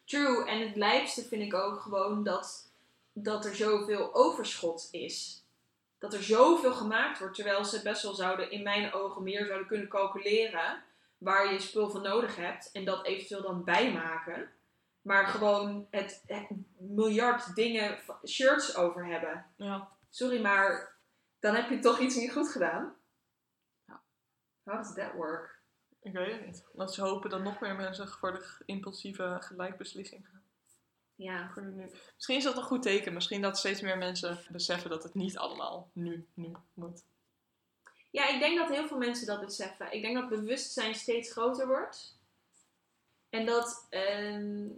True. 0.05 0.49
En 0.49 0.61
het 0.61 0.77
lijpste 0.77 1.23
vind 1.25 1.43
ik 1.43 1.55
ook 1.55 1.81
gewoon 1.81 2.25
dat, 2.25 2.71
dat 3.13 3.45
er 3.45 3.55
zoveel 3.57 4.15
overschot 4.15 4.89
is. 4.91 5.43
Dat 5.99 6.15
er 6.15 6.23
zoveel 6.23 6.73
gemaakt 6.75 7.19
wordt, 7.19 7.35
terwijl 7.35 7.65
ze 7.65 7.83
best 7.83 8.03
wel 8.03 8.15
zouden, 8.15 8.51
in 8.51 8.63
mijn 8.63 8.93
ogen, 8.93 9.23
meer 9.23 9.47
zouden 9.47 9.67
kunnen 9.67 9.89
calculeren 9.89 10.83
waar 11.19 11.53
je 11.53 11.61
spul 11.61 11.91
voor 11.91 12.01
nodig 12.01 12.37
hebt 12.37 12.71
en 12.73 12.85
dat 12.85 13.07
eventueel 13.07 13.43
dan 13.43 13.65
bijmaken. 13.65 14.51
Maar 15.03 15.27
gewoon 15.27 15.87
het, 15.91 16.23
het 16.27 16.47
miljard 16.79 17.55
dingen, 17.55 17.99
van- 17.99 18.17
shirts 18.29 18.77
over 18.77 19.07
hebben. 19.07 19.47
Ja, 19.57 19.89
Sorry, 20.11 20.41
maar 20.41 20.95
dan 21.41 21.55
heb 21.55 21.71
je 21.71 21.79
toch 21.79 21.99
iets 21.99 22.17
niet 22.17 22.33
goed 22.33 22.49
gedaan. 22.49 22.95
How 24.65 24.77
does 24.77 24.95
that 24.95 25.13
work? 25.13 25.63
ik 26.03 26.13
weet 26.13 26.33
het 26.33 26.47
niet. 26.47 26.65
Dat 26.73 26.95
ze 26.95 27.03
hopen 27.03 27.31
dat 27.31 27.43
nog 27.43 27.61
meer 27.61 27.75
mensen 27.75 28.09
voor 28.09 28.33
de 28.33 28.63
impulsieve 28.65 29.37
gelijkbeslissing 29.41 30.27
gaan. 30.31 30.43
Ja. 31.15 31.51
Voor 31.53 31.63
nu. 31.63 31.91
Misschien 32.15 32.37
is 32.37 32.45
dat 32.45 32.57
een 32.57 32.63
goed 32.63 32.83
teken. 32.83 33.13
Misschien 33.13 33.43
dat 33.43 33.59
steeds 33.59 33.81
meer 33.81 33.99
mensen 33.99 34.39
beseffen 34.49 34.91
dat 34.91 35.03
het 35.03 35.15
niet 35.15 35.39
allemaal 35.39 35.91
nu, 35.93 36.27
nu 36.35 36.53
moet. 36.75 37.03
Ja, 38.11 38.29
ik 38.29 38.39
denk 38.41 38.59
dat 38.59 38.69
heel 38.69 38.87
veel 38.87 38.97
mensen 38.99 39.27
dat 39.27 39.41
beseffen. 39.41 39.93
Ik 39.93 40.03
denk 40.03 40.15
dat 40.17 40.29
bewustzijn 40.29 40.95
steeds 40.95 41.33
groter 41.33 41.67
wordt. 41.67 42.19
En 43.31 43.47
dat, 43.47 43.87
ehm, 43.91 44.69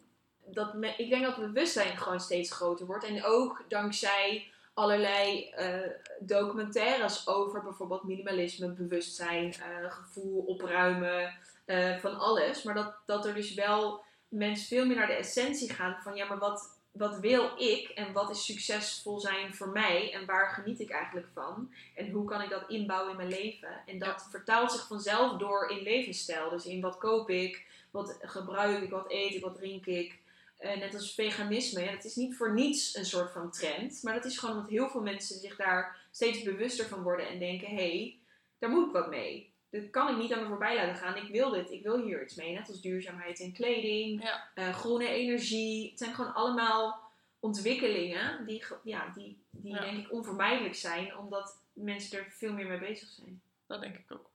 dat 0.45 0.75
me- 0.75 0.95
ik 0.97 1.11
denk 1.11 1.25
dat 1.25 1.37
bewustzijn 1.37 1.99
gewoon 1.99 2.21
steeds 2.21 2.53
groter 2.53 2.87
wordt. 2.87 3.05
En 3.05 3.25
ook 3.25 3.65
dankzij 3.69 4.51
allerlei 4.77 5.51
eh, 5.51 5.91
documentaires 6.21 7.29
over 7.29 7.63
bijvoorbeeld 7.63 8.03
minimalisme, 8.03 8.73
bewustzijn, 8.73 9.53
eh, 9.53 9.93
gevoel, 9.93 10.41
opruimen, 10.41 11.35
eh, 11.65 11.97
van 11.97 12.19
alles. 12.19 12.63
Maar 12.63 12.75
dat, 12.75 12.95
dat 13.07 13.27
er 13.27 13.35
dus 13.35 13.55
wel 13.55 14.05
mensen 14.29 14.67
veel 14.67 14.87
meer 14.87 14.97
naar 14.97 15.07
de 15.07 15.13
essentie 15.13 15.73
gaan 15.73 15.97
van 16.03 16.15
ja, 16.15 16.27
maar 16.27 16.39
wat, 16.39 16.79
wat 16.93 17.19
wil 17.19 17.51
ik 17.59 17.89
en 17.89 18.13
wat 18.13 18.31
is 18.31 18.45
succesvol 18.45 19.21
zijn 19.21 19.55
voor 19.55 19.69
mij 19.69 20.13
en 20.13 20.27
waar 20.27 20.49
geniet 20.49 20.81
ik 20.81 20.91
eigenlijk 20.91 21.29
van? 21.35 21.73
En 21.95 22.11
hoe 22.11 22.25
kan 22.25 22.43
ik 22.43 22.51
dat 22.51 22.69
inbouwen 22.69 23.11
in 23.11 23.17
mijn 23.17 23.29
leven? 23.29 23.83
En 23.87 23.99
dat 23.99 24.29
vertaalt 24.31 24.73
zich 24.73 24.87
vanzelf 24.87 25.39
door 25.39 25.71
in 25.71 25.83
levensstijl. 25.83 26.51
Dus 26.51 26.67
in 26.67 26.81
wat 26.81 26.99
koop 26.99 27.31
ik, 27.31 27.67
wat 27.91 28.19
gebruik 28.21 28.83
ik, 28.83 28.91
wat 28.91 29.11
eet 29.11 29.35
ik, 29.35 29.43
wat 29.43 29.55
drink 29.55 29.87
ik. 29.87 30.25
Eh, 30.57 30.77
net 30.79 30.95
als 30.95 31.15
veganisme. 31.15 31.81
Ja, 31.81 31.91
het 31.91 32.05
is 32.05 32.15
niet 32.15 32.37
voor 32.37 32.53
niets 32.55 32.95
een 32.97 33.05
soort 33.07 33.33
van 33.33 33.51
trend. 33.51 34.03
Maar 34.03 34.15
dat 34.15 34.25
is 34.25 34.39
gewoon 34.39 34.55
omdat 34.57 34.71
heel 34.71 34.89
veel 34.89 35.03
mensen 35.03 35.37
zich 35.39 35.57
daar 35.57 35.97
steeds 36.11 36.43
bewuster 36.43 36.87
van 36.87 37.03
worden. 37.03 37.29
En 37.29 37.39
denken, 37.39 37.69
hé, 37.69 37.75
hey, 37.75 38.19
daar 38.59 38.71
moet 38.71 38.87
ik 38.87 38.93
wat 38.93 39.09
mee. 39.11 39.51
Dit 39.71 39.91
kan 39.91 40.09
ik 40.09 40.17
niet 40.17 40.33
aan 40.33 40.43
me 40.43 40.49
voorbij 40.49 40.77
laten 40.77 40.95
gaan. 40.95 41.17
Ik 41.17 41.33
wil 41.33 41.51
dit. 41.51 41.71
Ik 41.71 41.83
wil 41.83 42.03
hier 42.05 42.23
iets 42.23 42.35
mee. 42.35 42.53
Net 42.53 42.69
als 42.69 42.81
duurzaamheid 42.81 43.39
in 43.39 43.53
kleding. 43.53 44.23
Ja. 44.23 44.51
eh, 44.55 44.75
groene 44.75 45.09
energie. 45.09 45.91
Het 45.91 45.99
zijn 45.99 46.15
gewoon 46.15 46.35
allemaal 46.35 47.01
ontwikkelingen 47.41 48.47
die, 48.47 48.65
ja, 48.85 49.13
die, 49.15 49.39
die 49.51 49.73
Ja. 49.73 49.81
denk 49.81 49.99
ik 50.07 50.13
onvermijdelijk 50.13 50.75
zijn. 50.75 51.17
Omdat 51.17 51.57
mensen 51.73 52.19
er 52.19 52.27
veel 52.31 52.53
meer 52.53 52.67
mee 52.67 52.79
bezig 52.79 53.09
zijn. 53.09 53.41
Dat 53.67 53.81
denk 53.81 53.97
ik 53.97 54.13
ook. 54.13 54.31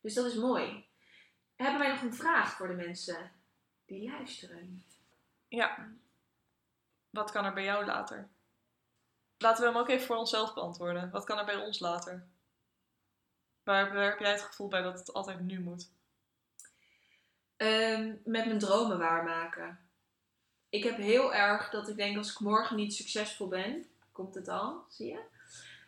Dus 0.00 0.14
dat 0.14 0.26
is 0.26 0.34
mooi. 0.34 0.84
Hebben 1.56 1.80
wij 1.80 1.88
nog 1.88 2.02
een 2.02 2.14
vraag 2.14 2.56
voor 2.56 2.68
de 2.68 2.74
mensen 2.74 3.30
die 3.86 4.10
luisteren? 4.10 4.84
Ja. 5.52 5.88
Wat 7.10 7.30
kan 7.30 7.44
er 7.44 7.52
bij 7.52 7.64
jou 7.64 7.84
later? 7.84 8.28
Laten 9.38 9.62
we 9.62 9.70
hem 9.70 9.78
ook 9.78 9.88
even 9.88 10.06
voor 10.06 10.16
onszelf 10.16 10.54
beantwoorden. 10.54 11.10
Wat 11.10 11.24
kan 11.24 11.38
er 11.38 11.44
bij 11.44 11.56
ons 11.56 11.78
later? 11.78 12.26
Waar, 13.62 13.96
heb 13.96 14.18
jij 14.18 14.30
het 14.30 14.42
gevoel 14.42 14.68
bij 14.68 14.82
dat 14.82 14.98
het 14.98 15.12
altijd 15.12 15.40
nu 15.40 15.60
moet? 15.60 15.90
Ehm, 17.56 18.06
met 18.24 18.46
mijn 18.46 18.58
dromen 18.58 18.98
waarmaken. 18.98 19.78
Ik 20.68 20.84
heb 20.84 20.96
heel 20.96 21.34
erg 21.34 21.70
dat 21.70 21.88
ik 21.88 21.96
denk 21.96 22.16
als 22.16 22.30
ik 22.30 22.38
morgen 22.38 22.76
niet 22.76 22.94
succesvol 22.94 23.48
ben, 23.48 23.86
komt 24.12 24.34
het 24.34 24.48
al, 24.48 24.84
zie 24.88 25.06
je? 25.06 25.20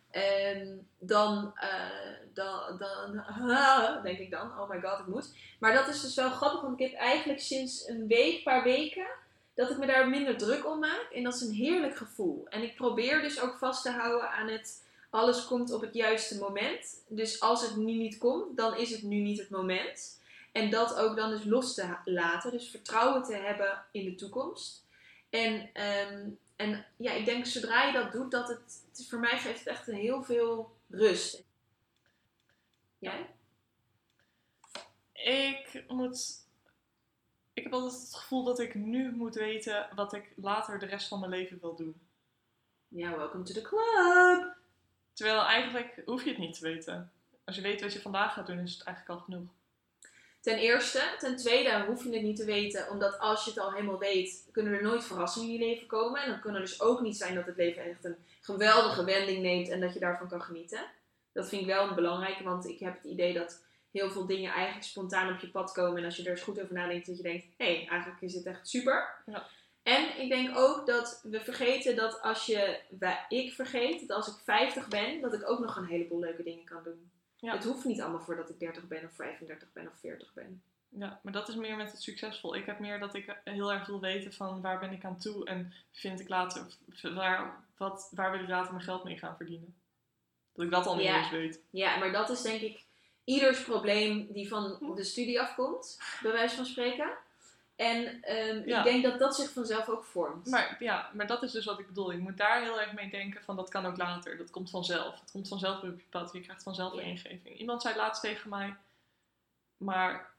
Ehm, 0.09 0.77
dan, 0.99 1.57
eh, 1.57 2.17
dan, 2.33 2.77
dan 2.77 3.25
ah, 3.25 4.03
denk 4.03 4.19
ik 4.19 4.31
dan, 4.31 4.59
oh 4.59 4.69
my 4.69 4.81
god, 4.81 4.99
ik 4.99 5.07
moet. 5.07 5.37
Maar 5.59 5.73
dat 5.73 5.87
is 5.87 6.01
dus 6.01 6.15
wel 6.15 6.29
grappig, 6.29 6.61
want 6.61 6.79
ik 6.79 6.89
heb 6.89 6.99
eigenlijk 6.99 7.39
sinds 7.39 7.87
een 7.87 8.07
week, 8.07 8.43
paar 8.43 8.63
weken, 8.63 9.23
dat 9.55 9.69
ik 9.69 9.77
me 9.77 9.85
daar 9.85 10.09
minder 10.09 10.37
druk 10.37 10.65
om 10.65 10.79
maak. 10.79 11.07
En 11.13 11.23
dat 11.23 11.35
is 11.35 11.41
een 11.41 11.53
heerlijk 11.53 11.97
gevoel. 11.97 12.45
En 12.49 12.63
ik 12.63 12.75
probeer 12.75 13.21
dus 13.21 13.39
ook 13.39 13.57
vast 13.57 13.83
te 13.83 13.91
houden 13.91 14.31
aan 14.31 14.47
het, 14.47 14.83
alles 15.09 15.45
komt 15.45 15.71
op 15.71 15.81
het 15.81 15.93
juiste 15.93 16.37
moment. 16.37 17.03
Dus 17.07 17.39
als 17.39 17.61
het 17.61 17.75
nu 17.75 17.93
niet 17.93 18.17
komt, 18.17 18.57
dan 18.57 18.77
is 18.77 18.91
het 18.91 19.01
nu 19.01 19.15
niet 19.15 19.39
het 19.39 19.49
moment. 19.49 20.19
En 20.51 20.69
dat 20.69 20.95
ook 20.95 21.15
dan 21.15 21.29
dus 21.29 21.43
los 21.43 21.73
te 21.73 21.95
laten. 22.05 22.51
Dus 22.51 22.69
vertrouwen 22.69 23.23
te 23.23 23.35
hebben 23.35 23.83
in 23.91 24.05
de 24.05 24.15
toekomst. 24.15 24.85
En, 25.29 25.69
ehm, 25.73 26.29
en 26.55 26.85
ja, 26.97 27.11
ik 27.11 27.25
denk 27.25 27.45
zodra 27.45 27.83
je 27.83 27.93
dat 27.93 28.11
doet, 28.11 28.31
dat 28.31 28.47
het, 28.47 28.83
het 28.89 29.07
voor 29.09 29.19
mij 29.19 29.37
geeft 29.37 29.59
het 29.59 29.67
echt 29.67 29.85
heel 29.85 30.23
veel 30.23 30.75
rust. 30.89 31.43
Jij? 32.97 33.29
Ik 35.13 35.83
moet. 35.87 36.44
Ik 37.55 37.63
heb 37.63 37.73
altijd 37.73 38.01
het 38.01 38.15
gevoel 38.15 38.43
dat 38.43 38.59
ik 38.59 38.75
nu 38.75 39.11
moet 39.11 39.35
weten 39.35 39.87
wat 39.95 40.13
ik 40.13 40.31
later 40.35 40.79
de 40.79 40.85
rest 40.85 41.07
van 41.07 41.19
mijn 41.19 41.31
leven 41.31 41.57
wil 41.61 41.75
doen. 41.75 42.01
Ja, 42.87 43.17
welcome 43.17 43.43
to 43.43 43.53
the 43.53 43.61
club! 43.61 44.55
Terwijl 45.13 45.41
eigenlijk 45.41 46.01
hoef 46.05 46.23
je 46.23 46.29
het 46.29 46.37
niet 46.37 46.53
te 46.59 46.63
weten. 46.63 47.11
Als 47.43 47.55
je 47.55 47.61
weet 47.61 47.81
wat 47.81 47.93
je 47.93 48.01
vandaag 48.01 48.33
gaat 48.33 48.47
doen, 48.47 48.59
is 48.59 48.73
het 48.73 48.83
eigenlijk 48.83 49.19
al 49.19 49.25
genoeg. 49.25 49.49
Ten 50.39 50.57
eerste. 50.57 51.15
Ten 51.19 51.35
tweede 51.35 51.85
hoef 51.85 52.03
je 52.03 52.13
het 52.13 52.21
niet 52.21 52.37
te 52.37 52.45
weten, 52.45 52.89
omdat 52.89 53.19
als 53.19 53.43
je 53.43 53.49
het 53.49 53.59
al 53.59 53.71
helemaal 53.71 53.99
weet, 53.99 54.47
kunnen 54.51 54.73
er 54.73 54.83
nooit 54.83 55.05
verrassingen 55.05 55.49
in 55.49 55.59
je 55.59 55.65
leven 55.65 55.87
komen. 55.87 56.21
En 56.21 56.29
dan 56.29 56.39
kan 56.39 56.53
er 56.53 56.61
dus 56.61 56.81
ook 56.81 57.01
niet 57.01 57.17
zijn 57.17 57.35
dat 57.35 57.45
het 57.45 57.57
leven 57.57 57.83
echt 57.83 58.05
een 58.05 58.17
geweldige 58.41 59.03
wending 59.03 59.41
neemt 59.41 59.69
en 59.69 59.79
dat 59.79 59.93
je 59.93 59.99
daarvan 59.99 60.27
kan 60.27 60.41
genieten. 60.41 60.85
Dat 61.31 61.47
vind 61.49 61.61
ik 61.61 61.67
wel 61.67 61.87
een 61.87 61.95
belangrijke, 61.95 62.43
want 62.43 62.67
ik 62.67 62.79
heb 62.79 62.95
het 62.95 63.11
idee 63.11 63.33
dat 63.33 63.64
heel 63.95 64.09
veel 64.11 64.25
dingen 64.25 64.51
eigenlijk 64.51 64.85
spontaan 64.85 65.33
op 65.33 65.39
je 65.39 65.49
pad 65.49 65.71
komen. 65.71 65.97
En 65.97 66.05
als 66.05 66.15
je 66.15 66.23
er 66.23 66.29
eens 66.31 66.41
goed 66.41 66.61
over 66.61 66.73
nadenkt, 66.73 67.05
dat 67.05 67.17
je 67.17 67.23
denkt, 67.23 67.45
hé, 67.57 67.65
hey, 67.75 67.87
eigenlijk 67.87 68.21
is 68.21 68.33
dit 68.33 68.45
echt 68.45 68.67
super. 68.67 69.09
Ja. 69.25 69.47
En 69.83 70.21
ik 70.21 70.29
denk 70.29 70.57
ook 70.57 70.85
dat 70.85 71.19
we 71.23 71.39
vergeten 71.39 71.95
dat 71.95 72.21
als 72.21 72.45
je, 72.45 72.79
ik 73.29 73.53
vergeet 73.53 74.07
dat 74.07 74.17
als 74.17 74.27
ik 74.27 74.43
50 74.43 74.87
ben, 74.87 75.21
dat 75.21 75.33
ik 75.33 75.49
ook 75.49 75.59
nog 75.59 75.75
een 75.75 75.85
heleboel 75.85 76.19
leuke 76.19 76.43
dingen 76.43 76.65
kan 76.65 76.83
doen. 76.83 77.11
Ja. 77.35 77.53
Het 77.53 77.63
hoeft 77.63 77.85
niet 77.85 78.01
allemaal 78.01 78.21
voordat 78.21 78.49
ik 78.49 78.59
30 78.59 78.87
ben 78.87 79.03
of 79.03 79.15
35 79.15 79.67
ben 79.73 79.87
of 79.87 79.99
40 79.99 80.33
ben. 80.33 80.61
Ja, 80.89 81.19
maar 81.23 81.33
dat 81.33 81.49
is 81.49 81.55
meer 81.55 81.75
met 81.75 81.91
het 81.91 82.01
succesvol. 82.01 82.55
Ik 82.55 82.65
heb 82.65 82.79
meer 82.79 82.99
dat 82.99 83.15
ik 83.15 83.37
heel 83.43 83.71
erg 83.73 83.87
wil 83.87 83.99
weten 83.99 84.33
van 84.33 84.61
waar 84.61 84.79
ben 84.79 84.91
ik 84.91 85.03
aan 85.05 85.19
toe 85.19 85.45
en 85.45 85.73
vind 85.91 86.19
ik 86.19 86.29
later, 86.29 86.65
waar, 87.01 87.63
wat, 87.77 88.11
waar 88.15 88.31
wil 88.31 88.39
ik 88.41 88.47
later 88.47 88.73
mijn 88.73 88.85
geld 88.85 89.03
mee 89.03 89.17
gaan 89.17 89.35
verdienen. 89.35 89.75
Dat 90.53 90.65
ik 90.65 90.71
dat 90.71 90.85
al 90.85 90.95
niet 90.95 91.05
Ja. 91.05 91.17
eens 91.17 91.29
weet. 91.29 91.61
Ja, 91.69 91.97
maar 91.97 92.11
dat 92.11 92.29
is 92.29 92.41
denk 92.41 92.61
ik 92.61 92.84
ieders 93.25 93.63
probleem 93.63 94.27
die 94.33 94.47
van 94.47 94.93
de 94.95 95.03
studie 95.03 95.41
afkomt, 95.41 95.99
bij 96.21 96.31
wijze 96.31 96.55
van 96.55 96.65
spreken. 96.65 97.09
En 97.75 98.21
ehm, 98.23 98.67
Ja. 98.69 98.77
ik 98.77 98.83
denk 98.83 99.03
dat 99.03 99.19
dat 99.19 99.35
zich 99.35 99.51
vanzelf 99.51 99.89
ook 99.89 100.03
vormt. 100.03 100.45
Maar 100.47 100.75
ja, 100.79 101.09
maar 101.13 101.27
dat 101.27 101.43
is 101.43 101.51
dus 101.51 101.65
wat 101.65 101.79
ik 101.79 101.87
bedoel. 101.87 102.11
Ik 102.11 102.19
moet 102.19 102.37
daar 102.37 102.61
heel 102.61 102.79
erg 102.81 102.93
mee 102.93 103.09
denken 103.09 103.43
van 103.43 103.55
dat 103.55 103.69
kan 103.69 103.85
ook 103.85 103.97
later. 103.97 104.37
Dat 104.37 104.49
komt 104.49 104.69
vanzelf. 104.69 105.19
Het 105.19 105.31
komt 105.31 105.47
vanzelf 105.47 105.77
op 105.77 105.83
je 105.83 106.03
pad. 106.09 106.33
Je 106.33 106.41
krijgt 106.41 106.63
vanzelf 106.63 106.91
een 106.93 106.99
Ja. 106.99 107.05
ingeving. 107.05 107.59
Iemand 107.59 107.81
zei 107.81 107.95
laatst 107.95 108.21
tegen 108.21 108.49
mij, 108.49 108.75
maar 109.77 110.33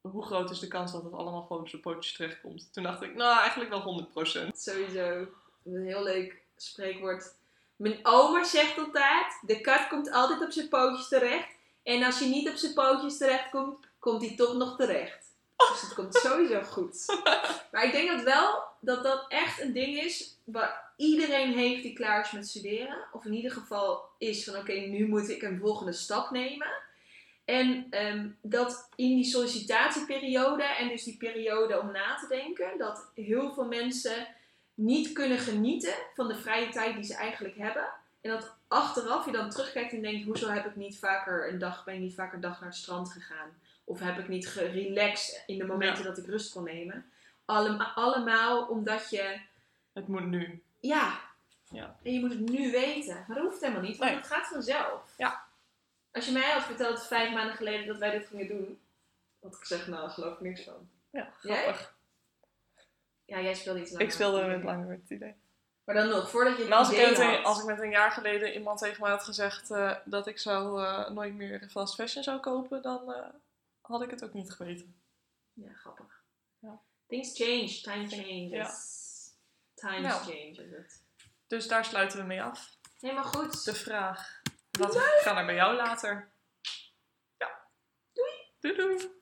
hoe 0.00 0.24
groot 0.24 0.50
is 0.50 0.58
de 0.58 0.68
kans 0.68 0.92
dat 0.92 1.02
het 1.04 1.12
allemaal 1.12 1.42
gewoon 1.42 1.62
op 1.62 1.68
zijn 1.68 1.82
pootjes 1.82 2.12
terechtkomt? 2.16 2.72
Toen 2.72 2.82
dacht 2.82 3.02
ik, 3.02 3.14
nou, 3.14 3.38
eigenlijk 3.38 3.70
wel 3.70 3.82
100%. 3.82 4.58
Sowieso. 4.58 5.26
Een 5.64 5.84
heel 5.86 6.02
leuk 6.02 6.42
spreekwoord. 6.56 7.34
Mijn 7.78 7.98
oma 8.02 8.44
zegt 8.44 8.78
altijd: 8.78 9.38
de 9.40 9.60
kat 9.60 9.88
komt 9.88 10.10
altijd 10.10 10.42
op 10.42 10.50
zijn 10.50 10.68
pootjes 10.68 11.08
terecht. 11.08 11.48
En 11.82 12.02
als 12.02 12.18
je 12.18 12.26
niet 12.26 12.48
op 12.48 12.56
zijn 12.56 12.74
pootjes 12.74 13.18
terecht 13.18 13.50
komt, 13.50 13.86
komt 13.98 14.26
hij 14.26 14.36
toch 14.36 14.54
nog 14.54 14.76
terecht. 14.76 15.26
Dus 15.56 15.80
het 15.80 15.94
komt 15.94 16.14
sowieso 16.14 16.62
goed. 16.62 17.04
Maar 17.72 17.84
ik 17.84 17.92
denk 17.92 18.08
dat 18.08 18.22
wel 18.22 18.62
dat 18.80 19.02
dat 19.02 19.24
echt 19.28 19.60
een 19.60 19.72
ding 19.72 19.98
is 20.00 20.38
waar 20.44 20.92
iedereen 20.96 21.52
heeft 21.52 21.82
die 21.82 21.92
klaar 21.92 22.20
is 22.20 22.30
met 22.30 22.48
studeren. 22.48 22.96
Of 23.12 23.24
in 23.24 23.32
ieder 23.32 23.50
geval 23.50 24.04
is 24.18 24.44
van 24.44 24.56
oké, 24.56 24.72
nu 24.72 25.08
moet 25.08 25.28
ik 25.28 25.42
een 25.42 25.58
volgende 25.58 25.92
stap 25.92 26.30
nemen. 26.30 26.68
En 27.44 27.86
ehm, 27.90 28.28
dat 28.42 28.88
in 28.94 29.16
die 29.16 29.24
sollicitatieperiode 29.24 30.62
en 30.62 30.88
dus 30.88 31.04
die 31.04 31.16
periode 31.16 31.80
om 31.80 31.90
na 31.90 32.16
te 32.16 32.26
denken, 32.28 32.78
dat 32.78 33.10
heel 33.14 33.52
veel 33.52 33.66
mensen 33.66 34.26
niet 34.78 35.12
kunnen 35.12 35.38
genieten 35.38 35.94
van 36.14 36.28
de 36.28 36.34
vrije 36.36 36.68
tijd 36.68 36.94
die 36.94 37.04
ze 37.04 37.14
eigenlijk 37.14 37.56
hebben. 37.56 37.88
En 38.20 38.30
dat 38.30 38.54
achteraf 38.68 39.24
je 39.24 39.32
dan 39.32 39.50
terugkijkt 39.50 39.92
en 39.92 40.02
denkt, 40.02 40.24
hoezo 40.26 40.48
heb 40.48 40.66
ik 40.66 40.76
niet 40.76 40.98
vaker 40.98 41.48
een 41.52 41.58
dag, 41.58 41.84
ben 41.84 41.94
ik 41.94 42.00
niet 42.00 42.14
vaker 42.14 42.34
een 42.34 42.40
dag 42.40 42.60
naar 42.60 42.68
het 42.68 42.78
strand 42.78 43.12
gegaan? 43.12 43.50
Of 43.84 44.00
heb 44.00 44.18
ik 44.18 44.28
niet 44.28 44.48
gerelaxed 44.48 45.42
in 45.46 45.58
de 45.58 45.64
momenten 45.66 46.04
dat 46.04 46.18
ik 46.18 46.26
rust 46.26 46.52
kon 46.52 46.64
nemen? 46.64 47.10
Allema- 47.44 47.92
allemaal 47.94 48.66
omdat 48.66 49.10
je, 49.10 49.40
Het 49.92 50.08
moet 50.08 50.26
nu. 50.26 50.62
ja, 50.80 51.20
Ja. 51.70 51.96
en 52.02 52.12
je 52.12 52.20
moet 52.20 52.30
het 52.30 52.48
nu 52.50 52.70
weten. 52.70 53.24
Maar 53.26 53.36
dat 53.36 53.46
hoeft 53.46 53.60
helemaal 53.60 53.82
niet, 53.82 53.96
want 53.96 54.10
Nee. 54.10 54.18
het 54.20 54.28
gaat 54.28 54.46
vanzelf. 54.46 55.14
Ja. 55.16 55.42
Als 56.12 56.26
je 56.26 56.32
mij 56.32 56.50
had 56.50 56.62
verteld 56.62 57.06
vijf 57.06 57.32
maanden 57.32 57.54
geleden 57.56 57.86
dat 57.86 57.98
wij 57.98 58.10
dit 58.10 58.26
gingen 58.26 58.48
doen, 58.48 58.80
had 59.42 59.52
ik 59.54 59.58
gezegd, 59.60 59.86
nou, 59.86 60.00
daar 60.00 60.10
geloof 60.10 60.32
ik 60.34 60.40
niks 60.40 60.62
van. 60.62 60.88
Ja, 61.10 61.28
Jij? 61.42 61.74
Ja, 63.28 63.40
jij 63.40 63.54
speelde 63.54 63.80
iets 63.80 63.90
langer. 63.90 64.06
Ik 64.06 64.12
speelde 64.12 64.46
met 64.46 64.62
langer 64.64 64.86
met 64.86 65.00
het 65.00 65.10
idee. 65.10 65.34
Maar 65.84 65.94
dan 65.94 66.08
nog, 66.08 66.30
voordat 66.30 66.52
je 66.54 66.60
het 66.60 66.68
Maar 66.68 66.78
als 66.78 66.90
ik, 66.90 66.98
met 67.08 67.16
had- 67.22 67.44
als 67.44 67.58
ik 67.60 67.64
met 67.64 67.80
een 67.80 67.90
jaar 67.90 68.10
geleden 68.10 68.52
iemand 68.54 68.78
tegen 68.78 69.02
mij 69.02 69.10
had 69.10 69.24
gezegd 69.24 69.70
eh, 69.70 69.96
dat 70.04 70.26
ik 70.26 70.38
zou 70.38 70.82
eh, 70.84 71.10
nooit 71.10 71.34
meer 71.34 71.68
fast 71.70 71.94
fashion 71.94 72.22
zou 72.24 72.40
kopen, 72.40 72.82
dan 72.82 73.12
eh, 73.12 73.28
had 73.80 74.02
ik 74.02 74.10
het 74.10 74.24
ook 74.24 74.32
niet 74.32 74.50
geweten. 74.52 75.00
Ja, 75.52 75.72
grappig. 75.72 76.22
Ja. 76.58 76.80
Things 77.06 77.36
change, 77.36 77.80
time 77.82 78.08
changes. 78.08 78.50
Ja. 78.50 79.88
Times 79.88 80.02
Nou. 80.08 80.22
change 80.22 80.50
is 80.64 80.70
het. 80.70 81.02
Dus 81.46 81.68
daar 81.68 81.84
sluiten 81.84 82.18
we 82.18 82.24
mee 82.24 82.42
af. 82.42 82.76
Helemaal 83.00 83.24
goed. 83.24 83.64
De 83.64 83.74
vraag. 83.74 84.40
Wat 84.70 84.96
gaan 84.98 85.36
er 85.36 85.46
bij 85.46 85.54
jou 85.54 85.76
later? 85.76 86.32
Ja. 87.36 87.50
Doei. 88.12 88.30
Doei 88.60 88.76
doei. 88.76 89.16